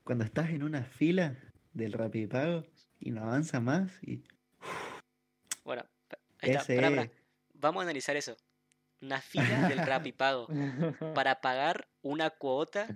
Cuando 0.04 0.24
estás 0.24 0.50
en 0.50 0.62
una 0.62 0.84
fila 0.84 1.36
del 1.72 1.92
Rapipago 1.92 2.64
y 3.00 3.10
no 3.10 3.22
avanza 3.22 3.60
más 3.60 3.90
y 4.02 4.22
Bueno, 5.64 5.82
ahí 6.40 6.50
está, 6.50 6.62
ese 6.62 6.76
pará, 6.76 6.90
pará. 6.90 7.10
Vamos 7.54 7.80
a 7.80 7.84
analizar 7.84 8.16
eso. 8.16 8.36
Una 9.00 9.20
fila 9.20 9.68
del 9.68 9.84
Rapipago 9.84 10.48
para 11.14 11.40
pagar 11.40 11.88
una 12.02 12.30
cuota 12.30 12.86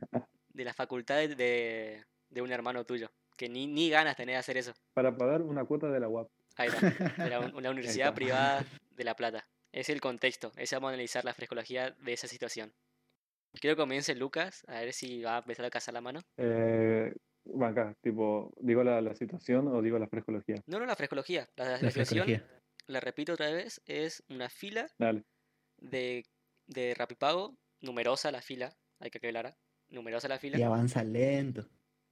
de 0.52 0.64
la 0.64 0.72
facultad 0.74 1.16
de, 1.16 2.04
de, 2.30 2.42
un 2.42 2.52
hermano 2.52 2.84
tuyo. 2.84 3.10
Que 3.36 3.48
ni, 3.48 3.66
ni 3.66 3.90
ganas 3.90 4.16
tenés 4.16 4.34
de 4.34 4.38
hacer 4.38 4.56
eso. 4.56 4.72
Para 4.94 5.16
pagar 5.16 5.42
una 5.42 5.64
cuota 5.64 5.88
de 5.90 6.00
la 6.00 6.08
UAP. 6.08 6.28
Ahí 6.56 6.68
está. 6.68 7.24
De 7.24 7.30
la 7.30 7.40
un- 7.40 7.54
una 7.54 7.70
universidad 7.70 8.08
está. 8.08 8.14
privada 8.14 8.64
de 8.96 9.04
La 9.04 9.14
Plata. 9.14 9.46
Es 9.78 9.88
el 9.90 10.00
contexto. 10.00 10.50
Ese 10.56 10.74
vamos 10.74 10.88
a 10.88 10.94
analizar 10.94 11.24
la 11.24 11.34
frescología 11.34 11.92
de 11.92 12.12
esa 12.12 12.26
situación. 12.26 12.72
Quiero 13.60 13.76
que 13.76 13.82
comience 13.82 14.12
Lucas, 14.16 14.64
a 14.66 14.80
ver 14.80 14.92
si 14.92 15.22
va 15.22 15.36
a 15.36 15.38
empezar 15.38 15.64
a 15.66 15.70
cazar 15.70 15.94
la 15.94 16.00
mano. 16.00 16.20
Eh, 16.36 17.14
acá, 17.62 17.94
tipo, 18.02 18.52
¿digo 18.60 18.82
la, 18.82 19.00
la 19.00 19.14
situación 19.14 19.68
o 19.68 19.80
digo 19.80 19.96
la 20.00 20.08
frescología? 20.08 20.56
No, 20.66 20.80
no, 20.80 20.84
la 20.86 20.96
frescología. 20.96 21.48
La, 21.56 21.64
la 21.64 21.70
la 21.70 21.90
situación, 21.90 22.26
frescología. 22.26 22.60
la 22.88 23.00
repito 23.00 23.34
otra 23.34 23.52
vez, 23.52 23.80
es 23.86 24.24
una 24.28 24.48
fila 24.48 24.88
Dale. 24.98 25.22
de, 25.80 26.24
de 26.66 26.94
Rapipago, 26.94 27.56
numerosa 27.80 28.32
la 28.32 28.42
fila, 28.42 28.76
hay 29.00 29.10
que 29.10 29.18
aclarar, 29.18 29.56
numerosa 29.90 30.26
la 30.26 30.40
fila. 30.40 30.58
Y 30.58 30.62
avanza 30.62 31.04
lento. 31.04 31.68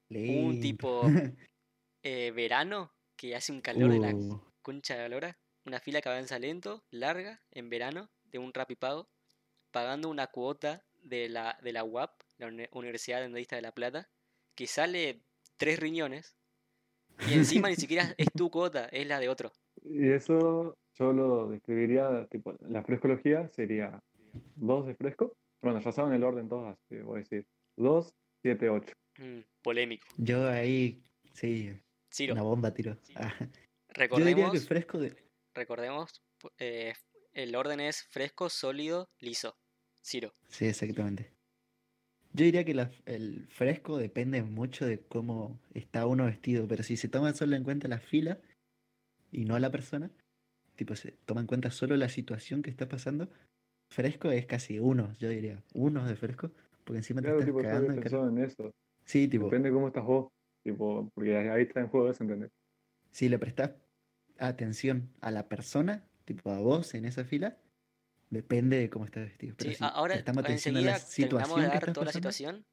Un 0.08 0.14
lento. 0.14 0.60
tipo 0.60 1.02
eh, 2.04 2.30
verano 2.30 2.92
que 3.16 3.34
hace 3.34 3.50
un 3.50 3.60
calor 3.60 3.90
de 3.90 3.98
la 3.98 4.14
Uh, 4.14 4.40
concha 4.62 4.94
de 4.94 5.02
la 5.02 5.08
lora. 5.08 5.38
Una 5.66 5.80
fila 5.80 6.00
que 6.00 6.08
avanza 6.08 6.38
lento, 6.38 6.84
larga, 6.90 7.42
en 7.50 7.68
verano, 7.68 8.08
de 8.24 8.38
un 8.38 8.54
Rapipago, 8.54 9.08
pagando 9.72 10.08
una 10.08 10.28
cuota 10.28 10.84
de 11.02 11.28
la, 11.28 11.58
de 11.60 11.72
la 11.72 11.82
UAP, 11.82 12.22
la 12.38 12.46
Uni- 12.46 12.68
Universidad 12.72 13.24
Andadista 13.24 13.56
de 13.56 13.62
La 13.62 13.72
Plata, 13.72 14.08
que 14.54 14.68
sale 14.68 15.22
tres 15.56 15.80
riñones, 15.80 16.36
y 17.28 17.32
encima 17.34 17.68
ni 17.68 17.74
siquiera 17.76 18.14
es 18.16 18.28
tu 18.32 18.48
cuota, 18.50 18.86
es 18.86 19.06
la 19.08 19.18
de 19.18 19.28
otro. 19.28 19.50
Y 19.82 20.08
eso 20.10 20.76
yo 20.94 21.12
lo 21.12 21.48
describiría, 21.48 22.26
tipo, 22.30 22.54
la 22.60 22.84
frescología 22.84 23.48
sería 23.48 24.00
dos 24.54 24.86
de 24.86 24.94
fresco. 24.94 25.36
Bueno, 25.62 25.80
ya 25.80 25.90
saben 25.90 26.12
el 26.14 26.22
orden 26.22 26.48
todos, 26.48 26.68
así 26.68 26.82
que 26.88 27.02
voy 27.02 27.16
a 27.16 27.22
decir 27.22 27.44
2, 27.76 28.14
7, 28.42 28.70
8. 28.70 28.94
Mm, 29.18 29.40
polémico. 29.62 30.06
Yo 30.16 30.48
ahí, 30.48 31.02
sí, 31.32 31.72
Ciro, 32.12 32.34
una 32.34 32.42
bomba 32.42 32.72
tiro. 32.72 32.96
Ah, 33.16 33.34
Yo 34.16 34.24
diría 34.24 34.50
que 34.50 34.60
fresco 34.60 34.98
de... 34.98 35.25
recordemos, 35.56 36.22
eh, 36.58 36.92
el 37.32 37.54
orden 37.56 37.80
es 37.80 38.04
fresco, 38.04 38.48
sólido, 38.48 39.08
liso. 39.18 39.56
Ciro. 40.02 40.32
Sí, 40.48 40.66
exactamente. 40.66 41.32
Yo 42.32 42.44
diría 42.44 42.64
que 42.64 42.74
la- 42.74 42.90
el 43.06 43.48
fresco 43.48 43.98
depende 43.98 44.42
mucho 44.42 44.86
de 44.86 45.00
cómo 45.00 45.58
está 45.74 46.06
uno 46.06 46.26
vestido, 46.26 46.68
pero 46.68 46.82
si 46.82 46.96
se 46.96 47.08
toma 47.08 47.32
solo 47.32 47.56
en 47.56 47.64
cuenta 47.64 47.88
la 47.88 47.98
fila 47.98 48.38
y 49.32 49.44
no 49.44 49.58
la 49.58 49.70
persona, 49.70 50.10
tipo 50.76 50.94
se 50.94 51.12
toma 51.24 51.40
en 51.40 51.46
cuenta 51.46 51.70
solo 51.70 51.96
la 51.96 52.08
situación 52.08 52.62
que 52.62 52.70
está 52.70 52.88
pasando, 52.88 53.28
fresco 53.90 54.30
es 54.30 54.46
casi 54.46 54.78
uno, 54.78 55.14
yo 55.18 55.28
diría, 55.28 55.62
uno 55.74 56.06
de 56.06 56.14
fresco, 56.14 56.50
porque 56.84 56.98
encima 56.98 57.22
te 57.22 57.28
estás 57.30 57.46
tipo, 57.46 57.62
cagando 57.62 57.94
pensado 57.94 58.28
en 58.28 58.38
eso. 58.38 58.70
Sí, 59.04 59.26
tipo, 59.28 59.46
Depende 59.46 59.70
de 59.70 59.74
cómo 59.74 59.88
estás 59.88 60.04
vos. 60.04 60.28
Tipo, 60.62 61.08
porque 61.14 61.36
ahí 61.36 61.62
está 61.62 61.80
en 61.80 61.88
juego 61.88 62.10
eso, 62.10 62.22
¿entendés? 62.22 62.50
si 63.12 63.28
le 63.28 63.38
prestas 63.38 63.70
atención 64.38 65.10
a 65.20 65.30
la 65.30 65.48
persona, 65.48 66.04
tipo 66.24 66.50
a 66.50 66.58
vos 66.58 66.94
en 66.94 67.04
esa 67.04 67.24
fila, 67.24 67.58
depende 68.30 68.78
de 68.78 68.90
cómo 68.90 69.04
estás 69.04 69.24
vestido. 69.24 69.54
Pero 69.56 69.70
Sí, 69.70 69.76
si 69.76 69.84
ahora 69.84 70.14
prestamos 70.14 70.44
atención 70.44 70.76
a 70.76 70.80
la 70.80 70.98
situación 70.98 71.60
de 71.62 71.68
dar 71.68 71.92
toda 71.92 72.06
la 72.06 72.12
situación. 72.12 72.66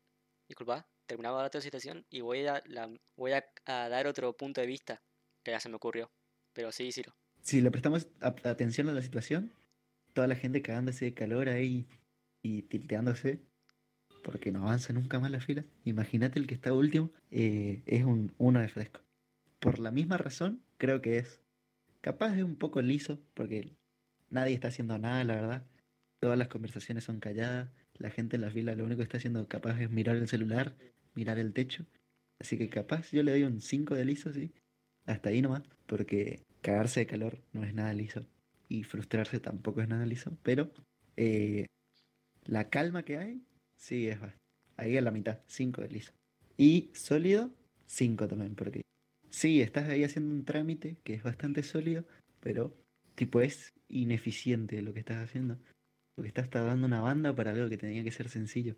Disculpa, 0.48 0.88
terminamos 1.06 1.40
de 1.40 1.44
dar 1.44 1.52
toda 1.52 1.60
la 1.60 1.64
situación 1.64 2.06
y 2.10 2.22
voy 2.22 2.46
a, 2.48 2.62
la, 2.66 2.90
voy 3.16 3.32
a, 3.34 3.46
a 3.66 3.90
dar 3.90 4.08
otro 4.08 4.36
punto 4.36 4.62
de 4.62 4.68
vista 4.68 5.02
que 5.44 5.52
ya 5.52 5.60
se 5.60 5.70
me 5.70 5.76
ocurrió. 5.76 6.12
Pero 6.54 6.72
sí, 6.72 6.92
Ciro. 6.92 7.16
si 7.42 7.62
le 7.62 7.72
prestamos 7.72 8.08
a- 8.22 8.36
atención 8.50 8.90
a 8.90 8.94
la 8.94 9.02
situación, 9.02 9.54
toda 10.14 10.28
la 10.28 10.36
gente 10.36 10.62
cagándose 10.62 11.06
de 11.06 11.14
calor 11.14 11.50
ahí 11.50 11.88
y 12.42 12.64
tilteándose 12.64 13.42
porque 14.24 14.52
no 14.52 14.64
avanza 14.64 14.94
nunca 14.94 15.20
más 15.20 15.32
la 15.32 15.42
fila. 15.42 15.66
Imagínate 15.84 16.40
el 16.40 16.48
que 16.48 16.54
está 16.56 16.72
último, 16.74 17.12
eh, 17.32 17.82
es 17.86 18.04
un 18.06 18.34
uno 18.38 18.60
de 18.60 18.70
fresco. 18.70 19.02
Por 19.60 19.80
la 19.80 19.92
misma 19.92 20.18
razón, 20.18 20.62
creo 20.78 21.02
que 21.02 21.18
es 21.18 21.42
capaz 22.04 22.32
de 22.36 22.44
un 22.44 22.58
poco 22.58 22.82
liso, 22.82 23.22
porque 23.34 23.72
nadie 24.30 24.54
está 24.56 24.68
haciendo 24.68 24.98
nada, 25.00 25.24
la 25.24 25.36
verdad. 25.36 25.68
Todas 26.20 26.38
las 26.38 26.50
conversaciones 26.50 27.06
son 27.06 27.20
calladas, 27.22 27.72
la 27.96 28.10
gente 28.12 28.36
en 28.36 28.42
la 28.42 28.52
fila 28.52 28.76
lo 28.76 28.84
único 28.86 29.00
que 29.00 29.04
está 29.06 29.18
haciendo 29.18 29.48
capaz 29.48 29.80
es 29.82 29.90
mirar 29.90 30.18
el 30.18 30.28
celular, 30.28 30.76
mirar 31.16 31.40
el 31.40 31.54
techo. 31.54 31.86
Así 32.40 32.58
que 32.58 32.70
capaz 32.70 33.12
yo 33.12 33.24
le 33.24 33.32
doy 33.32 33.44
un 33.44 33.62
5 33.62 33.96
de 33.96 34.06
liso, 34.06 34.34
sí. 34.34 34.54
Hasta 35.06 35.30
ahí 35.30 35.42
nomás, 35.42 35.64
porque 35.88 36.44
cagarse 36.62 37.02
de 37.02 37.08
calor 37.08 37.42
no 37.54 37.64
es 37.64 37.74
nada 37.74 37.94
liso. 37.94 38.26
Y 38.68 38.84
frustrarse 38.84 39.40
tampoco 39.40 39.82
es 39.82 39.88
nada 39.88 40.06
liso. 40.06 40.38
Pero 40.44 40.72
eh, 41.16 41.68
la 42.46 42.70
calma 42.70 43.04
que 43.04 43.18
hay, 43.18 43.42
sí 43.78 44.08
es 44.10 44.20
bast- 44.20 44.40
Ahí 44.76 44.98
a 44.98 45.02
la 45.02 45.12
mitad, 45.12 45.40
5 45.48 45.82
de 45.82 45.90
liso. 45.90 46.12
Y 46.58 46.92
sólido, 46.94 47.52
5 47.86 48.28
también, 48.28 48.56
porque 48.56 48.82
sí, 49.34 49.62
estás 49.62 49.90
ahí 49.90 50.04
haciendo 50.04 50.34
un 50.34 50.46
trámite 50.46 50.98
que 51.04 51.16
es 51.16 51.24
bastante 51.24 51.64
sólido, 51.64 52.06
pero 52.40 52.74
tipo 53.16 53.42
es 53.42 53.74
ineficiente 53.90 54.82
lo 54.82 54.94
que 54.94 55.00
estás 55.00 55.18
haciendo. 55.18 55.58
Porque 56.16 56.30
estás 56.30 56.50
dando 56.52 56.86
una 56.86 57.02
banda 57.02 57.36
para 57.36 57.52
algo 57.52 57.70
que 57.70 57.78
tenía 57.78 58.04
que 58.04 58.12
ser 58.12 58.30
sencillo. 58.30 58.76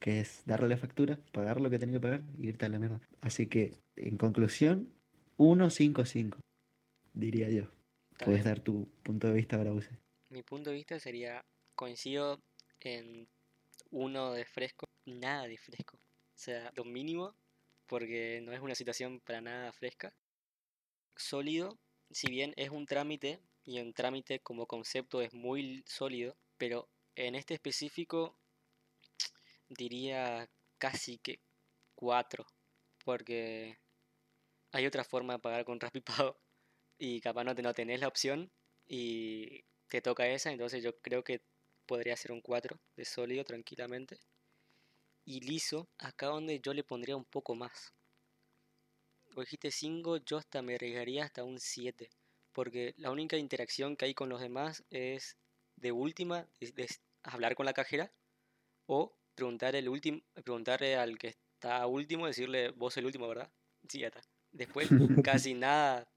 Que 0.00 0.20
es 0.20 0.42
darle 0.44 0.68
la 0.68 0.76
factura, 0.76 1.18
pagar 1.32 1.60
lo 1.60 1.70
que 1.70 1.78
tenía 1.78 1.96
que 1.96 2.00
pagar 2.00 2.22
y 2.36 2.48
irte 2.48 2.66
a 2.66 2.68
la 2.68 2.78
mierda. 2.78 3.00
Así 3.20 3.46
que, 3.46 3.78
en 3.96 4.16
conclusión, 4.16 4.92
1-5-5, 5.38 6.38
diría 7.14 7.48
yo. 7.50 7.70
Puedes 8.24 8.44
dar 8.44 8.60
tu 8.60 8.88
punto 9.02 9.28
de 9.28 9.34
vista, 9.34 9.56
Brause. 9.56 9.90
Mi 10.30 10.42
punto 10.42 10.70
de 10.70 10.76
vista 10.76 10.98
sería, 10.98 11.40
coincido 11.74 12.40
en 12.80 13.28
uno 13.90 14.32
de 14.32 14.44
fresco, 14.44 14.86
nada 15.06 15.46
de 15.46 15.56
fresco. 15.58 15.96
O 15.96 16.38
sea, 16.38 16.72
lo 16.76 16.84
mínimo, 16.84 17.34
porque 17.90 18.40
no 18.40 18.52
es 18.52 18.60
una 18.60 18.76
situación 18.76 19.18
para 19.18 19.40
nada 19.40 19.72
fresca. 19.72 20.14
Sólido, 21.16 21.76
si 22.08 22.30
bien 22.30 22.54
es 22.56 22.70
un 22.70 22.86
trámite, 22.86 23.40
y 23.64 23.80
un 23.80 23.92
trámite 23.92 24.38
como 24.38 24.66
concepto 24.66 25.20
es 25.22 25.34
muy 25.34 25.82
sólido, 25.86 26.36
pero 26.56 26.88
en 27.16 27.34
este 27.34 27.54
específico 27.54 28.38
diría 29.68 30.48
casi 30.78 31.18
que 31.18 31.40
cuatro, 31.96 32.46
porque 33.04 33.78
hay 34.72 34.86
otra 34.86 35.04
forma 35.04 35.34
de 35.34 35.40
pagar 35.40 35.64
con 35.64 35.80
Rapipago 35.80 36.38
y 36.98 37.20
capaz 37.20 37.44
no, 37.44 37.56
te, 37.56 37.62
no 37.62 37.74
tenés 37.74 38.00
la 38.00 38.08
opción 38.08 38.52
y 38.86 39.64
te 39.88 40.00
toca 40.00 40.28
esa, 40.28 40.52
entonces 40.52 40.82
yo 40.84 40.96
creo 41.00 41.24
que 41.24 41.42
podría 41.86 42.16
ser 42.16 42.30
un 42.30 42.40
4 42.40 42.80
de 42.96 43.04
sólido 43.04 43.44
tranquilamente. 43.44 44.20
Y 45.34 45.40
liso, 45.40 45.88
acá 45.98 46.26
donde 46.26 46.60
yo 46.60 46.74
le 46.74 46.84
pondría 46.84 47.16
un 47.16 47.24
poco 47.24 47.54
más. 47.54 47.94
Vos 49.34 49.44
dijiste 49.46 49.70
5, 49.70 50.18
yo 50.18 50.36
hasta 50.38 50.62
me 50.62 50.74
arriesgaría 50.74 51.24
hasta 51.24 51.44
un 51.44 51.58
7. 51.58 52.10
Porque 52.52 52.94
la 52.96 53.10
única 53.10 53.36
interacción 53.36 53.96
que 53.96 54.04
hay 54.06 54.14
con 54.14 54.28
los 54.28 54.40
demás 54.40 54.84
es 54.90 55.36
de 55.76 55.92
última, 55.92 56.48
es, 56.60 56.72
es 56.76 57.00
hablar 57.22 57.54
con 57.54 57.66
la 57.66 57.72
cajera 57.72 58.12
o 58.86 59.16
preguntar 59.34 59.76
el 59.76 59.88
último, 59.88 60.20
preguntarle 60.44 60.96
al 60.96 61.18
que 61.18 61.28
está 61.28 61.86
último, 61.86 62.26
decirle 62.26 62.70
vos 62.72 62.96
el 62.98 63.06
último, 63.06 63.28
¿verdad? 63.28 63.52
Sí, 63.88 64.00
ya 64.00 64.08
está. 64.08 64.22
Después 64.52 64.92
casi 65.22 65.54
nada, 65.54 66.08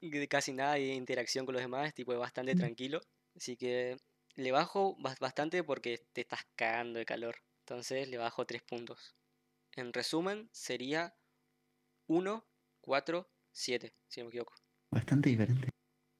de 0.00 0.28
casi 0.28 0.52
nada 0.52 0.74
de 0.74 0.94
interacción 0.94 1.46
con 1.46 1.54
los 1.54 1.62
demás, 1.62 1.94
tipo 1.94 2.12
es 2.14 2.18
bastante 2.20 2.54
tranquilo. 2.56 3.00
Así 3.36 3.56
que 3.56 3.96
le 4.36 4.52
bajo 4.52 4.96
bas- 4.98 5.18
bastante 5.20 5.64
porque 5.64 5.98
te 6.12 6.22
estás 6.22 6.42
cagando 6.56 6.98
de 7.00 7.06
calor. 7.06 7.36
Entonces 7.62 8.08
le 8.08 8.18
bajo 8.18 8.44
3 8.44 8.62
puntos. 8.62 9.14
En 9.76 9.92
resumen, 9.92 10.48
sería 10.52 11.14
1, 12.08 12.44
4, 12.80 13.28
7, 13.52 13.94
si 14.08 14.20
no 14.20 14.26
me 14.26 14.28
equivoco. 14.30 14.54
Bastante 14.90 15.30
diferente. 15.30 15.68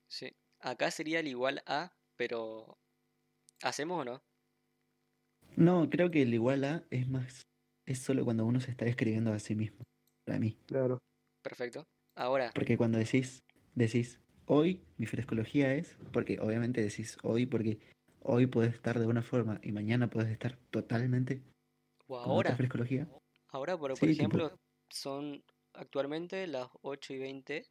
Sí. 0.08 0.32
Acá 0.60 0.90
sería 0.90 1.20
el 1.20 1.26
igual 1.26 1.62
a, 1.66 1.92
pero 2.16 2.78
¿hacemos 3.62 4.00
o 4.00 4.04
no? 4.04 4.22
No, 5.56 5.90
creo 5.90 6.10
que 6.10 6.22
el 6.22 6.32
igual 6.32 6.64
a 6.64 6.84
es 6.90 7.08
más. 7.08 7.42
Es 7.86 7.98
solo 7.98 8.24
cuando 8.24 8.46
uno 8.46 8.60
se 8.60 8.70
está 8.70 8.84
describiendo 8.84 9.32
a 9.32 9.38
sí 9.38 9.56
mismo. 9.56 9.82
Para 10.24 10.38
mí. 10.38 10.56
Claro. 10.66 10.98
Perfecto. 11.42 11.84
Ahora, 12.14 12.52
Porque 12.54 12.76
cuando 12.76 12.98
decís, 12.98 13.40
decís, 13.74 14.20
hoy 14.46 14.84
mi 14.96 15.06
frescología 15.06 15.74
es, 15.74 15.96
porque 16.12 16.38
obviamente 16.38 16.80
decís 16.80 17.16
hoy, 17.22 17.46
porque 17.46 17.80
hoy 18.24 18.46
puedes 18.46 18.74
estar 18.74 18.98
de 18.98 19.06
una 19.06 19.22
forma 19.22 19.60
y 19.62 19.72
mañana 19.72 20.08
puedes 20.10 20.30
estar 20.30 20.58
totalmente 20.70 21.42
o 22.06 22.16
con 22.42 22.42
ahora, 22.42 22.54
frescología. 22.56 23.08
ahora 23.48 23.78
por, 23.78 23.98
por 23.98 24.08
Sí, 24.08 24.16
tipo- 24.16 24.40
ejemplo, 24.40 24.58
son 24.90 25.44
actualmente 25.74 26.46
las 26.48 26.68
8 26.82 27.14
y 27.14 27.18
20 27.18 27.66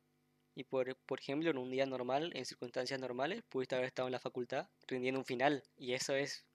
y 0.55 0.65
por, 0.65 0.97
por 1.07 1.19
ejemplo 1.21 1.49
en 1.51 1.57
un 1.59 1.71
día 1.71 1.85
normal, 1.87 2.31
en 2.35 2.45
circunstancias 2.45 2.99
normales, 2.99 3.43
pudiste 3.49 3.75
haber 3.75 3.87
estado 3.87 4.09
en 4.09 4.13
la 4.13 4.19
facultad 4.19 4.69
rindiendo 4.87 5.19
un 5.21 5.25
final 5.25 5.63
y 5.77 5.93
eso 5.93 6.15
es 6.15 6.45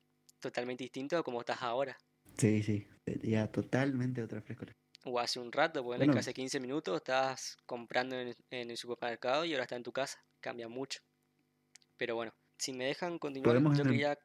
totalmente 0.40 0.84
distinto 0.84 1.18
a 1.18 1.24
como 1.24 1.40
estás 1.40 1.62
ahora. 1.62 1.98
Sí, 2.38 2.62
sí, 2.62 2.86
sería 3.04 3.50
totalmente 3.50 4.22
otra 4.22 4.40
frescología. 4.40 4.76
O 5.06 5.18
hace 5.18 5.40
un 5.40 5.52
rato, 5.52 5.82
que 5.82 5.96
Bueno. 5.96 6.12
hace 6.18 6.34
15 6.34 6.60
minutos 6.60 6.96
estabas 6.98 7.56
comprando 7.64 8.14
en, 8.20 8.34
en 8.50 8.70
el 8.70 8.76
supermercado 8.76 9.46
y 9.46 9.52
ahora 9.54 9.62
está 9.62 9.76
en 9.76 9.82
tu 9.82 9.90
casa. 9.90 10.22
Cambia 10.38 10.68
mucho. 10.68 11.00
Pero 11.96 12.14
bueno, 12.16 12.32
si 12.58 12.72
me 12.72 12.86
dejan 12.86 13.18
continuar, 13.18 13.56
yo 13.76 13.84
quería 13.84 14.18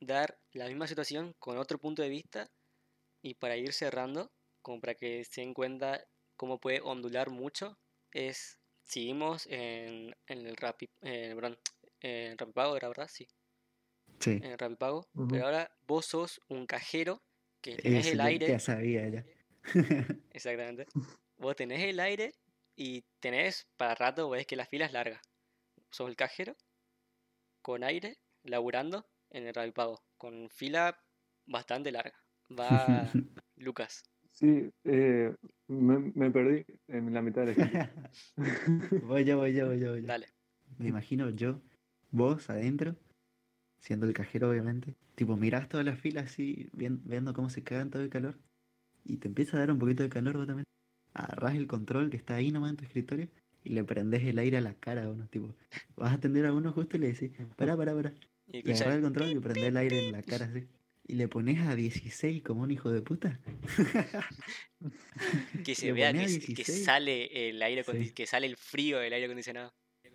dar 0.00 0.38
la 0.52 0.66
misma 0.66 0.86
situación 0.86 1.34
con 1.38 1.58
otro 1.58 1.78
punto 1.78 2.02
de 2.02 2.08
vista 2.08 2.50
y 3.22 3.34
para 3.34 3.56
ir 3.56 3.72
cerrando, 3.72 4.30
como 4.62 4.80
para 4.80 4.94
que 4.94 5.24
se 5.24 5.40
den 5.42 5.54
cuenta 5.54 6.04
cómo 6.36 6.58
puede 6.58 6.80
ondular 6.80 7.30
mucho, 7.30 7.78
es, 8.12 8.58
seguimos 8.84 9.46
en, 9.46 10.14
en 10.26 10.46
el 10.46 10.56
Rappi, 10.56 10.88
eh, 11.02 11.32
perdón, 11.34 11.58
en 12.00 12.38
Rapipago, 12.38 12.76
¿era 12.76 12.88
verdad? 12.88 13.08
Sí, 13.08 13.26
Sí, 14.20 14.32
en 14.32 14.52
el 14.52 14.58
Rapipago. 14.58 15.06
Ujú. 15.14 15.28
Pero 15.28 15.44
ahora 15.44 15.70
vos 15.86 16.06
sos 16.06 16.40
un 16.48 16.66
cajero 16.66 17.22
que 17.60 17.76
tenés 17.76 18.06
eso 18.06 18.14
el 18.14 18.20
aire. 18.20 18.48
ya 18.48 18.58
sabía 18.58 19.08
ya. 19.08 19.24
Exactamente. 20.32 20.86
Vos 21.38 21.56
tenés 21.56 21.82
el 21.82 22.00
aire 22.00 22.32
y 22.76 23.02
tenés 23.20 23.66
para 23.76 23.94
rato, 23.94 24.30
ves 24.30 24.46
que 24.46 24.56
la 24.56 24.66
fila 24.66 24.86
es 24.86 24.92
larga. 24.92 25.20
Sos 25.90 26.08
el 26.08 26.16
cajero 26.16 26.56
con 27.66 27.82
aire, 27.82 28.16
laburando 28.44 29.04
en 29.28 29.48
el 29.48 29.52
Rapipago, 29.52 30.00
con 30.16 30.48
fila 30.50 30.96
bastante 31.46 31.90
larga. 31.90 32.14
Va 32.56 33.02
Lucas. 33.56 34.04
Sí, 34.30 34.70
eh, 34.84 35.34
me, 35.66 35.98
me 36.14 36.30
perdí 36.30 36.64
en 36.86 37.12
la 37.12 37.22
mitad 37.22 37.44
del 37.44 37.56
voy 39.02 39.24
yo, 39.24 39.38
voy 39.38 39.52
yo, 39.52 39.66
voy 39.66 39.80
yo, 39.80 39.90
voy 39.90 40.02
yo. 40.02 40.06
Dale. 40.06 40.28
Me 40.78 40.86
imagino 40.86 41.28
yo, 41.30 41.60
vos 42.12 42.48
adentro, 42.50 42.94
siendo 43.80 44.06
el 44.06 44.14
cajero 44.14 44.48
obviamente, 44.48 44.94
tipo 45.16 45.36
mirás 45.36 45.68
todas 45.68 45.84
las 45.84 45.98
filas 45.98 46.26
así, 46.26 46.68
vien- 46.72 47.00
viendo 47.02 47.34
cómo 47.34 47.50
se 47.50 47.64
cagan 47.64 47.90
todo 47.90 48.02
el 48.02 48.10
calor, 48.10 48.38
y 49.02 49.16
te 49.16 49.26
empieza 49.26 49.56
a 49.56 49.60
dar 49.60 49.72
un 49.72 49.80
poquito 49.80 50.04
de 50.04 50.08
calor 50.08 50.36
vos 50.36 50.46
también. 50.46 50.66
Agarrás 51.14 51.56
el 51.56 51.66
control 51.66 52.10
que 52.10 52.16
está 52.16 52.36
ahí 52.36 52.52
nomás 52.52 52.70
en 52.70 52.76
tu 52.76 52.84
escritorio 52.84 53.28
y 53.66 53.70
le 53.70 53.84
prendés 53.84 54.22
el 54.24 54.38
aire 54.38 54.58
a 54.58 54.60
la 54.60 54.74
cara 54.74 55.04
a 55.04 55.10
uno, 55.10 55.26
tipo, 55.28 55.54
vas 55.96 56.12
a 56.12 56.14
atender 56.14 56.46
a 56.46 56.52
uno 56.52 56.72
justo 56.72 56.96
y 56.96 57.00
le 57.00 57.12
decís, 57.12 57.30
pará, 57.56 57.76
pará, 57.76 57.94
pará, 57.94 58.12
Y 58.52 58.58
Y 58.68 58.72
agarrás 58.72 58.96
el 58.96 59.02
control 59.02 59.30
y 59.32 59.38
prendés 59.40 59.64
el 59.64 59.76
aire 59.76 60.06
en 60.06 60.12
la 60.12 60.22
cara 60.22 60.46
así. 60.46 60.64
Y 61.08 61.14
le 61.14 61.28
pones 61.28 61.60
a 61.60 61.74
16 61.76 62.42
como 62.42 62.62
un 62.62 62.70
hijo 62.70 62.90
de 62.90 63.00
puta. 63.02 63.38
que 65.64 65.74
se 65.80 65.92
vea 65.92 66.12
que, 66.12 66.18
ponés 66.18 66.36
a 66.36 66.40
se- 66.40 66.40
que 66.40 66.54
16. 66.54 66.84
sale 66.84 67.48
el 67.48 67.62
aire 67.62 67.84
Sí. 67.84 68.10
que 68.12 68.26
sale 68.26 68.46
el 68.46 68.56
frío 68.56 68.98
del 68.98 69.12
aire 69.12 69.26
acondicionado. 69.26 69.72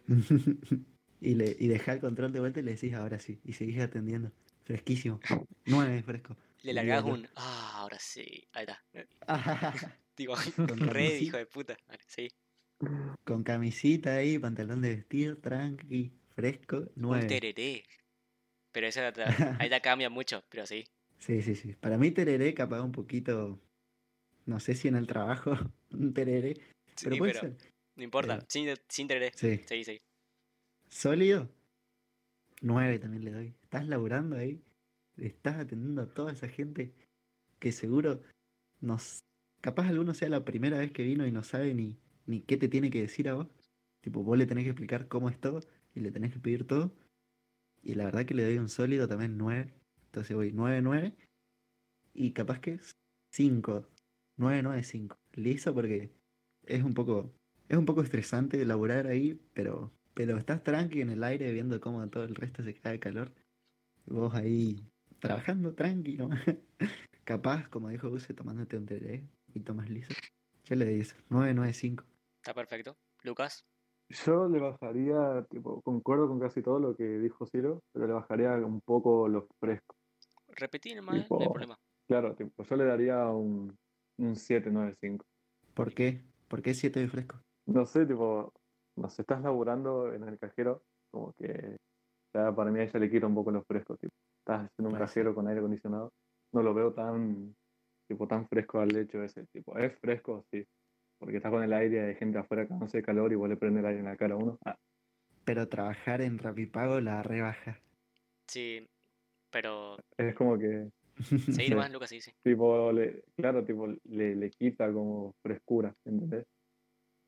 y 1.21 1.35
le 1.35 1.55
y 1.59 1.67
dejás 1.67 1.95
el 1.95 2.01
control 2.01 2.33
de 2.33 2.39
vuelta 2.39 2.59
y 2.59 2.63
le 2.63 2.71
decís 2.71 2.93
ahora 2.93 3.19
sí. 3.19 3.39
Y 3.45 3.53
seguís 3.53 3.79
atendiendo. 3.79 4.31
Fresquísimo. 4.65 5.19
9 5.65 6.03
fresco. 6.03 6.35
Le 6.63 6.73
largás 6.73 7.03
yo. 7.05 7.13
un. 7.13 7.27
Ah, 7.35 7.73
ahora 7.77 7.97
sí. 7.99 8.43
Ahí 8.53 8.65
está. 8.65 9.97
Digo, 10.17 10.35
Con 10.55 10.79
re 10.79 11.17
hijo 11.19 11.37
de 11.37 11.45
puta. 11.45 11.77
Vale, 11.87 12.01
sí. 12.05 12.27
Con 13.23 13.43
camisita 13.43 14.15
ahí, 14.15 14.39
pantalón 14.39 14.81
de 14.81 14.95
vestir, 14.95 15.39
tranqui, 15.41 16.11
fresco, 16.35 16.77
Un 16.77 16.91
9. 16.95 17.27
tereré. 17.27 17.83
Pero 18.71 18.89
te- 18.89 19.23
ahí 19.59 19.69
ya 19.69 19.79
cambia 19.81 20.09
mucho, 20.09 20.43
pero 20.49 20.65
sí. 20.65 20.83
Sí, 21.19 21.41
sí, 21.41 21.55
sí. 21.55 21.73
Para 21.75 21.97
mí 21.97 22.11
tereré 22.11 22.53
capaz 22.53 22.81
un 22.81 22.91
poquito, 22.91 23.59
no 24.45 24.59
sé 24.59 24.75
si 24.75 24.87
en 24.87 24.95
el 24.95 25.07
trabajo, 25.07 25.53
un 25.91 26.13
tereré, 26.13 26.55
Sí, 26.95 27.05
pero 27.05 27.17
puede 27.17 27.33
pero 27.33 27.55
ser. 27.57 27.71
no 27.95 28.03
importa. 28.03 28.35
pero- 28.37 28.45
Sin, 28.49 28.69
sin 28.87 29.07
tereré. 29.07 29.31
Sí. 29.35 29.59
Sí, 29.67 29.83
sí. 29.83 30.01
Sólido, 30.89 31.49
9 32.61 32.99
también 32.99 33.23
le 33.25 33.31
doy. 33.31 33.53
Estás 33.63 33.87
laburando 33.87 34.35
ahí, 34.37 34.61
estás 35.17 35.57
atendiendo 35.57 36.01
a 36.01 36.13
toda 36.13 36.31
esa 36.33 36.47
gente 36.47 36.93
que 37.59 37.71
seguro 37.71 38.21
nos... 38.79 39.23
Capaz 39.61 39.87
alguno 39.89 40.13
sea 40.15 40.27
la 40.29 40.43
primera 40.43 40.79
vez 40.79 40.91
que 40.91 41.03
vino 41.03 41.25
y 41.27 41.31
no 41.31 41.43
sabe 41.43 41.73
ni, 41.75 41.95
ni 42.31 42.41
qué 42.41 42.57
te 42.57 42.69
tiene 42.69 42.89
que 42.89 43.01
decir 43.01 43.29
a 43.29 43.35
vos. 43.35 43.47
Tipo, 44.01 44.23
vos 44.23 44.37
le 44.37 44.45
tenés 44.47 44.63
que 44.63 44.71
explicar 44.71 45.07
cómo 45.07 45.29
es 45.29 45.39
todo 45.39 45.61
y 45.93 45.99
le 45.99 46.11
tenés 46.11 46.33
que 46.33 46.39
pedir 46.39 46.65
todo. 46.65 46.95
Y 47.83 47.95
la 47.95 48.05
verdad 48.05 48.25
que 48.25 48.33
le 48.33 48.45
doy 48.45 48.57
un 48.57 48.69
sólido 48.69 49.07
también 49.07 49.37
9. 49.37 49.73
Entonces 50.05 50.35
voy 50.35 50.51
9, 50.53 50.81
9. 50.81 51.15
Y 52.13 52.31
capaz 52.31 52.59
que 52.59 52.79
5. 53.31 53.85
9, 54.37 54.63
9, 54.63 54.83
5. 54.83 55.19
Listo 55.33 55.73
porque 55.73 56.11
es 56.63 56.83
un 56.83 56.93
poco 56.93 57.33
es 57.69 57.77
un 57.77 57.85
poco 57.85 58.01
estresante 58.01 58.65
laburar 58.65 59.07
ahí, 59.07 59.39
pero 59.53 59.91
pero 60.13 60.37
estás 60.37 60.63
tranqui 60.63 61.01
en 61.01 61.09
el 61.09 61.23
aire 61.23 61.51
viendo 61.53 61.79
cómo 61.79 62.07
todo 62.09 62.23
el 62.25 62.35
resto 62.35 62.63
se 62.63 62.73
cae 62.73 62.93
de 62.93 62.99
calor. 62.99 63.33
Y 64.07 64.13
Vos 64.13 64.33
ahí 64.35 64.85
trabajando 65.19 65.73
tranquilo. 65.73 66.29
capaz, 67.23 67.67
como 67.69 67.89
dijo 67.89 68.09
Use, 68.09 68.33
tomándote 68.33 68.77
un 68.77 68.83
un 68.83 69.29
poquito 69.47 69.73
más 69.73 69.89
liso. 69.89 70.13
Yo 70.65 70.75
le 70.75 70.85
doy 70.85 70.99
eso, 71.01 71.15
9, 71.29 71.53
9, 71.53 71.73
5. 71.73 72.10
Está 72.41 72.55
perfecto. 72.55 72.97
Lucas. 73.21 73.63
Yo 74.09 74.49
le 74.49 74.59
bajaría, 74.59 75.45
tipo, 75.47 75.79
concuerdo 75.83 76.27
con 76.27 76.39
casi 76.39 76.63
todo 76.63 76.79
lo 76.79 76.95
que 76.95 77.03
dijo 77.03 77.45
Ciro, 77.45 77.83
pero 77.93 78.07
le 78.07 78.13
bajaría 78.13 78.53
un 78.55 78.81
poco 78.81 79.27
los 79.27 79.45
frescos. 79.59 79.95
Repetí 80.47 80.95
nomás, 80.95 81.29
no 81.29 81.39
hay 81.39 81.47
problema. 81.49 81.79
Claro, 82.07 82.35
tipo, 82.35 82.63
yo 82.63 82.75
le 82.75 82.85
daría 82.85 83.27
un, 83.27 83.77
un 84.17 84.35
7, 84.35 84.69
9, 84.71 84.95
5. 84.99 85.23
¿Por 85.75 85.93
qué? 85.93 86.25
¿Por 86.47 86.63
qué 86.63 86.73
7 86.73 86.99
de 86.99 87.07
fresco? 87.07 87.39
No 87.67 87.85
sé, 87.85 88.07
tipo, 88.07 88.51
no 88.95 89.07
sé, 89.07 89.21
estás 89.21 89.43
laburando 89.43 90.11
en 90.11 90.23
el 90.23 90.39
cajero, 90.39 90.81
como 91.11 91.33
que 91.33 91.77
ya 92.33 92.53
para 92.55 92.71
mí 92.71 92.79
a 92.79 92.83
ella 92.83 92.99
le 92.99 93.11
quita 93.11 93.27
un 93.27 93.35
poco 93.35 93.51
los 93.51 93.65
frescos, 93.67 93.99
tipo, 93.99 94.15
estás 94.39 94.67
en 94.79 94.87
un 94.87 94.95
cajero 94.95 95.35
con 95.35 95.47
aire 95.47 95.59
acondicionado, 95.59 96.11
no 96.53 96.63
lo 96.63 96.73
veo 96.73 96.91
tan, 96.91 97.55
tipo, 98.07 98.27
tan 98.27 98.47
fresco 98.47 98.79
al 98.79 98.95
hecho 98.95 99.23
ese, 99.23 99.45
tipo, 99.53 99.77
es 99.77 99.95
fresco, 99.99 100.43
sí, 100.51 100.65
porque 101.21 101.37
estás 101.37 101.51
con 101.51 101.63
el 101.63 101.71
aire 101.71 101.97
y 101.97 101.99
hay 101.99 102.15
gente 102.15 102.39
afuera 102.39 102.67
que 102.67 102.73
no 102.73 102.85
hace 102.85 103.03
calor 103.03 103.31
y 103.31 103.35
vos 103.35 103.47
le 103.47 103.55
prende 103.55 103.79
el 103.79 103.85
aire 103.85 103.99
en 103.99 104.05
la 104.05 104.17
cara 104.17 104.33
a 104.33 104.37
uno, 104.37 104.57
ah, 104.65 104.75
Pero 105.45 105.67
trabajar 105.67 106.19
en 106.21 106.39
Rapipago 106.39 106.99
la 106.99 107.21
rebaja. 107.21 107.79
Sí, 108.47 108.85
pero. 109.51 109.97
es 110.17 110.33
como 110.35 110.57
que, 110.57 110.89
Sí. 111.55 111.69
nomás, 111.69 111.91
Lucas, 111.91 112.09
sí, 112.09 112.21
sí. 112.21 112.31
tipo, 112.43 112.91
le, 112.91 113.23
claro, 113.37 113.63
tipo, 113.63 113.87
le, 114.05 114.35
le 114.35 114.49
quita 114.49 114.91
como 114.91 115.33
frescura, 115.43 115.93
¿entendés? 116.05 116.43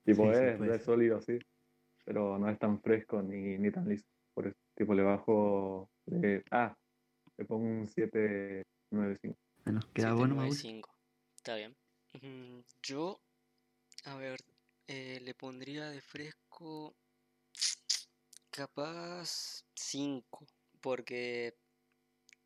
Tipo, 0.03 0.23
Sí, 0.33 0.39
sí, 0.39 0.45
es, 0.45 0.61
es 0.61 0.83
sólido, 0.83 1.21
sí, 1.21 1.37
pero 2.03 2.39
no 2.39 2.49
es 2.49 2.57
tan 2.57 2.81
fresco 2.81 3.21
ni, 3.21 3.57
ni 3.59 3.71
tan 3.71 3.87
liso. 3.87 4.05
Por 4.33 4.47
eso, 4.47 4.57
tipo, 4.75 4.95
le 4.95 5.03
bajo. 5.03 5.87
le- 6.07 6.43
ah, 6.51 6.73
le 7.37 7.45
pongo 7.45 7.65
un 7.67 7.87
7, 7.87 8.63
9, 8.91 9.17
5. 9.21 9.37
Bueno, 9.63 9.79
queda 9.93 10.13
bueno, 10.13 10.33
nueve, 10.35 10.49
Mauricio. 10.49 10.69
cinco. 10.71 10.89
Está 11.37 11.55
bien. 11.55 11.73
Yo, 12.83 13.19
a 14.05 14.15
ver, 14.15 14.39
eh, 14.87 15.19
le 15.21 15.33
pondría 15.33 15.89
de 15.89 16.01
fresco 16.01 16.95
capaz 18.49 19.63
5, 19.75 20.45
porque 20.81 21.55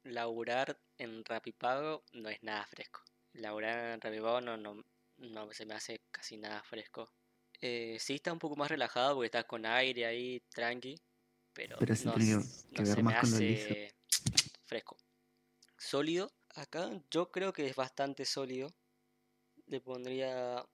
laburar 0.03 0.79
en 0.97 1.23
Rapipago 1.25 2.03
no 2.13 2.29
es 2.29 2.41
nada 2.43 2.65
fresco. 2.65 3.01
Laburar 3.33 3.93
en 3.93 4.01
Rapipago 4.01 4.41
no, 4.41 4.57
no, 4.57 4.83
no 5.17 5.53
se 5.53 5.65
me 5.65 5.75
hace 5.75 6.01
casi 6.11 6.37
nada 6.37 6.63
fresco. 6.63 7.11
Eh, 7.59 7.97
sí 7.99 8.15
está 8.15 8.31
un 8.31 8.39
poco 8.39 8.55
más 8.55 8.69
relajado 8.69 9.15
porque 9.15 9.25
estás 9.27 9.45
con 9.45 9.65
aire 9.65 10.05
ahí, 10.05 10.41
tranqui, 10.49 10.99
pero, 11.53 11.77
Pero 11.79 11.95
no, 12.05 12.13
que- 12.13 12.45
no 12.71 12.83
ver 12.83 12.95
se 12.95 13.03
me 13.03 13.15
hace 13.15 13.95
fresco. 14.65 14.97
Sólido, 15.77 16.31
acá 16.55 16.89
yo 17.11 17.31
creo 17.31 17.51
que 17.53 17.67
es 17.67 17.75
bastante 17.75 18.25
sólido. 18.25 18.73
Le 19.67 19.81
pondría 19.81 20.65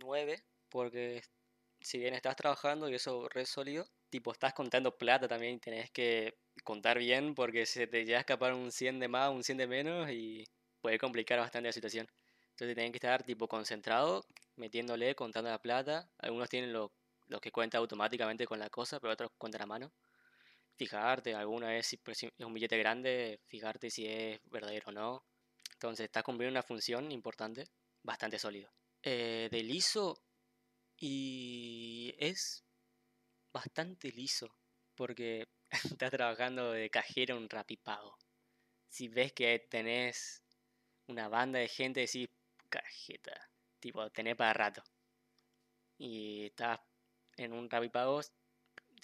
9, 0.00 0.42
porque 0.68 1.22
si 1.80 1.98
bien 1.98 2.14
estás 2.14 2.36
trabajando 2.36 2.88
y 2.88 2.94
eso 2.94 3.28
re 3.28 3.46
sólido, 3.46 3.86
tipo 4.10 4.32
estás 4.32 4.54
contando 4.54 4.96
plata 4.96 5.28
también 5.28 5.56
y 5.56 5.58
tenés 5.58 5.90
que 5.90 6.36
contar 6.64 6.98
bien 6.98 7.34
porque 7.34 7.66
se 7.66 7.86
te 7.86 8.04
llega 8.04 8.18
a 8.18 8.20
escapar 8.20 8.54
un 8.54 8.72
100 8.72 8.98
de 9.00 9.08
más, 9.08 9.30
un 9.30 9.44
100 9.44 9.58
de 9.58 9.66
menos 9.66 10.10
y 10.10 10.44
puede 10.80 10.98
complicar 10.98 11.38
bastante 11.38 11.68
la 11.68 11.72
situación. 11.72 12.08
Entonces 12.50 12.74
tenés 12.74 12.90
que 12.92 12.96
estar 12.98 13.22
tipo 13.22 13.48
concentrado, 13.48 14.24
metiéndole, 14.56 15.14
contando 15.14 15.50
la 15.50 15.60
plata. 15.60 16.08
Algunos 16.18 16.48
tienen 16.48 16.72
lo, 16.72 16.92
lo 17.28 17.40
que 17.40 17.52
cuenta 17.52 17.78
automáticamente 17.78 18.46
con 18.46 18.58
la 18.58 18.70
cosa, 18.70 18.98
pero 19.00 19.12
otros 19.12 19.30
cuentan 19.38 19.62
a 19.62 19.66
mano. 19.66 19.92
Fijarte, 20.76 21.34
alguna 21.34 21.68
vez 21.68 21.98
pues, 22.02 22.22
es 22.22 22.30
un 22.38 22.54
billete 22.54 22.78
grande, 22.78 23.40
fijarte 23.48 23.90
si 23.90 24.06
es 24.06 24.40
verdadero 24.46 24.88
o 24.88 24.92
no. 24.92 25.24
Entonces 25.72 26.04
estás 26.04 26.22
cumpliendo 26.22 26.52
una 26.52 26.62
función 26.62 27.12
importante, 27.12 27.68
bastante 28.02 28.38
sólido. 28.38 28.70
Eh, 29.08 29.46
de 29.52 29.62
liso 29.62 30.20
y 30.98 32.12
es 32.18 32.64
bastante 33.52 34.10
liso 34.10 34.52
porque 34.96 35.46
estás 36.00 36.10
trabajando 36.10 36.72
de 36.72 36.90
cajero 36.90 37.36
en 37.36 37.48
Rapipago. 37.48 38.18
Si 38.88 39.06
ves 39.06 39.32
que 39.32 39.60
tenés 39.70 40.42
una 41.06 41.28
banda 41.28 41.60
de 41.60 41.68
gente, 41.68 42.00
decís 42.00 42.28
cajeta, 42.68 43.48
tipo, 43.78 44.10
tenés 44.10 44.34
para 44.34 44.52
rato. 44.52 44.82
Y 45.98 46.46
estás 46.46 46.80
en 47.36 47.52
un 47.52 47.70
Rapipago, 47.70 48.20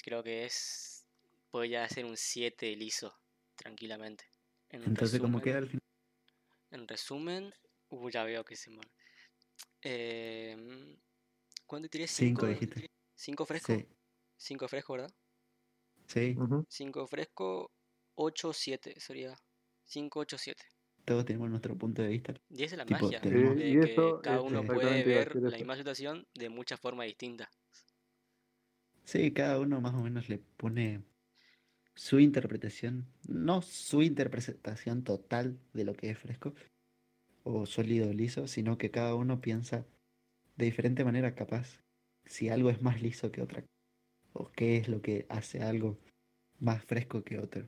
creo 0.02 0.24
que 0.24 0.46
es, 0.46 1.06
puede 1.48 1.68
ya 1.68 1.88
ser 1.88 2.06
un 2.06 2.16
7 2.16 2.74
liso, 2.74 3.16
tranquilamente. 3.54 4.24
En 4.68 4.82
Entonces, 4.82 5.20
¿cómo 5.20 5.38
resumen- 5.38 5.44
queda 5.44 5.58
al 5.58 5.68
final? 5.68 5.82
en 6.72 6.88
resumen, 6.88 7.54
uh, 7.90 8.10
ya 8.10 8.24
veo 8.24 8.44
que 8.44 8.56
se 8.56 8.70
me... 8.70 8.80
Eh, 9.82 10.56
¿Cuánto 11.66 11.88
tiré? 11.88 12.06
5 12.06 12.46
¿Cinco? 12.46 12.46
dijiste. 12.46 12.86
¿Cinco 13.14 13.46
fresco? 13.46 13.72
Sí, 13.74 13.86
5 14.36 14.68
fresco, 14.68 14.92
¿verdad? 14.94 15.10
sí, 16.06 16.36
5 16.68 17.06
fresco, 17.06 17.70
8, 18.14 18.52
7 18.52 18.94
sería. 18.98 19.34
5, 19.84 20.20
8, 20.20 20.38
7. 20.38 20.62
todos 21.04 21.24
tenemos 21.24 21.50
nuestro 21.50 21.76
punto 21.76 22.02
de 22.02 22.08
vista. 22.08 22.34
Y 22.50 22.62
esa 22.64 22.74
es 22.74 22.78
la 22.78 22.84
Tipo, 22.84 23.00
magia, 23.06 23.20
tenemos- 23.20 23.56
de 23.56 23.70
Y 23.70 23.80
que 23.80 23.92
eso 23.92 24.20
cada 24.22 24.40
uno 24.40 24.64
puede 24.64 25.04
ver 25.04 25.34
la 25.36 25.56
misma 25.56 25.76
situación 25.76 26.26
de 26.34 26.48
muchas 26.48 26.78
formas 26.80 27.06
distintas. 27.06 27.48
Sí, 29.04 29.32
cada 29.32 29.58
uno 29.58 29.80
más 29.80 29.94
o 29.94 30.02
menos 30.02 30.28
le 30.28 30.38
pone 30.38 31.02
su 31.94 32.20
interpretación, 32.20 33.06
no 33.28 33.62
su 33.62 34.02
interpretación 34.02 35.04
total 35.04 35.58
de 35.72 35.84
lo 35.84 35.94
que 35.94 36.10
es 36.10 36.18
fresco 36.18 36.54
o 37.44 37.66
sólido 37.66 38.12
liso, 38.12 38.46
sino 38.46 38.78
que 38.78 38.90
cada 38.90 39.14
uno 39.14 39.40
piensa 39.40 39.86
de 40.56 40.66
diferente 40.66 41.04
manera 41.04 41.34
capaz 41.34 41.80
si 42.24 42.48
algo 42.48 42.70
es 42.70 42.82
más 42.82 43.02
liso 43.02 43.32
que 43.32 43.42
otra 43.42 43.64
o 44.32 44.50
qué 44.52 44.76
es 44.76 44.88
lo 44.88 45.02
que 45.02 45.26
hace 45.28 45.62
algo 45.62 45.98
más 46.58 46.84
fresco 46.84 47.22
que 47.22 47.38
otro. 47.38 47.66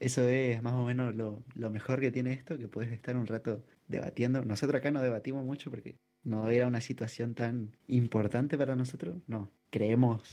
Eso 0.00 0.28
es 0.28 0.62
más 0.62 0.74
o 0.74 0.84
menos 0.84 1.14
lo, 1.14 1.42
lo 1.54 1.70
mejor 1.70 2.00
que 2.00 2.10
tiene 2.10 2.32
esto, 2.32 2.58
que 2.58 2.68
puedes 2.68 2.92
estar 2.92 3.16
un 3.16 3.26
rato 3.26 3.64
debatiendo. 3.88 4.44
Nosotros 4.44 4.78
acá 4.78 4.90
no 4.90 5.02
debatimos 5.02 5.44
mucho 5.44 5.70
porque 5.70 5.96
no 6.24 6.48
era 6.50 6.66
una 6.66 6.80
situación 6.80 7.34
tan 7.34 7.76
importante 7.86 8.58
para 8.58 8.76
nosotros. 8.76 9.16
No, 9.26 9.50
creemos 9.70 10.32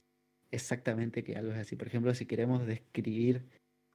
exactamente 0.50 1.24
que 1.24 1.36
algo 1.36 1.52
es 1.52 1.60
así. 1.60 1.76
Por 1.76 1.88
ejemplo, 1.88 2.14
si 2.16 2.26
queremos 2.26 2.66
describir 2.66 3.46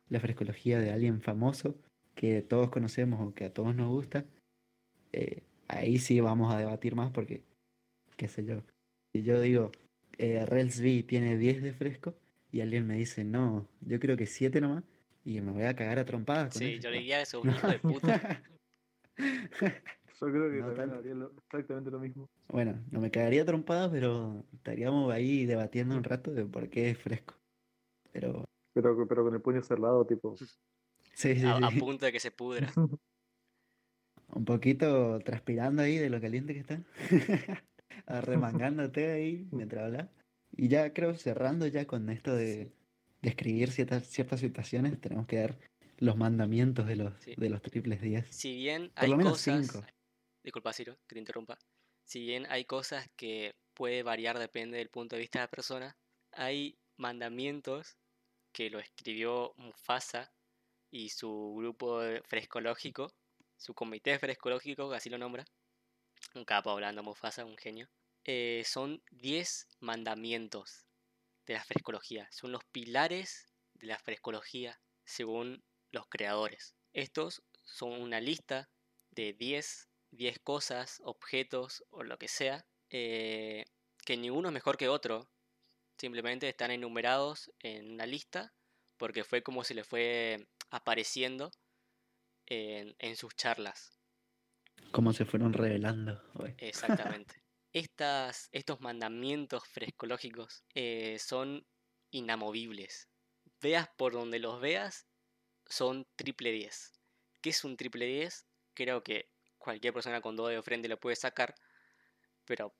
la 0.08 0.20
frescología 0.20 0.78
de 0.78 0.92
alguien 0.92 1.20
famoso 1.20 1.78
que 2.14 2.42
todos 2.42 2.70
conocemos 2.70 3.20
o 3.20 3.34
que 3.34 3.44
a 3.44 3.52
todos 3.52 3.74
nos 3.74 3.88
gusta, 3.88 4.24
eh, 5.16 5.42
ahí 5.68 5.98
sí 5.98 6.20
vamos 6.20 6.52
a 6.54 6.58
debatir 6.58 6.94
más 6.96 7.10
porque, 7.12 7.44
qué 8.16 8.28
sé 8.28 8.44
yo, 8.44 8.62
si 9.12 9.22
yo 9.22 9.40
digo, 9.40 9.72
eh, 10.18 10.46
Relsby 10.46 11.02
tiene 11.04 11.38
10 11.38 11.62
de 11.62 11.72
fresco, 11.72 12.14
y 12.52 12.60
alguien 12.62 12.86
me 12.86 12.96
dice, 12.96 13.24
no, 13.24 13.68
yo 13.80 14.00
creo 14.00 14.16
que 14.16 14.26
siete 14.26 14.60
nomás, 14.60 14.84
y 15.24 15.40
me 15.40 15.52
voy 15.52 15.64
a 15.64 15.76
cagar 15.76 15.98
a 15.98 16.04
trompadas 16.04 16.52
con 16.52 16.62
Sí, 16.62 16.74
ese. 16.74 16.80
yo 16.82 16.90
le 16.90 16.98
diría 16.98 17.20
eso, 17.20 17.40
un 17.40 17.48
hijo 17.52 17.68
de 17.68 17.78
puta. 17.80 18.42
Yo 19.18 20.26
creo 20.28 20.50
que 20.50 20.60
No 20.62 20.66
también 20.74 20.90
haría 20.98 21.14
lo- 21.14 21.32
exactamente 21.36 21.90
lo 21.90 21.98
mismo. 21.98 22.28
Bueno, 22.48 22.82
no 22.90 23.00
me 23.00 23.10
cagaría 23.10 23.42
a 23.42 23.44
trompadas, 23.44 23.90
pero 23.90 24.44
estaríamos 24.54 25.12
ahí 25.12 25.44
debatiendo 25.46 25.96
un 25.96 26.04
rato 26.04 26.32
de 26.32 26.44
por 26.46 26.68
qué 26.70 26.90
es 26.90 26.98
fresco. 26.98 27.34
Pero, 28.12 28.44
Pero, 28.72 29.06
pero 29.08 29.24
con 29.24 29.34
el 29.34 29.42
puño 29.42 29.62
cerrado, 29.62 30.06
tipo. 30.06 30.34
sí, 30.36 31.34
sí, 31.34 31.46
A, 31.46 31.66
a 31.66 31.70
punto 31.70 32.06
de 32.06 32.12
que 32.12 32.20
se 32.20 32.30
pudra. 32.30 32.72
Un 34.36 34.44
poquito 34.44 35.18
transpirando 35.20 35.82
ahí 35.82 35.96
de 35.96 36.10
lo 36.10 36.20
caliente 36.20 36.52
que 36.52 36.60
está. 36.60 36.82
Arremangándote 38.06 39.10
ahí 39.12 39.48
mientras 39.52 39.84
hablas. 39.84 40.08
Y 40.56 40.68
ya 40.68 40.92
creo 40.92 41.14
cerrando 41.14 41.66
ya 41.66 41.86
con 41.86 42.10
esto 42.10 42.34
de 42.34 42.70
describir 43.22 43.70
ciertas, 43.72 44.06
ciertas 44.06 44.40
situaciones, 44.40 45.00
tenemos 45.00 45.26
que 45.26 45.36
dar 45.40 45.58
los 45.98 46.16
mandamientos 46.16 46.86
de 46.86 46.96
los, 46.96 47.14
Sí. 47.20 47.34
de 47.36 47.48
los 47.48 47.62
triples 47.62 48.00
10. 48.02 48.26
Si 48.30 48.54
bien 48.54 48.90
Por 48.94 49.04
hay 49.04 49.10
lo 49.10 49.16
menos 49.16 49.32
cosas. 49.34 49.66
cinco. 49.66 49.86
Disculpa, 50.44 50.72
Ciro, 50.74 50.98
que 51.08 51.14
te 51.14 51.18
interrumpa. 51.18 51.58
Si 52.04 52.20
bien 52.20 52.46
hay 52.50 52.66
cosas 52.66 53.08
que 53.16 53.54
puede 53.74 54.02
variar, 54.02 54.38
depende 54.38 54.76
del 54.78 54.90
punto 54.90 55.16
de 55.16 55.20
vista 55.20 55.38
de 55.40 55.44
la 55.44 55.50
persona, 55.50 55.96
hay 56.32 56.76
mandamientos 56.98 57.96
que 58.52 58.68
lo 58.70 58.78
escribió 58.78 59.54
Mufasa 59.56 60.30
y 60.90 61.08
su 61.08 61.54
grupo 61.56 62.00
frescológico, 62.24 63.10
su 63.56 63.74
comité 63.74 64.18
frescológico, 64.18 64.92
así 64.92 65.10
lo 65.10 65.18
nombra. 65.18 65.44
Un 66.34 66.44
capo 66.44 66.70
hablando, 66.70 67.02
Mufasa, 67.02 67.44
un 67.44 67.56
genio. 67.56 67.88
Eh, 68.24 68.62
son 68.66 69.02
10 69.10 69.68
mandamientos 69.80 70.86
de 71.46 71.54
la 71.54 71.64
frescología. 71.64 72.28
Son 72.32 72.52
los 72.52 72.64
pilares 72.64 73.46
de 73.74 73.86
la 73.86 73.98
frescología 73.98 74.80
según 75.04 75.62
los 75.92 76.06
creadores. 76.08 76.74
Estos 76.92 77.42
son 77.64 77.92
una 77.92 78.20
lista 78.20 78.68
de 79.10 79.32
10, 79.32 79.88
10 80.10 80.38
cosas, 80.40 81.00
objetos 81.04 81.84
o 81.90 82.02
lo 82.02 82.18
que 82.18 82.28
sea, 82.28 82.66
eh, 82.90 83.64
que 84.04 84.16
ninguno 84.16 84.48
es 84.48 84.54
mejor 84.54 84.76
que 84.76 84.88
otro. 84.88 85.30
Simplemente 85.98 86.48
están 86.48 86.70
enumerados 86.70 87.52
en 87.60 87.92
una 87.92 88.06
lista 88.06 88.52
porque 88.96 89.24
fue 89.24 89.42
como 89.42 89.64
se 89.64 89.74
le 89.74 89.84
fue 89.84 90.48
apareciendo 90.70 91.50
en, 92.46 92.94
en 92.98 93.16
sus 93.16 93.34
charlas. 93.34 93.96
Cómo 94.92 95.12
se 95.12 95.24
fueron 95.24 95.52
revelando. 95.52 96.22
hoy. 96.34 96.54
Exactamente. 96.58 97.42
Estas, 97.72 98.48
estos 98.52 98.80
mandamientos 98.80 99.64
frescológicos 99.68 100.64
eh, 100.74 101.18
son 101.18 101.66
inamovibles. 102.10 103.08
Veas 103.60 103.88
por 103.96 104.12
donde 104.12 104.38
los 104.38 104.60
veas, 104.60 105.06
son 105.66 106.06
triple 106.16 106.52
10. 106.52 106.92
¿Qué 107.42 107.50
es 107.50 107.64
un 107.64 107.76
triple 107.76 108.06
10? 108.06 108.46
Creo 108.74 109.02
que 109.02 109.28
cualquier 109.58 109.92
persona 109.92 110.20
con 110.20 110.36
dos 110.36 110.48
de 110.48 110.62
frente 110.62 110.88
lo 110.88 110.98
puede 110.98 111.16
sacar, 111.16 111.54
pero 112.44 112.74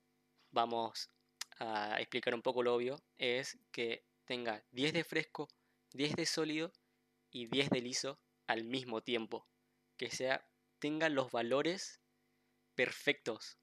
vamos 0.51 1.11
a 1.59 2.01
explicar 2.01 2.35
un 2.35 2.43
poco 2.43 2.62
lo 2.62 2.75
obvio. 2.75 3.03
Es 3.19 3.59
que 3.73 4.05
tenga 4.25 4.64
10 4.71 4.93
de 4.93 5.05
fresco, 5.05 5.49
10 5.93 6.17
de 6.17 6.27
sólido 6.27 6.73
y 7.31 7.47
10 7.47 7.71
de 7.71 7.81
liso 7.81 8.21
al 8.47 8.64
mismo 8.64 9.03
tiempo. 9.03 9.47
Que 9.97 10.11
sea, 10.11 10.47
tenga 10.78 11.09
los 11.09 11.30
valores 11.30 12.01
perfectos 12.74 13.59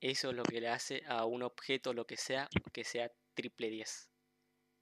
eso 0.00 0.30
es 0.30 0.36
lo 0.36 0.42
que 0.42 0.60
le 0.60 0.68
hace 0.68 1.02
a 1.08 1.24
un 1.24 1.42
objeto, 1.42 1.94
lo 1.94 2.06
que 2.06 2.16
sea, 2.16 2.48
que 2.72 2.84
sea 2.84 3.10
triple 3.34 3.70
10. 3.70 4.08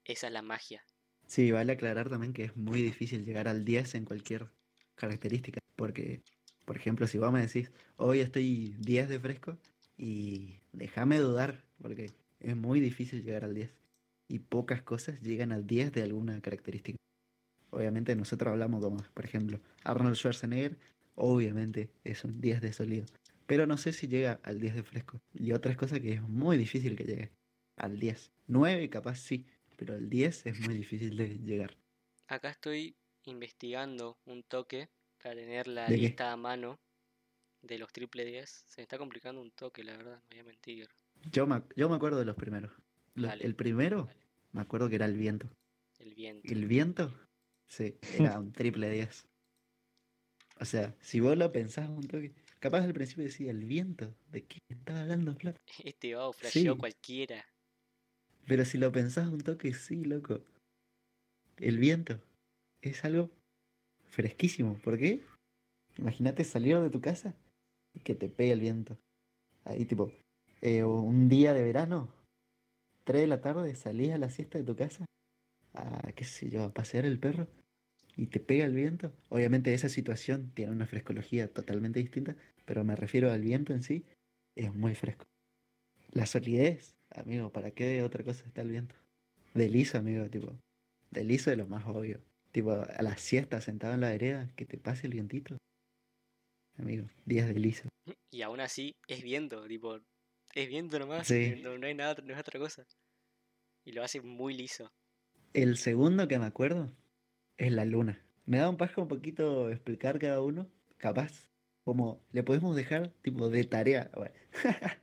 Esa 0.03 0.27
es 0.27 0.33
la 0.33 0.41
magia. 0.41 0.83
Sí, 1.27 1.51
vale 1.51 1.73
aclarar 1.73 2.09
también 2.09 2.33
que 2.33 2.43
es 2.43 2.55
muy 2.55 2.81
difícil 2.81 3.25
llegar 3.25 3.47
al 3.47 3.63
10 3.63 3.95
en 3.95 4.05
cualquier 4.05 4.49
característica. 4.95 5.59
Porque, 5.75 6.21
por 6.65 6.75
ejemplo, 6.75 7.07
si 7.07 7.17
vos 7.17 7.31
me 7.31 7.41
decís, 7.41 7.71
hoy 7.95 8.19
estoy 8.19 8.75
10 8.79 9.09
de 9.09 9.19
fresco, 9.19 9.57
y 9.97 10.59
déjame 10.73 11.17
dudar, 11.19 11.63
porque 11.81 12.11
es 12.39 12.55
muy 12.55 12.81
difícil 12.81 13.23
llegar 13.23 13.45
al 13.45 13.55
10. 13.55 13.71
Y 14.27 14.39
pocas 14.39 14.81
cosas 14.81 15.21
llegan 15.21 15.51
al 15.53 15.65
10 15.65 15.93
de 15.93 16.03
alguna 16.03 16.41
característica. 16.41 16.97
Obviamente 17.75 18.15
nosotros 18.15 18.51
hablamos 18.51 18.81
como, 18.81 18.97
por 19.13 19.25
ejemplo, 19.25 19.59
Arnold 19.83 20.15
Schwarzenegger, 20.15 20.77
obviamente 21.15 21.89
es 22.03 22.23
un 22.23 22.39
10 22.41 22.61
de 22.61 22.73
sólido. 22.73 23.05
Pero 23.47 23.67
no 23.67 23.77
sé 23.77 23.93
si 23.93 24.07
llega 24.07 24.39
al 24.43 24.59
10 24.59 24.75
de 24.75 24.83
fresco. 24.83 25.21
Y 25.33 25.51
otras 25.51 25.75
cosas 25.77 25.99
que 25.99 26.13
es 26.13 26.21
muy 26.21 26.57
difícil 26.57 26.95
que 26.95 27.03
llegue 27.03 27.31
al 27.75 27.99
10. 27.99 28.31
9 28.47 28.89
capaz 28.89 29.17
sí, 29.17 29.45
pero 29.75 29.93
al 29.93 30.09
10 30.09 30.45
es 30.45 30.57
muy 30.57 30.73
difícil 30.73 31.15
de 31.17 31.37
llegar. 31.37 31.77
Acá 32.27 32.49
estoy 32.49 32.95
investigando 33.25 34.17
un 34.25 34.43
toque 34.43 34.89
para 35.21 35.35
tener 35.35 35.67
la 35.67 35.89
lista 35.89 36.31
a 36.31 36.37
mano 36.37 36.79
de 37.61 37.77
los 37.77 37.91
triple 37.91 38.25
10. 38.25 38.63
Se 38.67 38.81
me 38.81 38.83
está 38.83 38.97
complicando 38.97 39.41
un 39.41 39.51
toque, 39.51 39.83
la 39.83 39.97
verdad, 39.97 40.15
no 40.23 40.27
voy 40.31 40.39
a 40.39 40.43
mentir. 40.43 40.87
Yo 41.31 41.45
me, 41.47 41.63
yo 41.75 41.89
me 41.89 41.95
acuerdo 41.95 42.19
de 42.19 42.25
los 42.25 42.35
primeros. 42.35 42.71
Los- 43.15 43.29
Dale, 43.31 43.45
el 43.45 43.55
primero, 43.55 44.05
dale. 44.05 44.19
me 44.53 44.61
acuerdo 44.61 44.89
que 44.89 44.95
era 44.95 45.05
el 45.05 45.17
viento. 45.17 45.49
El 45.99 46.13
viento. 46.13 46.51
El 46.51 46.65
viento, 46.67 47.13
sí, 47.67 47.95
era 48.17 48.39
un 48.39 48.51
triple 48.51 48.89
10. 48.89 49.25
O 50.59 50.65
sea, 50.65 50.95
si 51.01 51.19
vos 51.19 51.37
lo 51.37 51.51
pensás 51.51 51.89
un 51.89 52.07
toque, 52.07 52.33
capaz 52.59 52.83
al 52.83 52.93
principio 52.93 53.25
decía 53.25 53.51
el 53.51 53.65
viento, 53.65 54.13
¿de 54.31 54.43
qué 54.45 54.59
estaba 54.69 55.01
hablando, 55.01 55.35
Flor? 55.35 55.55
Este 55.83 56.15
vago 56.15 56.31
flasheó 56.33 56.75
Sí. 56.75 56.79
cualquiera. 56.79 57.45
Pero 58.47 58.63
si 58.63 58.77
lo 58.77 58.91
pensás 58.91 59.27
un 59.27 59.41
toque, 59.41 59.73
sí, 59.73 60.03
loco. 60.05 60.39
El 61.57 61.77
viento 61.77 62.19
es 62.81 63.03
algo 63.03 63.29
fresquísimo. 64.09 64.75
¿Por 64.83 64.97
qué? 64.97 65.21
Imagínate 65.97 66.43
salir 66.43 66.79
de 66.79 66.89
tu 66.89 67.01
casa 67.01 67.33
y 67.93 67.99
que 68.01 68.15
te 68.15 68.29
pegue 68.29 68.51
el 68.51 68.59
viento. 68.59 68.97
Ahí 69.63 69.85
tipo, 69.85 70.11
eh, 70.61 70.83
un 70.83 71.27
día 71.27 71.53
de 71.53 71.63
verano, 71.63 72.09
3 73.03 73.21
de 73.21 73.27
la 73.27 73.41
tarde, 73.41 73.75
salís 73.75 74.11
a 74.11 74.17
la 74.17 74.29
siesta 74.29 74.57
de 74.57 74.63
tu 74.63 74.75
casa, 74.75 75.05
a 75.75 76.11
qué 76.13 76.23
sé 76.23 76.49
yo, 76.49 76.63
a 76.63 76.73
pasear 76.73 77.05
el 77.05 77.19
perro 77.19 77.47
y 78.15 78.27
te 78.27 78.39
pega 78.39 78.65
el 78.65 78.73
viento. 78.73 79.11
Obviamente 79.29 79.73
esa 79.73 79.89
situación 79.89 80.51
tiene 80.53 80.71
una 80.71 80.87
frescología 80.87 81.47
totalmente 81.47 81.99
distinta, 81.99 82.35
pero 82.65 82.83
me 82.83 82.95
refiero 82.95 83.31
al 83.31 83.41
viento 83.41 83.73
en 83.73 83.83
sí, 83.83 84.05
es 84.55 84.73
muy 84.73 84.95
fresco. 84.95 85.25
La 86.11 86.25
solidez, 86.25 86.95
amigo, 87.09 87.51
¿para 87.51 87.71
qué 87.71 88.01
otra 88.03 88.23
cosa 88.23 88.45
está 88.45 88.61
el 88.61 88.71
viento? 88.71 88.95
De 89.53 89.69
liso, 89.69 89.97
amigo, 89.97 90.29
tipo, 90.29 90.57
de 91.11 91.23
liso 91.23 91.49
de 91.49 91.57
lo 91.57 91.67
más 91.67 91.85
obvio. 91.85 92.21
Tipo, 92.51 92.71
a 92.71 93.01
la 93.01 93.17
siesta 93.17 93.59
sentado 93.59 93.93
en 93.93 94.01
la 94.01 94.09
vereda, 94.09 94.49
que 94.55 94.65
te 94.65 94.77
pase 94.77 95.07
el 95.07 95.13
vientito. 95.13 95.57
Amigo, 96.77 97.07
días 97.25 97.47
de 97.47 97.59
liso. 97.59 97.89
Y 98.31 98.41
aún 98.41 98.59
así 98.61 98.93
es 99.07 99.23
viento, 99.23 99.67
tipo, 99.67 99.99
es 100.53 100.69
viento 100.69 100.99
nomás. 100.99 101.27
Sí. 101.27 101.61
No, 101.61 101.77
no 101.77 101.87
hay 101.87 101.95
nada, 101.95 102.15
no 102.23 102.33
es 102.33 102.39
otra 102.39 102.59
cosa. 102.59 102.85
Y 103.85 103.91
lo 103.91 104.03
hace 104.03 104.21
muy 104.21 104.55
liso. 104.55 104.89
El 105.55 105.77
segundo 105.77 106.27
que 106.27 106.37
me 106.37 106.47
acuerdo 106.47 106.91
es 107.57 107.71
la 107.71 107.85
luna. 107.85 108.21
Me 108.45 108.57
da 108.57 108.69
un 108.69 108.75
paja 108.75 109.01
un 109.01 109.07
poquito 109.07 109.69
explicar 109.69 110.19
cada 110.19 110.41
uno, 110.41 110.69
capaz. 110.97 111.47
Como 111.85 112.19
le 112.33 112.43
podemos 112.43 112.75
dejar 112.75 113.13
tipo 113.21 113.49
de 113.49 113.63
tarea, 113.63 114.11
bueno, 114.15 114.35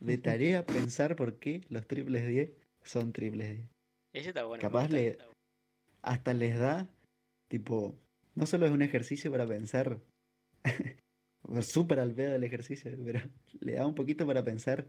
de 0.00 0.16
tarea 0.16 0.64
pensar 0.64 1.16
por 1.16 1.38
qué 1.38 1.66
los 1.68 1.86
triples 1.86 2.26
10 2.26 2.50
son 2.82 3.12
triples 3.12 3.58
10. 3.58 3.68
Ese 4.14 4.28
está 4.30 4.44
bueno. 4.44 4.62
Capaz 4.62 4.88
le- 4.88 5.08
está 5.08 5.24
bueno. 5.24 5.34
Hasta 6.00 6.32
les 6.32 6.58
da, 6.58 6.88
tipo, 7.48 7.94
no 8.34 8.46
solo 8.46 8.64
es 8.64 8.72
un 8.72 8.80
ejercicio 8.80 9.30
para 9.30 9.46
pensar, 9.46 10.00
súper 11.60 12.00
al 12.00 12.14
pedo 12.14 12.32
del 12.32 12.44
ejercicio, 12.44 12.90
pero 13.04 13.20
le 13.60 13.74
da 13.74 13.86
un 13.86 13.94
poquito 13.94 14.26
para 14.26 14.42
pensar 14.42 14.86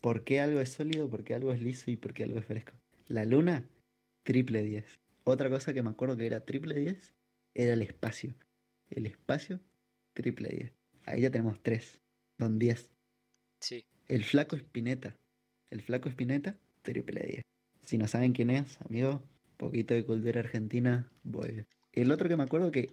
por 0.00 0.22
qué 0.22 0.38
algo 0.38 0.60
es 0.60 0.68
sólido, 0.68 1.10
por 1.10 1.24
qué 1.24 1.34
algo 1.34 1.52
es 1.52 1.60
liso 1.60 1.90
y 1.90 1.96
por 1.96 2.14
qué 2.14 2.22
algo 2.22 2.38
es 2.38 2.46
fresco. 2.46 2.74
La 3.08 3.24
luna, 3.24 3.64
triple 4.24 4.62
10. 4.64 4.84
Otra 5.22 5.48
cosa 5.48 5.72
que 5.72 5.82
me 5.82 5.90
acuerdo 5.90 6.16
que 6.16 6.26
era 6.26 6.44
triple 6.44 6.74
10 6.74 7.14
era 7.54 7.72
el 7.74 7.82
espacio. 7.82 8.34
El 8.90 9.06
espacio, 9.06 9.60
triple 10.12 10.48
10. 10.48 10.72
Ahí 11.06 11.22
ya 11.22 11.30
tenemos 11.30 11.62
tres, 11.62 12.00
son 12.38 12.58
10. 12.58 12.90
Sí. 13.60 13.84
El 14.08 14.24
flaco 14.24 14.56
Espineta. 14.56 15.16
El 15.70 15.82
flaco 15.82 16.08
Espineta, 16.08 16.58
triple 16.82 17.22
10. 17.22 17.42
Si 17.84 17.98
no 17.98 18.08
saben 18.08 18.32
quién 18.32 18.50
es, 18.50 18.80
amigo, 18.82 19.22
poquito 19.56 19.94
de 19.94 20.04
cultura 20.04 20.40
argentina, 20.40 21.10
voy. 21.22 21.64
El 21.92 22.10
otro 22.10 22.28
que 22.28 22.36
me 22.36 22.42
acuerdo 22.42 22.70
que 22.70 22.92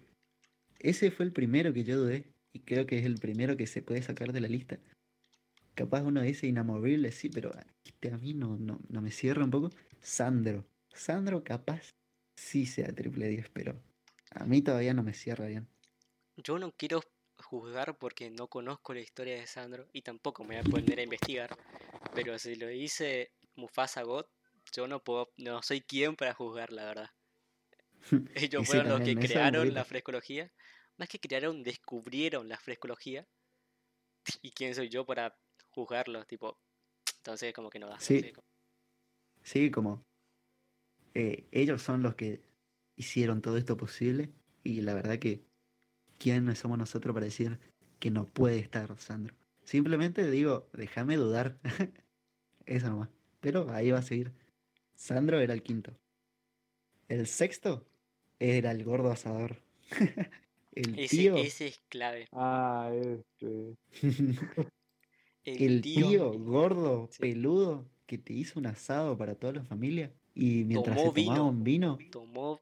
ese 0.79 1.11
fue 1.11 1.25
el 1.25 1.31
primero 1.31 1.73
que 1.73 1.83
yo 1.83 1.97
dudé 1.97 2.25
y 2.53 2.59
creo 2.59 2.85
que 2.85 2.99
es 2.99 3.05
el 3.05 3.15
primero 3.15 3.55
que 3.57 3.67
se 3.67 3.81
puede 3.81 4.01
sacar 4.01 4.33
de 4.33 4.41
la 4.41 4.47
lista. 4.47 4.79
Capaz 5.75 6.03
uno 6.03 6.21
dice 6.21 6.47
inamovible, 6.47 7.11
sí, 7.11 7.29
pero 7.29 7.51
este 7.85 8.11
a 8.11 8.17
mí 8.17 8.33
no, 8.33 8.57
no, 8.57 8.79
no 8.89 9.01
me 9.01 9.11
cierra 9.11 9.43
un 9.43 9.51
poco. 9.51 9.69
Sandro. 10.01 10.65
Sandro 10.93 11.43
capaz 11.43 11.95
sí 12.35 12.65
sea 12.65 12.93
triple 12.93 13.27
10, 13.27 13.49
pero 13.49 13.81
a 14.31 14.45
mí 14.45 14.61
todavía 14.61 14.93
no 14.93 15.03
me 15.03 15.13
cierra 15.13 15.47
bien. 15.47 15.67
Yo 16.37 16.59
no 16.59 16.71
quiero 16.71 17.01
juzgar 17.37 17.97
porque 17.97 18.29
no 18.29 18.47
conozco 18.47 18.93
la 18.93 19.01
historia 19.01 19.35
de 19.35 19.47
Sandro 19.47 19.87
y 19.93 20.01
tampoco 20.01 20.43
me 20.43 20.61
voy 20.61 20.67
a 20.67 20.71
poner 20.71 20.99
a 20.99 21.03
investigar. 21.03 21.57
Pero 22.13 22.37
si 22.39 22.55
lo 22.55 22.67
dice 22.67 23.31
Mufasa 23.55 24.03
God, 24.03 24.25
yo 24.73 24.87
no 24.87 25.03
puedo, 25.03 25.29
no 25.37 25.61
soy 25.61 25.81
quien 25.81 26.15
para 26.15 26.33
juzgar, 26.33 26.71
la 26.71 26.85
verdad. 26.85 27.09
Ellos 28.35 28.63
sí, 28.63 28.71
fueron 28.71 28.89
los 28.89 29.01
que 29.01 29.15
crearon 29.15 29.73
la 29.73 29.83
frescología. 29.83 30.51
Más 30.97 31.09
que 31.09 31.19
crearon, 31.19 31.63
descubrieron 31.63 32.47
la 32.47 32.57
frescología. 32.57 33.27
¿Y 34.41 34.51
quién 34.51 34.75
soy 34.75 34.89
yo 34.89 35.05
para 35.05 35.35
juzgarlos? 35.69 36.27
Tipo, 36.27 36.57
entonces 37.17 37.53
como 37.53 37.69
que 37.69 37.79
no 37.79 37.87
da. 37.87 37.99
Sí. 37.99 38.31
Sí, 39.43 39.71
como 39.71 40.05
eh, 41.13 41.47
ellos 41.51 41.81
son 41.81 42.03
los 42.03 42.15
que 42.15 42.41
hicieron 42.95 43.41
todo 43.41 43.57
esto 43.57 43.77
posible 43.77 44.29
y 44.63 44.81
la 44.81 44.93
verdad 44.93 45.19
que 45.19 45.43
¿quién 46.17 46.53
somos 46.55 46.77
nosotros 46.77 47.13
para 47.13 47.25
decir 47.25 47.59
que 47.99 48.11
no 48.11 48.27
puede 48.29 48.59
estar 48.59 48.95
Sandro? 48.99 49.35
Simplemente 49.63 50.29
digo, 50.29 50.69
déjame 50.73 51.15
dudar. 51.17 51.57
Eso 52.65 52.89
nomás. 52.89 53.09
Pero 53.39 53.69
ahí 53.71 53.91
va 53.91 53.99
a 53.99 54.03
seguir. 54.03 54.31
Sandro 54.95 55.39
era 55.39 55.53
el 55.53 55.63
quinto. 55.63 55.93
El 57.07 57.27
sexto 57.27 57.85
era 58.39 58.71
el 58.71 58.83
gordo 58.83 59.11
asador. 59.11 59.57
el 60.71 60.99
Ese, 60.99 61.17
tío. 61.17 61.35
ese 61.37 61.67
es 61.67 61.79
clave. 61.89 62.27
Ah, 62.31 62.91
este. 62.93 63.75
El, 65.43 65.63
el 65.63 65.81
tío, 65.81 66.07
tío 66.07 66.31
gordo, 66.39 67.07
Sí. 67.11 67.19
peludo, 67.19 67.89
que 68.05 68.19
te 68.19 68.33
hizo 68.33 68.59
un 68.59 68.67
asado 68.67 69.17
para 69.17 69.33
toda 69.35 69.53
la 69.53 69.63
familia. 69.63 70.13
Y 70.33 70.63
mientras 70.63 70.95
Tomó 70.95 71.13
se 71.13 71.21
tomaba 71.21 71.39
vino. 71.39 71.49
un 71.49 71.63
vino, 71.63 71.97
tomó 72.09 72.61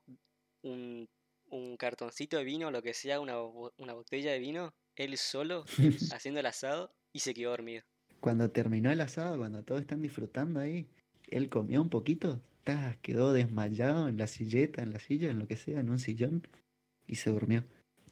un, 0.63 1.07
un 1.49 1.77
cartoncito 1.77 2.37
de 2.37 2.43
vino, 2.43 2.71
lo 2.71 2.81
que 2.81 2.93
sea, 2.93 3.19
una, 3.19 3.39
una 3.41 3.93
botella 3.93 4.31
de 4.31 4.39
vino, 4.39 4.73
él 4.95 5.17
solo, 5.17 5.65
haciendo 6.13 6.39
el 6.39 6.45
asado, 6.45 6.91
y 7.13 7.19
se 7.19 7.33
quedó 7.33 7.51
dormido. 7.51 7.83
Cuando 8.19 8.51
terminó 8.51 8.91
el 8.91 9.01
asado, 9.01 9.37
cuando 9.37 9.63
todos 9.63 9.81
están 9.81 10.01
disfrutando 10.01 10.59
ahí, 10.59 10.87
él 11.27 11.49
comió 11.49 11.81
un 11.81 11.89
poquito, 11.89 12.41
¡tas! 12.63 12.97
quedó 12.97 13.33
desmayado 13.33 14.07
en 14.07 14.17
la 14.17 14.27
silleta, 14.27 14.81
en 14.81 14.91
la 14.91 14.99
silla, 14.99 15.29
en 15.29 15.39
lo 15.39 15.47
que 15.47 15.55
sea, 15.55 15.79
en 15.79 15.89
un 15.89 15.99
sillón, 15.99 16.47
y 17.07 17.15
se 17.15 17.29
durmió. 17.29 17.63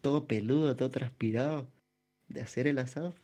Todo 0.02 0.28
peludo, 0.28 0.76
todo 0.76 0.90
transpirado 0.90 1.68
de 2.28 2.42
hacer 2.42 2.68
el 2.68 2.80
asado. 2.80 3.16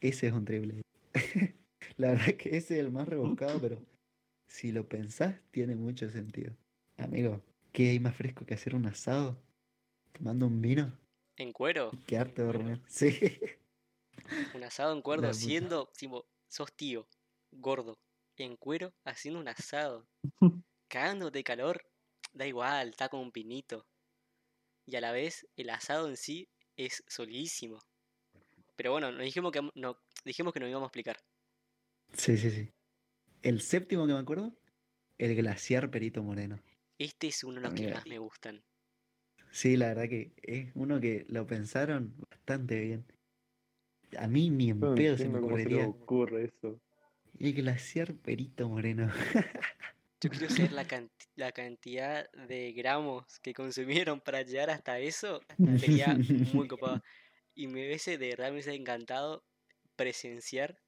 Ese 0.00 0.28
es 0.28 0.32
un 0.32 0.44
triple. 0.44 0.82
la 1.96 2.10
verdad 2.10 2.34
que 2.36 2.56
ese 2.56 2.74
es 2.74 2.80
el 2.80 2.90
más 2.90 3.08
rebuscado, 3.08 3.60
pero 3.60 3.78
si 4.48 4.72
lo 4.72 4.88
pensás, 4.88 5.36
tiene 5.50 5.76
mucho 5.76 6.10
sentido. 6.10 6.52
Amigo, 6.96 7.42
¿qué 7.72 7.90
hay 7.90 8.00
más 8.00 8.16
fresco 8.16 8.44
que 8.46 8.54
hacer 8.54 8.74
un 8.74 8.86
asado? 8.86 9.40
Tomando 10.12 10.46
un 10.46 10.60
vino 10.60 10.98
En 11.36 11.52
cuero, 11.52 11.90
y 11.92 11.98
quedarte 11.98 12.42
dormido. 12.42 12.80
Sí. 12.88 13.20
un 14.54 14.64
asado 14.64 14.92
en 14.92 15.02
cuero, 15.02 15.32
siendo, 15.32 15.90
tipo, 15.96 16.26
sos 16.48 16.72
tío, 16.74 17.06
gordo, 17.52 17.98
en 18.36 18.56
cuero, 18.56 18.92
haciendo 19.04 19.40
un 19.40 19.48
asado, 19.48 20.08
cagándote 20.88 21.38
de 21.38 21.44
calor, 21.44 21.84
da 22.32 22.46
igual, 22.46 22.90
está 22.90 23.08
con 23.08 23.20
un 23.20 23.32
pinito. 23.32 23.86
Y 24.86 24.96
a 24.96 25.00
la 25.00 25.12
vez, 25.12 25.46
el 25.56 25.70
asado 25.70 26.08
en 26.08 26.16
sí 26.16 26.48
es 26.76 27.04
solísimo. 27.06 27.78
Pero 28.76 28.92
bueno, 28.92 29.12
nos 29.12 29.22
dijimos 29.22 29.52
que 29.52 29.60
no, 29.74 29.98
dijimos 30.24 30.52
que 30.52 30.60
nos 30.60 30.68
íbamos 30.70 30.86
a 30.86 30.88
explicar. 30.88 31.18
Sí, 32.14 32.36
sí, 32.36 32.50
sí. 32.50 32.72
El 33.42 33.60
séptimo 33.60 34.06
que 34.06 34.12
me 34.12 34.18
acuerdo, 34.18 34.52
el 35.18 35.34
glaciar 35.34 35.90
Perito 35.90 36.22
Moreno. 36.22 36.58
Este 36.98 37.28
es 37.28 37.44
uno 37.44 37.56
de 37.56 37.60
los 37.62 37.74
que 37.74 37.92
más 37.92 38.06
me 38.06 38.18
gustan. 38.18 38.62
Sí, 39.50 39.76
la 39.76 39.88
verdad 39.88 40.08
que 40.08 40.32
es 40.42 40.70
uno 40.74 41.00
que 41.00 41.24
lo 41.28 41.46
pensaron 41.46 42.14
bastante 42.30 42.80
bien. 42.80 43.06
A 44.18 44.26
mí 44.26 44.50
ni 44.50 44.70
en 44.70 44.80
no 44.80 44.94
pedo 44.94 45.16
se 45.16 45.28
me 45.28 45.40
cómo 45.40 45.56
se 45.56 45.62
ocurriría. 45.66 45.86
ocurre 45.88 46.44
eso. 46.44 46.80
El 47.38 47.52
glaciar 47.54 48.14
Perito 48.16 48.68
Moreno. 48.68 49.10
Yo 50.20 50.30
quiero 50.30 50.50
saber 50.50 50.72
la, 50.72 50.84
canti- 50.84 51.28
la 51.36 51.52
cantidad 51.52 52.30
de 52.32 52.72
gramos 52.72 53.38
que 53.40 53.54
consumieron 53.54 54.20
para 54.20 54.42
llegar 54.42 54.70
hasta 54.70 54.98
eso. 54.98 55.40
Sería 55.76 56.20
muy 56.52 56.68
copado. 56.68 57.00
Y 57.54 57.66
me 57.66 57.86
hubiese 57.86 58.18
de 58.18 58.28
verdad 58.28 58.46
me 58.46 58.52
hubiese 58.52 58.74
encantado 58.74 59.44
presenciar 59.96 60.78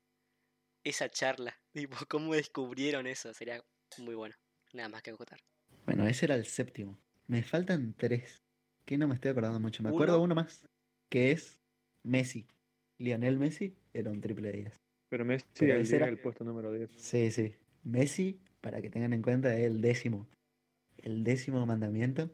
esa 0.84 1.08
charla. 1.08 1.54
Tipo, 1.72 1.96
cómo 2.08 2.34
descubrieron 2.34 3.06
eso. 3.06 3.32
Sería 3.34 3.62
muy 3.98 4.14
bueno. 4.14 4.34
Nada 4.72 4.88
más 4.88 5.02
que 5.02 5.10
acotar. 5.10 5.40
Bueno, 5.86 6.06
ese 6.06 6.26
era 6.26 6.34
el 6.34 6.46
séptimo. 6.46 6.98
Me 7.26 7.42
faltan 7.42 7.94
tres. 7.94 8.42
Que 8.84 8.98
no 8.98 9.06
me 9.08 9.14
estoy 9.14 9.30
acordando 9.30 9.60
mucho. 9.60 9.82
Me 9.82 9.88
acuerdo 9.90 10.16
Uno. 10.16 10.24
uno 10.24 10.34
más. 10.36 10.66
Que 11.08 11.30
es 11.32 11.58
Messi. 12.02 12.46
Lionel 12.98 13.38
Messi 13.38 13.76
era 13.92 14.10
un 14.10 14.20
triple 14.20 14.52
10. 14.52 14.80
Pero 15.08 15.24
Messi 15.24 15.46
Pero 15.58 15.74
ese 15.76 15.96
era- 15.96 16.08
el 16.08 16.18
puesto 16.20 16.44
número 16.44 16.72
10. 16.72 16.90
Sí, 16.96 17.30
sí. 17.30 17.54
Messi, 17.82 18.40
para 18.60 18.80
que 18.82 18.90
tengan 18.90 19.12
en 19.12 19.22
cuenta, 19.22 19.56
es 19.56 19.64
el 19.66 19.80
décimo. 19.80 20.28
El 20.98 21.24
décimo 21.24 21.64
mandamiento, 21.66 22.30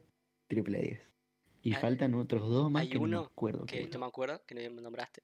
triple 0.49 0.81
10. 0.81 1.01
Y 1.63 1.75
Hay- 1.75 1.81
faltan 1.81 2.15
otros 2.15 2.49
dos 2.49 2.71
más 2.71 2.83
hay 2.83 2.89
que 2.89 2.95
no 2.97 3.01
me 3.03 3.07
uno 3.09 3.21
acuerdo. 3.21 3.65
Que 3.67 3.83
qué 3.87 3.89
no 3.93 4.01
me 4.01 4.07
acuerdo, 4.07 4.45
que 4.47 4.55
no 4.55 4.61
me 4.75 4.83
nombraste. 4.83 5.23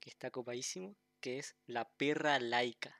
Que 0.00 0.10
está 0.10 0.30
copadísimo. 0.30 0.94
Que 1.22 1.38
es 1.38 1.56
la 1.66 1.88
perra 1.96 2.38
laica. 2.38 2.94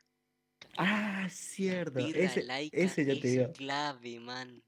Ah, 0.79 1.23
La 1.25 1.29
cierto. 1.29 1.95
perra 1.95 2.19
Ese, 2.25 2.43
laica 2.45 2.77
ese 2.79 3.05
ya 3.05 3.19
te 3.21 3.29
es 3.29 3.33
digo. 3.35 3.53
clave, 3.53 4.21
man. 4.21 4.63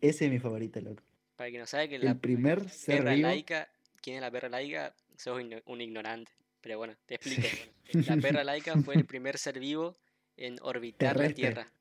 Ese 0.00 0.26
es 0.26 0.30
mi 0.30 0.38
favorito, 0.38 0.80
loco. 0.80 1.02
Para 1.36 1.50
que 1.50 1.58
no 1.58 1.66
sabe 1.66 1.88
que 1.88 1.96
El 1.96 2.04
la 2.04 2.20
primer 2.20 2.68
ser 2.68 2.98
perra 2.98 3.14
vivo. 3.14 3.28
laica, 3.28 3.68
¿quién 4.00 4.16
es 4.16 4.22
la 4.22 4.30
perra 4.30 4.48
laica? 4.50 4.94
Sos 5.16 5.42
un 5.66 5.80
ignorante. 5.80 6.30
Pero 6.60 6.78
bueno, 6.78 6.94
te 7.06 7.16
explico. 7.16 7.48
Sí. 7.90 8.02
La 8.08 8.16
perra 8.18 8.44
laica 8.44 8.76
fue 8.82 8.94
el 8.94 9.04
primer 9.04 9.36
ser 9.38 9.58
vivo 9.58 9.98
en 10.36 10.58
orbitar 10.62 11.16
la. 11.18 11.32
Tierra. 11.34 11.72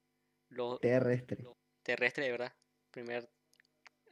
Lo 0.49 0.79
terrestre. 0.79 1.45
terrestre, 1.83 2.25
de 2.25 2.31
verdad. 2.31 2.53
Primer 2.89 3.29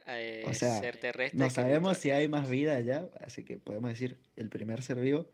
eh, 0.06 0.44
O 0.46 0.54
sea, 0.54 0.78
ser 0.80 0.98
terrestre. 0.98 1.38
No 1.38 1.50
sabemos 1.50 1.98
si 1.98 2.10
hay 2.12 2.28
más 2.28 2.48
vida 2.48 2.76
allá, 2.76 3.10
así 3.20 3.44
que 3.44 3.58
podemos 3.58 3.90
decir 3.90 4.18
el 4.36 4.48
primer 4.48 4.82
ser 4.82 5.00
vivo 5.00 5.30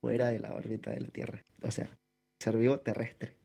fuera 0.00 0.28
de 0.28 0.38
la 0.38 0.54
órbita 0.54 0.90
de 0.90 1.00
la 1.00 1.08
Tierra. 1.08 1.44
O 1.62 1.70
sea, 1.70 1.98
ser 2.38 2.56
vivo 2.56 2.78
terrestre. 2.80 3.36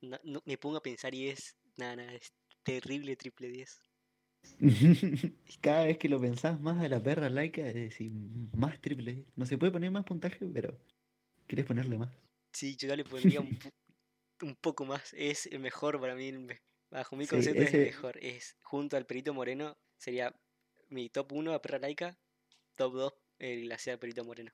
No, 0.00 0.18
no, 0.24 0.42
me 0.44 0.58
pongo 0.58 0.78
a 0.78 0.82
pensar 0.82 1.14
y 1.14 1.28
es. 1.28 1.56
Nada, 1.76 1.96
nada, 1.96 2.12
es 2.14 2.32
terrible 2.62 3.16
triple 3.16 3.48
10. 3.48 3.80
Cada 5.60 5.84
vez 5.84 5.98
que 5.98 6.08
lo 6.08 6.20
pensás 6.20 6.60
más 6.60 6.80
de 6.80 6.88
la 6.88 7.02
perra 7.02 7.30
laica, 7.30 7.66
es 7.66 7.74
decir, 7.74 8.12
más 8.54 8.80
triple. 8.80 9.14
10. 9.14 9.26
No 9.36 9.46
se 9.46 9.58
puede 9.58 9.72
poner 9.72 9.90
más 9.90 10.04
puntaje, 10.04 10.38
pero 10.52 10.78
quieres 11.46 11.66
ponerle 11.66 11.98
más. 11.98 12.10
Sí, 12.52 12.76
yo 12.76 12.88
ya 12.88 12.96
le 12.96 13.04
pondría 13.04 13.40
un, 13.40 13.48
poco 14.60 14.84
más. 14.84 15.14
Es 15.14 15.46
el 15.46 15.60
mejor 15.60 16.00
para 16.00 16.14
mí. 16.14 16.32
Bajo 16.90 17.16
mi 17.16 17.24
Sí, 17.24 17.30
concepto 17.30 17.62
es 17.62 17.72
el 17.72 17.86
mejor. 17.86 18.18
Es 18.22 18.56
junto 18.62 18.96
al 18.96 19.06
Perito 19.06 19.32
Moreno. 19.32 19.78
Sería 19.98 20.34
mi 20.88 21.08
top 21.08 21.32
1 21.32 21.54
a 21.54 21.62
perra 21.62 21.78
laica. 21.78 22.18
Top 22.76 22.92
2 22.94 23.14
el 23.38 23.62
glaciar 23.62 23.98
Perito 23.98 24.24
Moreno. 24.24 24.52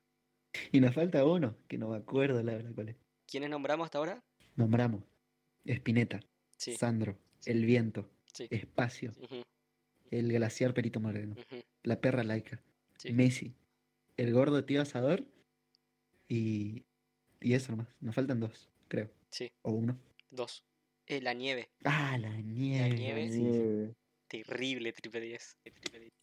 Y 0.71 0.79
nos 0.79 0.93
falta 0.95 1.25
uno, 1.25 1.55
que 1.67 1.77
no 1.77 1.89
me 1.89 1.97
acuerdo 1.97 2.41
la 2.43 2.53
verdad 2.53 2.71
cuál 2.73 2.89
es. 2.89 2.95
¿Quiénes 3.27 3.49
nombramos 3.49 3.85
hasta 3.85 3.97
ahora? 3.99 4.23
Nombramos. 4.55 5.03
Espineta, 5.65 6.19
Sí. 6.57 6.75
Sandro, 6.75 7.17
El 7.45 7.65
Viento, 7.65 8.09
Sí. 8.33 8.47
Espacio, 8.49 9.13
El 10.11 10.31
Glaciar 10.31 10.73
Perito 10.73 10.99
Moreno, 10.99 11.35
La 11.83 11.99
Perra 12.01 12.23
Laica. 12.23 12.61
Messi, 13.13 13.53
El 14.17 14.33
Gordo 14.33 14.65
Tío 14.65 14.81
Asador 14.81 15.23
y, 16.27 16.83
y 17.39 17.53
eso 17.53 17.71
nomás. 17.71 17.87
Nos 18.01 18.15
faltan 18.15 18.39
dos, 18.39 18.69
creo. 18.87 19.09
Sí. 19.29 19.49
O 19.61 19.71
uno. 19.71 19.97
Dos. 20.31 20.63
Eh, 21.07 21.21
la 21.21 21.33
nieve. 21.33 21.69
Ah, 21.85 22.17
la 22.19 22.29
nieve. 22.41 22.95
nieve. 22.95 23.27
sí, 23.27 23.33
sí. 23.35 23.41
Nieve. 23.41 23.95
Terrible 24.27 24.93
triple 24.93 25.21
10. 25.21 25.57
triple 25.63 25.99
10. 25.99 26.13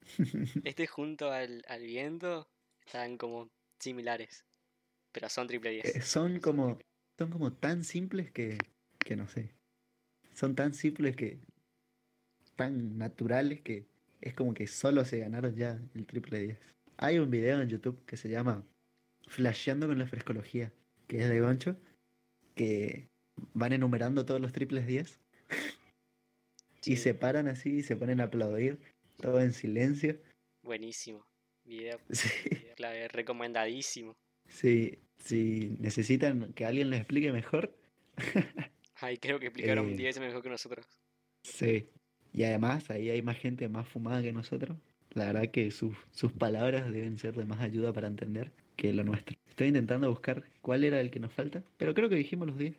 Este 0.64 0.86
junto 0.86 1.30
al, 1.30 1.62
al 1.68 1.82
viento 1.82 2.48
están 2.84 3.16
como 3.16 3.48
similares. 3.78 4.44
Pero 5.12 5.28
son 5.28 5.46
triple 5.46 5.70
10. 5.70 5.96
Eh, 5.96 6.02
son 6.02 6.40
como 6.40 6.78
son 7.18 7.30
como 7.30 7.52
tan 7.52 7.84
simples 7.84 8.30
que 8.30 8.58
que 8.98 9.16
no 9.16 9.26
sé 9.26 9.54
son 10.34 10.54
tan 10.54 10.74
simples 10.74 11.16
que 11.16 11.40
tan 12.54 12.96
naturales 12.98 13.60
que 13.60 13.86
es 14.20 14.34
como 14.34 14.54
que 14.54 14.66
solo 14.66 15.04
se 15.04 15.18
ganaron 15.18 15.54
ya 15.56 15.80
el 15.94 16.06
triple 16.06 16.38
10 16.38 16.58
hay 16.96 17.18
un 17.18 17.30
video 17.30 17.60
en 17.60 17.68
YouTube 17.68 18.04
que 18.06 18.16
se 18.16 18.28
llama 18.28 18.64
Flasheando 19.26 19.88
con 19.88 19.98
la 19.98 20.06
frescología 20.06 20.72
que 21.08 21.22
es 21.22 21.28
de 21.28 21.40
Goncho 21.40 21.76
que 22.54 23.08
van 23.54 23.72
enumerando 23.72 24.24
todos 24.24 24.40
los 24.40 24.52
triples 24.52 24.86
10 24.86 25.18
y 26.84 26.96
se 26.96 27.14
paran 27.14 27.48
así 27.48 27.78
y 27.78 27.82
se 27.82 27.96
ponen 27.96 28.20
a 28.20 28.24
aplaudir 28.24 28.78
todo 29.16 29.40
en 29.40 29.52
silencio 29.52 30.20
Buenísimo. 30.62 31.24
Video 31.68 32.00
sí, 32.10 32.28
clave, 32.76 33.08
recomendadísimo. 33.08 34.16
sí, 34.48 34.98
si 35.18 35.76
necesitan 35.78 36.52
que 36.54 36.64
alguien 36.64 36.90
les 36.90 37.00
explique 37.00 37.32
mejor 37.32 37.76
Ay, 39.00 39.18
creo 39.18 39.38
que 39.38 39.46
explicaron 39.46 39.90
Eh, 39.90 39.94
10 39.94 39.98
veces 40.08 40.20
mejor 40.22 40.42
que 40.42 40.48
nosotros. 40.50 40.86
Sí. 41.42 41.88
Y 42.32 42.44
además 42.44 42.90
ahí 42.90 43.10
hay 43.10 43.22
más 43.22 43.38
gente 43.38 43.68
más 43.68 43.88
fumada 43.88 44.22
que 44.22 44.32
nosotros. 44.32 44.76
La 45.10 45.26
verdad 45.26 45.50
que 45.50 45.70
sus, 45.70 45.96
sus 46.10 46.32
palabras 46.32 46.90
deben 46.90 47.18
ser 47.18 47.34
de 47.34 47.44
más 47.44 47.60
ayuda 47.60 47.92
para 47.92 48.08
entender 48.08 48.52
que 48.76 48.92
lo 48.92 49.04
nuestro. 49.04 49.36
Estoy 49.48 49.68
intentando 49.68 50.10
buscar 50.10 50.44
cuál 50.60 50.84
era 50.84 51.00
el 51.00 51.10
que 51.10 51.20
nos 51.20 51.32
falta, 51.32 51.62
pero 51.76 51.94
creo 51.94 52.08
que 52.08 52.16
dijimos 52.16 52.48
los 52.48 52.58
10. 52.58 52.76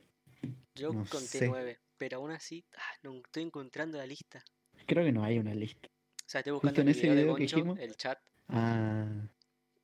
Yo 0.75 0.93
no 0.93 1.05
conté 1.05 1.39
sé. 1.39 1.47
9. 1.47 1.79
pero 1.97 2.17
aún 2.17 2.31
así, 2.31 2.65
ah, 2.77 2.93
no 3.03 3.15
estoy 3.17 3.43
encontrando 3.43 3.97
la 3.97 4.05
lista. 4.05 4.43
Creo 4.85 5.03
que 5.05 5.11
no 5.11 5.23
hay 5.23 5.37
una 5.39 5.53
lista. 5.55 5.89
O 5.89 6.29
sea, 6.29 6.39
estoy 6.39 6.51
Justo 6.53 6.67
buscando 6.67 6.81
en 6.81 6.87
el 6.89 6.95
ese 6.95 7.09
video 7.09 7.15
de 7.15 7.23
video 7.23 7.35
que 7.35 7.43
dijimos. 7.43 7.79
el 7.79 7.95
chat, 7.95 8.19
Ah, 8.49 9.07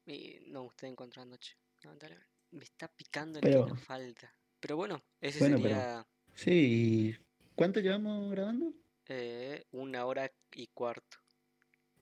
y 0.06 0.40
no 0.48 0.68
estoy 0.68 0.90
encontrando, 0.90 1.38
che. 1.38 1.54
Lamentablemente. 1.84 2.30
Me 2.52 2.64
está 2.64 2.88
picando 2.88 3.40
el 3.40 3.44
Pero- 3.44 3.66
que 3.66 3.72
nos 3.72 3.84
falta. 3.84 4.32
Pero 4.60 4.78
bueno, 4.78 5.04
ese 5.22 5.40
Bueno, 5.40 5.58
pero- 5.62 5.76
sería 5.76 6.06
sí. 6.34 6.52
¿y 6.52 7.18
¿Cuánto 7.56 7.80
llevamos 7.80 8.32
grabando? 8.32 8.74
eh, 9.08 9.66
una 9.72 10.06
hora 10.06 10.32
y 10.54 10.68
cuarto. 10.68 11.18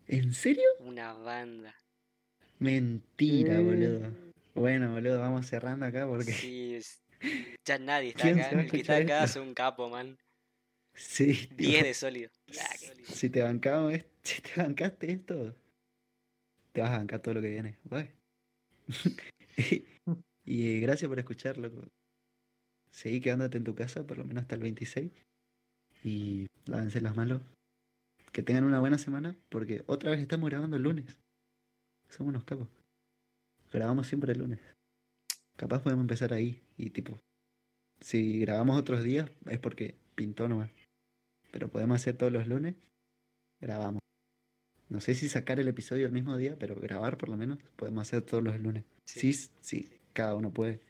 ¿En 0.07 0.33
serio? 0.33 0.63
Una 0.79 1.13
banda. 1.13 1.75
Mentira, 2.59 3.55
Eh. 3.55 3.63
boludo. 3.63 4.11
Bueno, 4.53 4.93
boludo, 4.93 5.19
vamos 5.19 5.47
cerrando 5.47 5.85
acá 5.85 6.07
porque 6.07 6.31
Sí, 6.33 6.75
es- 6.75 7.01
ya 7.65 7.77
nadie 7.79 8.09
está 8.15 8.23
¿Quién 8.23 8.39
acá. 8.39 8.61
El 8.61 8.71
que 8.71 8.77
está 8.77 8.97
acá 8.97 9.23
esto? 9.25 9.39
es 9.39 9.45
un 9.47 9.53
capo, 9.53 9.89
man. 9.89 10.17
sí, 10.93 11.49
10 11.55 11.83
de 11.83 11.93
sólido. 11.93 12.31
Ah, 12.59 12.77
sólido. 12.77 13.07
si 13.13 13.29
te 13.29 13.41
bancamos, 13.41 13.93
si 14.23 14.41
te 14.41 14.61
bancaste 14.61 15.11
esto, 15.11 15.55
te 16.73 16.81
vas 16.81 16.91
a 16.91 16.97
bancar 16.97 17.21
todo 17.21 17.35
lo 17.35 17.41
que 17.41 17.49
viene. 17.49 17.77
Y, 19.55 19.85
y 20.45 20.79
gracias 20.81 21.07
por 21.07 21.19
escuchar, 21.19 21.57
loco. 21.57 21.87
Seguí 22.89 23.21
quedándote 23.21 23.57
en 23.57 23.63
tu 23.63 23.75
casa, 23.75 24.05
por 24.05 24.17
lo 24.17 24.25
menos 24.25 24.41
hasta 24.41 24.55
el 24.55 24.61
26. 24.61 25.11
Y 26.03 26.47
lávense 26.65 27.01
las 27.01 27.15
manos. 27.15 27.41
Que 28.31 28.41
tengan 28.41 28.63
una 28.63 28.79
buena 28.79 28.97
semana, 28.97 29.37
porque 29.49 29.83
otra 29.85 30.11
vez 30.11 30.19
estamos 30.19 30.49
grabando 30.49 30.75
el 30.75 30.83
lunes. 30.83 31.17
Somos 32.09 32.31
unos 32.31 32.43
capos. 32.43 32.67
Grabamos 33.71 34.07
siempre 34.07 34.33
el 34.33 34.39
lunes. 34.39 34.59
Capaz 35.55 35.81
podemos 35.81 36.03
empezar 36.03 36.33
ahí 36.33 36.63
y 36.77 36.89
tipo, 36.89 37.19
si 38.01 38.39
grabamos 38.39 38.77
otros 38.77 39.03
días 39.03 39.31
es 39.47 39.59
porque 39.59 39.97
pintó 40.15 40.47
nomás. 40.47 40.71
Pero 41.51 41.69
podemos 41.69 41.95
hacer 41.95 42.17
todos 42.17 42.31
los 42.31 42.47
lunes, 42.47 42.75
grabamos. 43.59 44.02
No 44.89 45.01
sé 45.01 45.15
si 45.15 45.29
sacar 45.29 45.59
el 45.59 45.67
episodio 45.67 46.05
el 46.05 46.11
mismo 46.11 46.37
día, 46.37 46.55
pero 46.59 46.75
grabar 46.75 47.17
por 47.17 47.29
lo 47.29 47.37
menos 47.37 47.57
podemos 47.75 48.07
hacer 48.07 48.21
todos 48.23 48.43
los 48.43 48.59
lunes. 48.59 48.83
Sí. 49.05 49.33
Sí, 49.33 49.49
sí, 49.61 49.99
cada 50.13 50.35
uno 50.35 50.51
puede. 50.51 50.81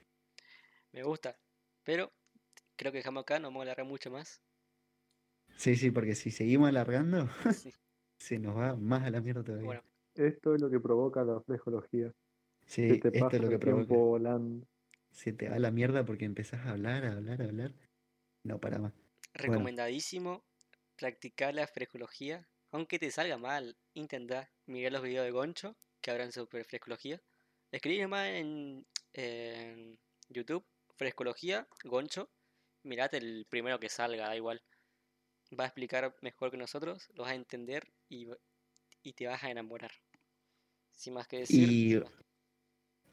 Me 0.91 1.03
gusta. 1.03 1.37
Pero 1.83 2.11
creo 2.75 2.91
que 2.91 2.99
dejamos 2.99 3.21
acá, 3.21 3.39
no 3.39 3.47
vamos 3.47 3.61
a 3.61 3.63
alargar 3.63 3.85
mucho 3.85 4.11
más. 4.11 4.41
Sí, 5.55 5.75
sí, 5.75 5.91
porque 5.91 6.15
si 6.15 6.31
seguimos 6.31 6.69
alargando, 6.69 7.29
Sí. 7.53 7.73
se 8.19 8.39
nos 8.39 8.57
va 8.57 8.75
más 8.75 9.03
a 9.03 9.09
la 9.09 9.21
mierda 9.21 9.43
todavía. 9.43 9.65
Bueno, 9.65 9.83
Esto 10.15 10.55
es 10.55 10.61
lo 10.61 10.69
que 10.69 10.79
provoca 10.79 11.23
la 11.23 11.39
frescología. 11.41 12.11
sí, 12.65 12.99
que 12.99 13.11
te 13.11 13.17
esto 13.17 13.19
pasa 13.25 13.37
es 13.37 13.41
lo 13.43 13.49
que 13.49 13.59
provoca. 13.59 13.93
volando. 13.93 14.67
Se 15.11 15.31
te 15.31 15.47
va 15.49 15.55
a 15.57 15.59
la 15.59 15.71
mierda 15.71 16.05
porque 16.05 16.25
empezás 16.25 16.65
a 16.65 16.71
hablar, 16.71 17.05
a 17.05 17.13
hablar, 17.13 17.41
a 17.41 17.45
hablar. 17.45 17.73
No 18.43 18.59
para 18.59 18.79
más. 18.79 18.93
recomendadísimo 19.33 20.43
practicar 20.97 21.53
la 21.53 21.67
frescología. 21.67 22.47
Aunque 22.73 22.97
te 22.97 23.11
salga 23.11 23.37
mal, 23.37 23.77
intenta 23.93 24.49
mirar 24.65 24.93
los 24.93 25.03
videos 25.03 25.25
de 25.25 25.31
Goncho 25.31 25.77
que 26.01 26.09
hablan 26.09 26.31
sobre 26.31 26.63
frescología. 26.63 27.21
Escribí 27.71 28.01
nomás 28.01 28.29
en, 28.29 28.83
en 29.13 29.99
YouTube, 30.27 30.65
frescología, 30.95 31.67
Goncho. 31.83 32.31
Mirate 32.81 33.17
el 33.17 33.45
primero 33.47 33.79
que 33.79 33.89
salga, 33.89 34.27
da 34.27 34.35
igual. 34.35 34.63
Va 35.57 35.65
a 35.65 35.67
explicar 35.67 36.15
mejor 36.21 36.49
que 36.49 36.57
nosotros, 36.57 37.11
lo 37.13 37.21
vas 37.21 37.33
a 37.33 37.35
entender 37.35 37.93
y, 38.09 38.27
y 39.03 39.13
te 39.13 39.27
vas 39.27 39.43
a 39.43 39.51
enamorar. 39.51 39.91
Sin 40.93 41.13
más 41.13 41.27
que 41.27 41.41
decir. 41.41 41.71
Y 41.71 42.01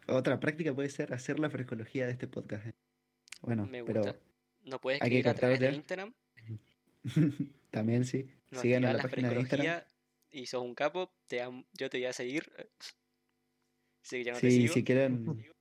otra 0.06 0.40
práctica 0.40 0.74
puede 0.74 0.88
ser 0.88 1.12
hacer 1.12 1.38
la 1.38 1.50
frescología 1.50 2.06
de 2.06 2.12
este 2.12 2.28
podcast. 2.28 2.66
¿eh? 2.66 2.74
Bueno, 3.42 3.66
me 3.66 3.84
pero 3.84 4.02
gusta. 4.02 4.18
No 4.62 4.80
puedes 4.80 5.02
hay 5.02 5.10
que 5.10 5.18
escribir 5.18 5.28
a 5.28 5.38
través 5.38 5.60
de. 5.60 5.72
Instagram. 5.72 6.14
también 7.70 8.04
sí. 8.04 8.26
Nos 8.50 8.62
Sigan 8.62 8.84
a 8.84 8.88
tirás 8.88 9.02
la 9.04 9.08
página 9.10 9.28
de 9.30 9.40
Instagram. 9.40 9.82
y 10.30 10.46
sos 10.46 10.62
un 10.62 10.74
capo, 10.74 11.12
te 11.26 11.40
am- 11.42 11.64
yo 11.72 11.88
te 11.90 11.98
voy 11.98 12.06
a 12.06 12.12
seguir. 12.12 12.50
Sí, 14.02 14.16
que 14.18 14.24
ya 14.24 14.32
no 14.32 14.38
te 14.40 14.50
Sí, 14.50 14.62
sigo. 14.62 14.74
si 14.74 14.82
quieren, 14.84 15.26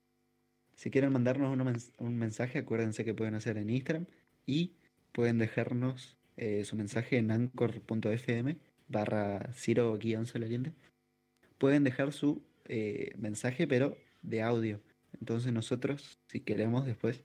si 0.76 0.90
quieren 0.92 1.12
mandarnos 1.12 1.58
mens- 1.58 1.92
un 1.98 2.18
mensaje, 2.18 2.60
acuérdense 2.60 3.04
que 3.04 3.14
pueden 3.14 3.36
hacer 3.36 3.58
en 3.58 3.70
Instagram 3.70 4.06
y 4.46 4.76
pueden 5.12 5.38
dejarnos 5.40 6.18
eh, 6.38 6.64
su 6.64 6.78
mensaje 6.78 7.18
en 7.18 7.32
anchor.fm 7.32 8.58
barra 8.88 9.52
Ciro 9.54 9.98
guion 9.98 10.26
Solariente. 10.26 10.72
Pueden 11.58 11.84
dejar 11.84 12.14
su 12.14 12.42
eh, 12.66 13.12
mensaje, 13.18 13.68
pero 13.68 13.98
de 14.22 14.42
audio. 14.42 14.82
Entonces 15.20 15.52
nosotros, 15.52 16.18
si 16.28 16.40
queremos 16.40 16.86
después, 16.86 17.22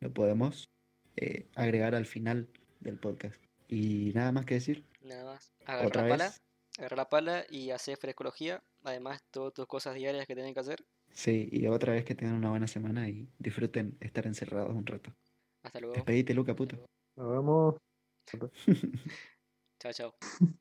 lo 0.00 0.12
podemos 0.12 0.68
eh, 1.16 1.46
agregar 1.54 1.94
al 1.94 2.04
final 2.04 2.46
del 2.80 2.98
podcast. 2.98 3.42
Y 3.68 4.12
nada 4.14 4.32
más 4.32 4.44
que 4.46 4.54
decir. 4.54 4.84
Nada 5.02 5.24
más. 5.24 5.52
Agarra 5.66 5.86
Otra 5.86 6.02
la 6.02 6.08
pala, 6.08 6.24
vez. 6.24 6.40
agarra 6.78 6.96
la 6.96 7.08
pala 7.08 7.44
y 7.50 7.70
hacer 7.70 7.96
frescología. 7.98 8.62
Además, 8.84 9.22
todas 9.30 9.52
tus 9.52 9.66
cosas 9.66 9.94
diarias 9.94 10.26
que 10.26 10.34
tienen 10.34 10.54
que 10.54 10.60
hacer. 10.60 10.84
Sí, 11.12 11.48
y 11.50 11.66
otra 11.66 11.92
vez 11.92 12.04
que 12.04 12.14
tengan 12.14 12.36
una 12.36 12.50
buena 12.50 12.66
semana 12.66 13.08
y 13.08 13.28
disfruten 13.38 13.96
estar 14.00 14.26
encerrados 14.26 14.74
un 14.74 14.86
rato. 14.86 15.12
Hasta 15.62 15.80
luego. 15.80 15.94
Despedite, 15.96 16.34
Luca, 16.34 16.54
puto. 16.54 16.76
Nos 17.16 17.30
vemos. 17.30 17.74
Chao, 19.80 19.92
chao. 19.92 20.14